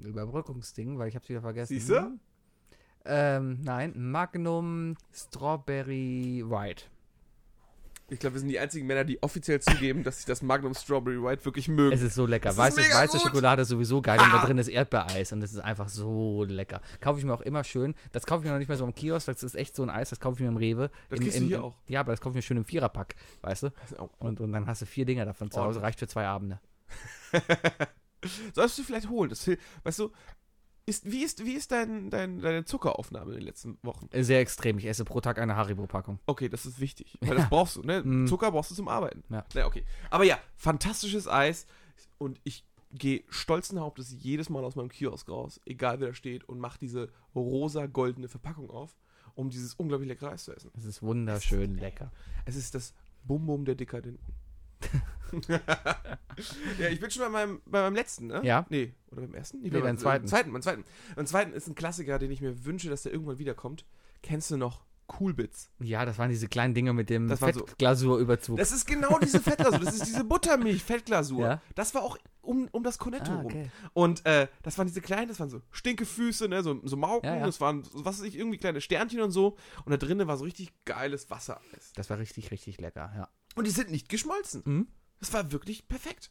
[0.05, 1.75] Überbrückungsding, weil ich hab's wieder vergessen.
[1.75, 2.19] Siehst du?
[3.07, 6.85] Ähm, nein, Magnum Strawberry White.
[8.11, 11.23] Ich glaube, wir sind die einzigen Männer, die offiziell zugeben, dass sie das Magnum Strawberry
[11.23, 11.95] White wirklich mögen.
[11.95, 12.51] Es ist so lecker.
[12.51, 13.19] Es ist Weiße, mega weiße.
[13.19, 14.47] Schokolade ist sowieso geil und da Ah.
[14.47, 16.83] drin ist Erdbeereis und das ist einfach so lecker.
[17.01, 17.95] Kaufe ich mir auch immer schön.
[18.13, 19.89] Das kaufe ich mir noch nicht mehr so im Kiosk, das ist echt so ein
[19.91, 20.91] Eis, das kaufe ich mir im Rewe.
[21.09, 21.77] Das du in, hier auch.
[21.89, 23.71] Ja, aber das kaufe ich mir schön im Viererpack, weißt du?
[23.99, 24.11] Oh.
[24.19, 25.85] Und, und dann hast du vier Dinger davon zu Hause, Ordentlich.
[25.85, 26.61] reicht für zwei Abende.
[28.55, 29.31] Sollst du vielleicht holen.
[29.31, 29.49] Das,
[29.83, 30.11] weißt du,
[30.87, 34.09] ist, wie ist, wie ist dein, dein, deine Zuckeraufnahme in den letzten Wochen?
[34.11, 34.79] Äh, Sehr extrem.
[34.79, 36.19] Ich esse pro Tag eine Haribo-Packung.
[36.27, 37.17] Okay, das ist wichtig.
[37.21, 38.03] Weil das brauchst du, ne?
[38.03, 38.27] Mm.
[38.27, 39.25] Zucker brauchst du zum Arbeiten.
[39.31, 39.45] Ja.
[39.55, 39.85] Na, okay.
[40.11, 41.67] Aber ja, fantastisches Eis.
[42.19, 46.45] Und ich gehe stolzen Hauptes jedes Mal aus meinem Kiosk raus, egal wer da steht,
[46.45, 48.95] und mache diese rosa-goldene Verpackung auf,
[49.35, 50.71] um dieses unglaublich leckere Eis zu essen.
[50.77, 52.13] Es ist wunderschön lecker.
[52.45, 54.33] Es ist das Bum-Bum der Dekadenten.
[56.79, 58.41] ja, ich bin schon bei meinem, bei meinem letzten, ne?
[58.45, 58.67] Ja.
[58.69, 59.61] Nee, oder beim ersten?
[59.61, 60.27] Nee, Nee, beim zweiten.
[60.27, 60.53] zweiten.
[60.53, 60.85] Beim zweiten.
[61.17, 63.85] Beim zweiten ist ein Klassiker, den ich mir wünsche, dass der irgendwann wiederkommt.
[64.23, 65.71] Kennst du noch Coolbits?
[65.81, 68.57] Ja, das waren diese kleinen Dinge mit dem war so- Fettglasurüberzug.
[68.59, 69.81] Das ist genau diese Fettglasur.
[69.81, 71.41] Das ist diese Buttermilch-Fettglasur.
[71.47, 71.63] Ja.
[71.75, 73.47] Das war auch um, um das Cornetto Ah, rum.
[73.47, 73.71] okay.
[73.93, 77.37] Und äh, das waren diese kleinen, das waren so Stinkefüße, ne, so, so Mauken, Ja,
[77.39, 77.47] ja.
[77.47, 79.57] das waren, so, was weiß ich, irgendwie kleine Sternchen und so.
[79.85, 81.93] Und da drinnen war so richtig geiles Wassereis.
[81.97, 83.29] Das war richtig, richtig lecker, ja.
[83.55, 84.63] Und die sind nicht geschmolzen.
[84.65, 84.89] Mhm.
[85.21, 86.31] Das war wirklich perfekt.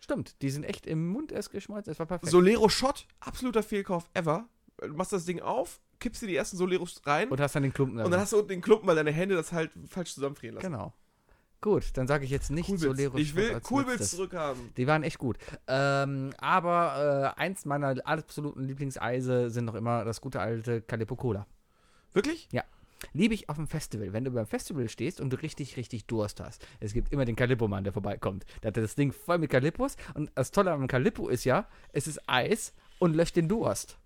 [0.00, 1.90] Stimmt, die sind echt im Mund erst geschmolzen.
[1.90, 2.30] Das war perfekt.
[2.30, 4.48] Solero Shot, absoluter Fehlkauf ever.
[4.80, 7.72] Du machst das Ding auf, kippst dir die ersten Soleros rein und hast dann den
[7.72, 7.98] Klumpen.
[8.00, 10.70] und dann hast du unten den Klumpen, weil deine Hände das halt falsch zusammenfrieren lassen.
[10.70, 10.92] Genau.
[11.60, 12.84] Gut, dann sage ich jetzt nicht Coolbits.
[12.84, 14.12] Solero ich will letztes.
[14.12, 14.72] zurückhaben.
[14.76, 15.38] Die waren echt gut.
[15.66, 21.48] Ähm, aber äh, eins meiner absoluten Lieblingseise sind noch immer das gute alte Calippo Cola.
[22.12, 22.48] Wirklich?
[23.12, 24.12] Liebe ich auf dem Festival.
[24.12, 26.66] Wenn du beim Festival stehst und du richtig, richtig Durst hast.
[26.80, 28.44] Es gibt immer den Calippo-Mann, der vorbeikommt.
[28.62, 29.96] Der hat das Ding voll mit Calippos.
[30.14, 33.98] Und das Tolle am Calippo ist ja, es ist Eis und löscht den Durst.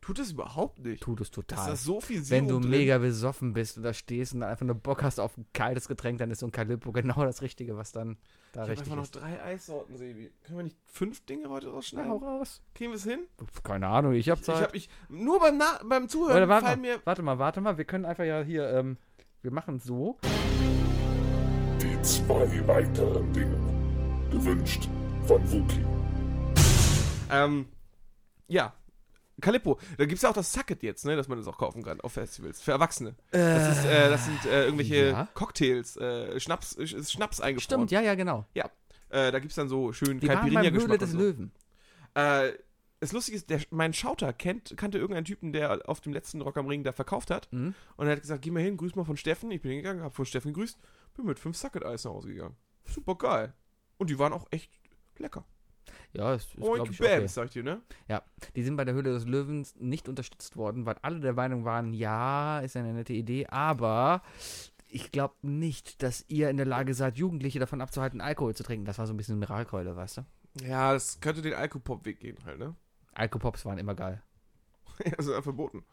[0.00, 1.02] Tut es überhaupt nicht.
[1.02, 1.70] Tut es Da ist total.
[1.70, 2.70] das so viel Sirup Wenn du drin.
[2.70, 6.18] mega besoffen bist und da stehst und einfach nur Bock hast auf ein kaltes Getränk,
[6.18, 8.16] dann ist so ein Calippo genau das Richtige, was dann
[8.52, 9.16] da Ich habe richtig einfach noch ist.
[9.16, 10.30] drei Eissorten, Sebi.
[10.44, 12.10] Können wir nicht fünf Dinge heute rausschneiden?
[12.10, 12.62] hau raus.
[12.74, 13.20] Kriegen wir es hin?
[13.64, 14.62] Keine Ahnung, ich hab Ich Zeit.
[14.62, 17.00] hab, ich, nur beim, Na beim Zuhören Oder warte fallen mal, mir...
[17.04, 17.76] warte mal, warte mal.
[17.76, 18.96] Wir können einfach ja hier, ähm,
[19.42, 20.16] wir machen es so.
[21.82, 23.58] Die zwei weiteren Dinge.
[24.30, 24.88] Gewünscht
[25.26, 25.84] von Wookie.
[27.30, 27.66] Ähm,
[28.46, 28.72] ja.
[29.40, 29.78] Calippo.
[29.96, 32.00] Da gibt es ja auch das Sucket jetzt, ne, dass man das auch kaufen kann
[32.00, 32.60] auf Festivals.
[32.60, 33.14] Für Erwachsene.
[33.30, 35.28] Das, ist, äh, das sind äh, irgendwelche ja.
[35.34, 37.86] Cocktails, äh, Schnaps, ist Schnaps eingefroren.
[37.86, 38.46] Stimmt, ja, ja, genau.
[38.54, 38.70] Ja.
[39.10, 40.98] Äh, da gibt es dann so schön Caipirinha-Geschmack.
[40.98, 41.18] des so.
[41.18, 41.52] Löwen.
[42.14, 42.52] Äh,
[43.00, 46.56] das Lustige ist, der, mein Schauter kennt, kannte irgendeinen Typen, der auf dem letzten Rock
[46.56, 47.48] am Ring da verkauft hat.
[47.52, 47.74] Mhm.
[47.96, 49.50] Und er hat gesagt, geh mal hin, grüß mal von Steffen.
[49.50, 50.78] Ich bin hingegangen, hab von Steffen gegrüßt,
[51.16, 52.56] bin mit fünf Sucket-Eis nach Hause gegangen.
[52.86, 53.54] Super geil.
[53.98, 54.72] Und die waren auch echt
[55.18, 55.44] lecker.
[56.12, 57.28] Ja, das ist, glaube Oink ich, Bams, okay.
[57.28, 57.80] sag ich dir, ne?
[58.56, 61.92] Die sind bei der Höhle des Löwens nicht unterstützt worden, weil alle der Meinung waren,
[61.92, 64.22] ja, ist eine nette Idee, aber
[64.88, 68.86] ich glaube nicht, dass ihr in der Lage seid, Jugendliche davon abzuhalten, Alkohol zu trinken.
[68.86, 70.22] Das war so ein bisschen eine Mirakelkeule, weißt du?
[70.62, 72.74] Ja, das könnte den Alkopop-Weg gehen halt, ne?
[73.12, 74.22] Alkopops waren immer geil.
[75.16, 75.84] das ist ja verboten.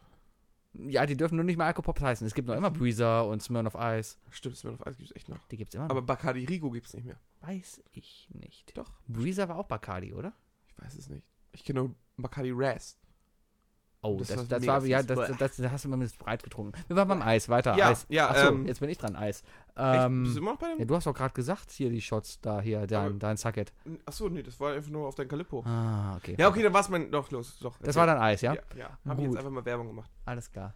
[0.88, 2.26] Ja, die dürfen nur nicht mehr Alkopops heißen.
[2.26, 4.16] Es gibt noch immer Breezer und Smirnoff Ice.
[4.30, 5.38] Stimmt, Smirnoff Eis gibt's echt noch.
[5.48, 6.06] Die gibt's immer Aber noch.
[6.06, 7.18] Bacardi Rigo gibt's nicht mehr.
[7.40, 8.76] Weiß ich nicht.
[8.76, 8.92] Doch.
[9.08, 10.32] Breezer war auch Bacardi, oder?
[10.68, 11.26] Ich weiß es nicht.
[11.52, 12.98] Ich kenne nur Bacardi Raz.
[14.06, 16.72] Oh, Das das, war das, war, ja, das, das, das hast du mit breit getrunken.
[16.88, 18.06] Wir waren beim Eis, weiter, Ja, Eis.
[18.08, 19.42] ja, Achso, ähm, jetzt bin ich dran, Eis.
[19.76, 20.86] Ähm, Bist du immer noch bei ja, dem?
[20.88, 23.72] du hast doch gerade gesagt, hier die Shots da, hier, dein, Aber- dein Sucket.
[24.06, 25.62] Achso, nee, das war einfach nur auf dein Calippo.
[25.66, 26.36] Ah, okay.
[26.38, 27.10] Ja, okay, dann war's mein.
[27.10, 27.76] Doch, los, doch.
[27.82, 28.54] Das war dann Eis, ja?
[28.54, 28.98] Ja, ja.
[29.06, 30.10] Hab ich jetzt einfach mal Werbung gemacht.
[30.24, 30.74] Alles klar.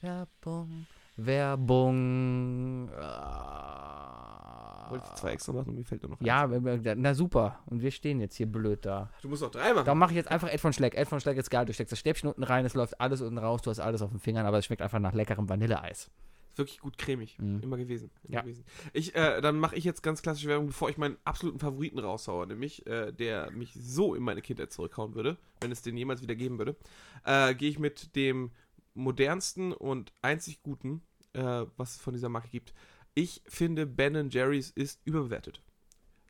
[0.00, 0.86] Werbung,
[1.18, 2.88] Werbung.
[2.96, 4.86] ah.
[4.90, 6.64] Wollte ich zwei extra machen und mir fällt nur noch Ja, eins.
[6.64, 7.58] wir- wir- na super.
[7.66, 9.10] Und wir stehen jetzt hier blöd da.
[9.20, 9.84] Du musst auch drei machen.
[9.84, 10.94] Da mache ich jetzt einfach Ed von Schleck.
[10.96, 11.66] Ed von Schleck ist geil.
[11.66, 14.10] Du steckst das Stäbchen unten rein, es läuft alles unten raus, du hast alles auf
[14.10, 16.10] den Fingern, aber es schmeckt einfach nach leckerem Vanilleeis.
[16.52, 17.36] Ist wirklich gut cremig.
[17.38, 17.60] Mhm.
[17.60, 18.10] Immer gewesen.
[18.24, 18.40] Immer Ja.
[18.40, 18.64] gewesen.
[18.94, 22.46] Ich, äh, dann mache ich jetzt ganz klassische Werbung, bevor ich meinen absoluten Favoriten raushaue,
[22.46, 26.34] nämlich, äh, der mich so in meine Kindheit zurückhauen würde, wenn es den jemals wieder
[26.34, 26.76] geben würde,
[27.24, 28.52] äh, gehe ich mit dem
[28.94, 31.02] modernsten und einzig guten,
[31.38, 32.74] äh, was es von dieser Marke gibt.
[33.14, 35.62] Ich finde, Ben Jerry's ist überbewertet.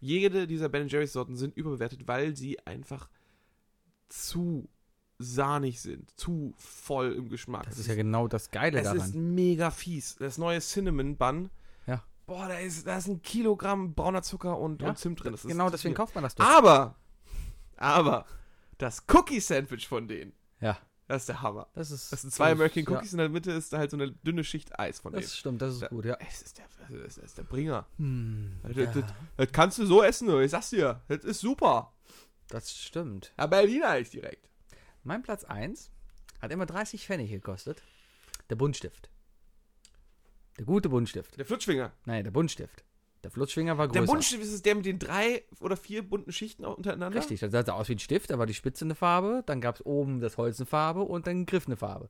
[0.00, 3.08] Jede dieser Ben Jerry's Sorten sind überbewertet, weil sie einfach
[4.08, 4.68] zu
[5.18, 7.64] sahnig sind, zu voll im Geschmack.
[7.64, 8.98] Das ist ja genau das Geile Es daran.
[8.98, 10.16] ist mega fies.
[10.16, 11.50] Das neue Cinnamon Bun.
[11.86, 12.04] Ja.
[12.26, 15.32] Boah, da ist, da ist ein Kilogramm brauner Zucker und, Ja, und Zimt drin.
[15.32, 16.44] Das ist genau zu deswegen kauft man das doch.
[16.44, 16.94] Aber,
[17.76, 18.26] aber,
[18.78, 20.78] das Cookie Sandwich von denen, Ja,
[21.08, 21.66] das ist der Hammer.
[21.74, 22.12] das ist.
[22.12, 24.12] Das sind zwei American ja, Cookies und in der Mitte ist da halt so eine
[24.12, 25.22] dünne Schicht Eis von denen.
[25.22, 25.88] Das stimmt, das ist Ja.
[25.88, 26.16] gut, ja.
[26.28, 26.66] Es ist der,
[26.98, 27.86] das ist der Bringer.
[27.96, 28.86] Hm, Das, ja.
[28.86, 29.04] das,
[29.36, 31.02] das kannst du so essen, ich sag's dir.
[31.08, 31.92] Das ist super.
[32.48, 33.32] Das stimmt.
[33.38, 34.48] Ja, Berliner ist direkt.
[35.02, 35.90] Mein Platz 1
[36.40, 37.82] hat immer 30 Pfennig gekostet.
[38.50, 39.10] Der Buntstift.
[40.58, 41.36] Der gute Buntstift.
[41.38, 41.92] Der Flutschfinger.
[42.04, 42.84] Nein, der Buntstift.
[43.24, 44.00] Der Flutschfinger war größer.
[44.00, 47.18] Der Buntstift ist es der mit den drei oder vier bunten Schichten untereinander?
[47.18, 49.74] Richtig, das sah aus wie ein Stift, da war die Spitze eine Farbe, dann gab
[49.76, 52.08] es oben das Holz eine Farbe und dann Griff eine Farbe.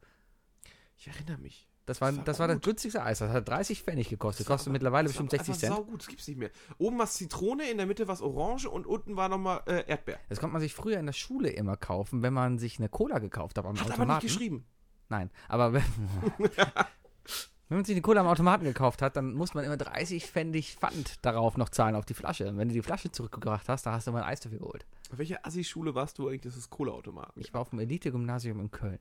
[0.98, 1.66] Ich erinnere mich.
[1.86, 2.64] Das war, Das war das, war das gut.
[2.64, 3.20] günstigste Eis.
[3.20, 4.40] Das hat 30 Pfennig gekostet.
[4.44, 5.74] Das Kostet aber- mittlerweile das bestimmt 60 einfach Cent.
[5.74, 6.50] Saugut, das gibt's nicht mehr.
[6.76, 10.18] Oben war Zitrone, in der Mitte war Orange und unten war nochmal äh, Erdbeer.
[10.28, 13.18] Das konnte man sich früher in der Schule immer kaufen, wenn man sich eine Cola
[13.20, 14.02] gekauft hat am Hat Automaten.
[14.02, 14.66] aber nicht geschrieben.
[15.08, 15.72] Nein, aber
[17.68, 20.76] wenn, man sich eine Cola am Automaten gekauft hat, dann muss man immer 30 Pfennig
[20.76, 22.48] Pfand darauf noch zahlen auf die Flasche.
[22.48, 24.86] Und wenn du die Flasche zurückgebracht hast, dann hast du mal ein Eis dafür geholt.
[25.12, 28.70] Auf welcher Assi-Schule warst du eigentlich, dass es Cola-Automaten Ich war auf dem Elite-Gymnasium in
[28.70, 28.98] Köln.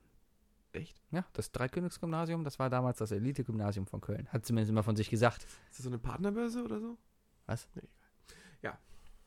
[0.72, 1.00] Echt?
[1.10, 4.28] Ja, das Dreikönigsgymnasium, das war damals das Elite-Gymnasium von Köln.
[4.28, 5.44] Hat zumindest immer von sich gesagt.
[5.70, 6.98] Ist das so eine Partnerbörse oder so?
[7.46, 7.66] Was?
[7.74, 7.88] Nee.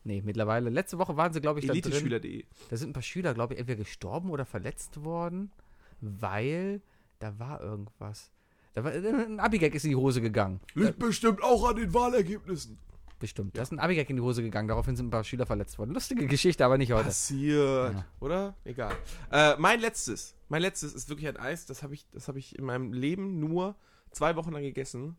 [0.03, 0.69] Nee, mittlerweile.
[0.69, 1.83] Letzte Woche waren sie, glaube ich, da drin.
[1.83, 2.45] Eliteschüler.de.
[2.69, 5.51] Da sind ein paar Schüler, glaube ich, entweder gestorben oder verletzt worden,
[5.99, 6.81] weil
[7.19, 8.31] da war irgendwas.
[8.73, 10.61] Da war, ein Abigag ist in die Hose gegangen.
[10.75, 12.77] Liegt bestimmt auch an den Wahlergebnissen.
[13.19, 13.55] Bestimmt.
[13.55, 14.67] Da ist ein Abigag in die Hose gegangen.
[14.67, 15.91] Daraufhin sind ein paar Schüler verletzt worden.
[15.93, 17.03] Lustige Geschichte, aber nicht heute.
[17.05, 18.05] Passiert, Ja.
[18.19, 18.55] oder?
[18.63, 18.95] Egal.
[19.31, 22.57] Äh, mein letztes, mein letztes ist wirklich ein Eis, das habe ich, das habe ich
[22.57, 23.75] in meinem Leben nur
[24.11, 25.17] zwei Wochen lang gegessen.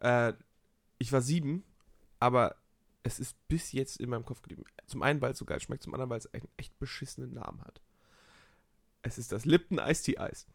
[0.00, 0.34] Äh,
[0.98, 1.64] ich war sieben,
[2.18, 2.56] aber
[3.04, 4.64] es ist bis jetzt in meinem Kopf geblieben.
[4.86, 7.62] Zum einen, weil es so geil schmeckt, zum anderen, weil es einen echt beschissenen Namen
[7.62, 7.80] hat.
[9.02, 10.46] Es ist das Lipton Ice Tea Eis.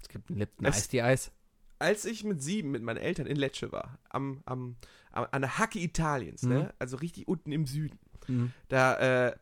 [0.00, 1.32] Es gibt ein Lipton Es- Eistee-Eis.
[1.78, 4.76] Als ich mit sieben mit meinen Eltern in Lecce war, am, am,
[5.12, 6.48] am, an der Hacke Italiens, Mhm.
[6.50, 6.74] ne?
[6.78, 8.52] also richtig unten im Süden, Mhm.
[8.68, 9.36] Da, äh,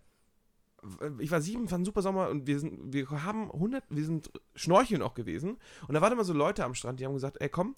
[1.19, 4.31] ich war sieben, war ein super Sommer und wir sind, wir haben 100, wir sind
[4.55, 5.57] schnorcheln auch gewesen
[5.89, 7.75] und da waren immer so Leute am Strand, die haben gesagt, ey komm,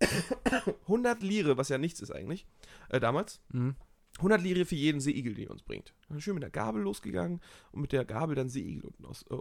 [0.86, 2.46] 100 Lire, was ja nichts ist eigentlich,
[2.90, 3.74] äh, damals, Mhm.
[4.18, 5.92] 100 Lire für jeden Seeigel, den ihr uns bringt.
[6.08, 7.40] Dann schön mit der Gabel losgegangen
[7.72, 9.34] und mit der Gabel dann Seeigel unten aus, äh,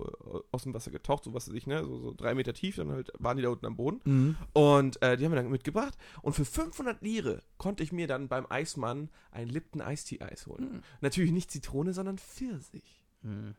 [0.51, 2.91] aus dem Wasser getaucht, so was weiß ich, ne, so, so drei Meter tief, dann
[2.91, 4.01] halt waren die da unten am Boden.
[4.03, 4.35] Mhm.
[4.53, 5.95] Und äh, die haben wir dann mitgebracht.
[6.21, 10.63] Und für 500 Lire konnte ich mir dann beim Eismann ein Lipton Eistee-Eis holen.
[10.75, 10.81] Mhm.
[11.01, 13.03] Natürlich nicht Zitrone, sondern Pfirsich.
[13.21, 13.53] Mhm.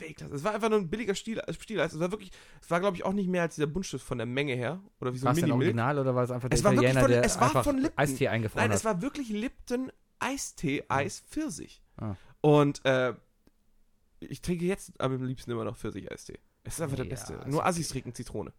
[0.00, 0.34] Weltklasse.
[0.34, 1.92] Es war einfach nur ein billiger Stiel, äh, Stieleis.
[1.92, 4.26] Es war wirklich, es war glaube ich auch nicht mehr als dieser Buntstift von der
[4.26, 4.82] Menge her.
[5.00, 7.02] Oder wie so War ein original oder war es einfach der Es war wirklich Italiener,
[7.02, 7.98] von- der es war einfach von Lipton.
[7.98, 8.76] Eistee eingefroren Nein, hat?
[8.78, 11.82] es war wirklich Lipton Eistee, Eis, Pfirsich.
[11.96, 12.14] Ah.
[12.40, 13.14] Und äh,
[14.20, 16.38] ich trinke jetzt aber am liebsten immer noch Pfirsich-Eistee.
[16.64, 17.34] Es ist einfach der Ja, beste.
[17.34, 17.68] ist Nur okay.
[17.68, 18.52] Assis trinken Zitrone.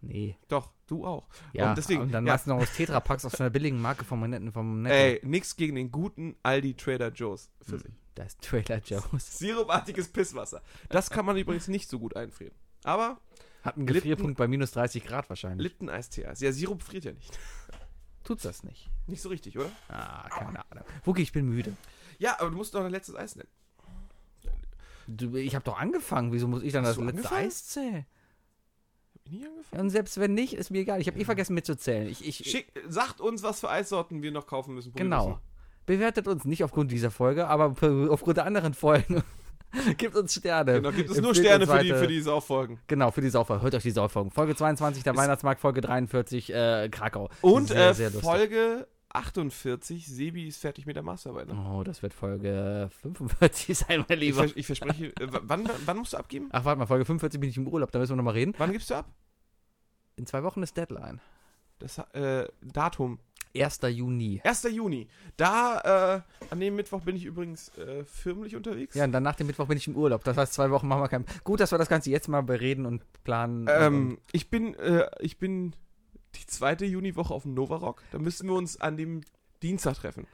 [0.00, 0.36] nee.
[0.48, 1.28] Doch, du auch.
[1.52, 2.32] Ja, Und deswegen- dann ja.
[2.32, 4.94] machst du noch aus Tetrapacks aus einer billigen Marke vom Netten vom Netto.
[4.94, 7.92] Ey, nix gegen den guten Aldi Trader Joe's Pfirsich.
[8.14, 9.38] Das ist Trader Joe's.
[9.38, 10.62] Sirupartiges Pisswasser.
[10.88, 12.54] Das kann man übrigens nicht so gut einfrieren.
[12.84, 13.20] Aber
[13.62, 15.62] Hat einen Lipton- Gefrierpunkt bei minus 30 Grad wahrscheinlich.
[15.62, 16.26] Lipton Eistee.
[16.26, 16.40] Eis.
[16.40, 17.38] Ja, Sirup friert ja nicht.
[18.24, 18.90] Tut's das nicht?
[19.06, 19.70] Nicht so richtig, oder?
[19.88, 20.84] Ah, keine Ahnung.
[21.04, 21.76] Wookie, ich bin müde.
[22.18, 23.48] Ja, aber du musst doch ein letztes Eis nennen.
[25.08, 26.32] Du, ich habe doch angefangen.
[26.32, 27.46] Wieso muss ich dann Hast das letzte angefangen?
[27.46, 28.06] Eis zählen?
[29.14, 29.82] Hab ich nie angefangen.
[29.82, 31.00] Und selbst wenn nicht, ist mir egal.
[31.00, 32.08] Ich habe eh vergessen mitzuzählen.
[32.08, 34.92] Ich, ich, Schick, sagt uns, was für Eissorten wir noch kaufen müssen.
[34.94, 35.40] Genau.
[35.84, 37.74] Bewertet uns nicht aufgrund dieser Folge, aber
[38.10, 39.22] aufgrund der anderen Folgen.
[39.96, 40.74] Gibt uns Sterne.
[40.74, 42.78] Genau, gibt es nur Sterne uns für die, für die Sauffolgen.
[42.86, 43.62] Genau, für die Sauffolge.
[43.62, 44.30] Hört euch die Sauffolgen.
[44.30, 47.30] Folge 22, der Ist- Weihnachtsmarkt, Folge 43, äh, Krakau.
[47.40, 48.10] Und Sehr, äh, sehr.
[48.10, 51.48] Folge 48, Sebi ist fertig mit der Masterarbeit.
[51.48, 51.54] Ne?
[51.74, 54.38] Oh, das wird Folge 45 sein, mein Ich, Lieber.
[54.42, 56.48] vers ich verspreche, äh, wann, wann musst du abgeben?
[56.52, 58.54] Ach, warte mal, Folge 45 bin ich im Urlaub, da müssen wir nochmal reden.
[58.58, 59.06] Wann gibst du ab?
[60.16, 61.20] In zwei Wochen ist Deadline.
[61.78, 63.18] Das äh, Datum
[63.56, 63.80] 1.
[63.90, 64.40] Juni.
[64.44, 64.62] 1.
[64.64, 65.08] Juni.
[65.36, 68.94] Da, äh, an dem Mittwoch bin ich übrigens äh, firmlich unterwegs.
[68.94, 70.24] Ja, und dann nach dem Mittwoch bin ich im Urlaub.
[70.24, 71.26] Das heißt, zwei Wochen machen wir keinen.
[71.44, 73.66] Gut, dass wir das Ganze jetzt mal bereden und planen.
[73.70, 75.74] ähm, ich bin, äh, ich bin
[76.34, 78.02] die zweite Juniwoche auf dem Novarock.
[78.10, 79.20] Da müssen wir uns an dem
[79.62, 80.26] Dienstag treffen.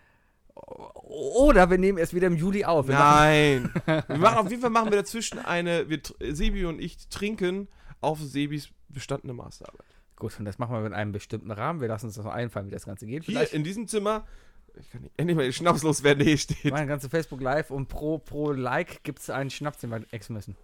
[0.55, 2.89] Oder wir nehmen erst wieder im Juli auf.
[2.89, 4.05] Wir machen- Nein.
[4.09, 6.01] wir machen, auf jeden Fall machen wir dazwischen eine, wir,
[6.31, 7.69] Sebi und ich trinken
[8.01, 9.85] auf Sebis bestandene Masterarbeit.
[10.19, 11.81] Gut, und das machen wir in einem bestimmten Rahmen.
[11.81, 13.25] Wir lassen uns das noch einfallen, wie das Ganze geht.
[13.25, 14.27] Hier Vielleicht in diesem Zimmer,
[14.75, 16.73] ich kann nicht, endlich mal schnapslos werden, der hier steht.
[16.73, 20.29] mein ganze Facebook Live und pro, pro Like gibt es einen Schnaps, den wir ex
[20.29, 20.57] müssen.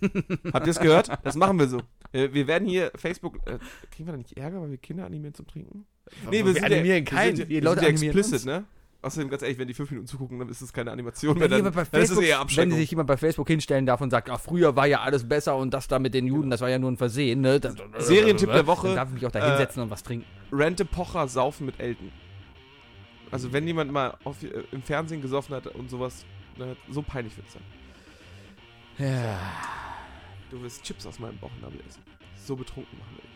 [0.52, 1.10] Habt ihr es gehört?
[1.22, 1.80] Das machen wir so.
[2.12, 3.36] Äh, Wir werden hier Facebook.
[3.46, 3.58] Äh,
[3.90, 5.86] kriegen wir da nicht Ärger, weil wir Kinder animieren zum Trinken?
[6.28, 7.30] wir animieren ja, keinen.
[7.30, 8.44] Wir sind, wir Leute sind ja animieren explicit, uns.
[8.46, 8.64] ne?
[9.02, 11.50] Außerdem, ganz ehrlich, wenn die fünf Minuten zugucken, dann ist es keine Animation mehr.
[11.50, 14.10] Wenn, Dann, dann ist es Facebook, eher wenn sich jemand bei Facebook hinstellen darf und
[14.10, 16.68] sagt, ach, früher war ja alles besser und das da mit den Juden, das war
[16.68, 17.60] ja nur ein Versehen, ne?
[17.60, 20.26] Das, Serientipp der Woche, Dann darf ich mich auch da äh, hinsetzen und was trinken.
[20.52, 22.12] Rente Pocher saufen mit Elton.
[23.30, 26.26] Also, wenn jemand mal auf, äh, im Fernsehen gesoffen hat und sowas,
[26.58, 27.62] ne, so peinlich wird es dann.
[29.06, 29.38] Ja.
[30.50, 32.02] Du wirst Chips aus meinem Bauchnabel essen.
[32.36, 33.16] So betrunken machen.
[33.18, 33.29] Nein.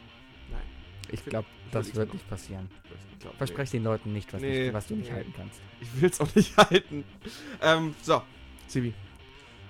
[1.10, 2.68] Ich glaube, das wird nicht passieren.
[3.12, 4.64] Ich glaub, Versprech den Leuten nicht, was, Nee.
[4.64, 5.16] nicht, was du nicht Nee.
[5.16, 5.60] halten kannst.
[5.80, 5.86] nee.
[5.94, 7.04] Ich will es auch nicht halten.
[7.62, 8.22] Ähm, so.
[8.66, 8.94] Sibi.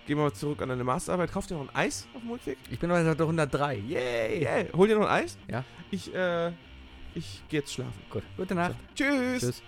[0.07, 1.33] Gehen wir mal zurück an deine Masterarbeit.
[1.33, 2.59] Kauf dir noch ein Eis auf dem Rückweg.
[2.71, 3.77] Ich bin Seite 103.
[3.77, 4.45] Yay!
[4.45, 5.39] Hey, hol dir noch ein Eis.
[5.51, 5.65] Ja.
[5.91, 6.49] Ich, äh,
[7.15, 8.03] ich gehe jetzt schlafen.
[8.11, 8.23] Gut.
[8.37, 8.75] Gute Nacht.
[8.95, 9.41] Tschüss.
[9.41, 9.63] Tschüss.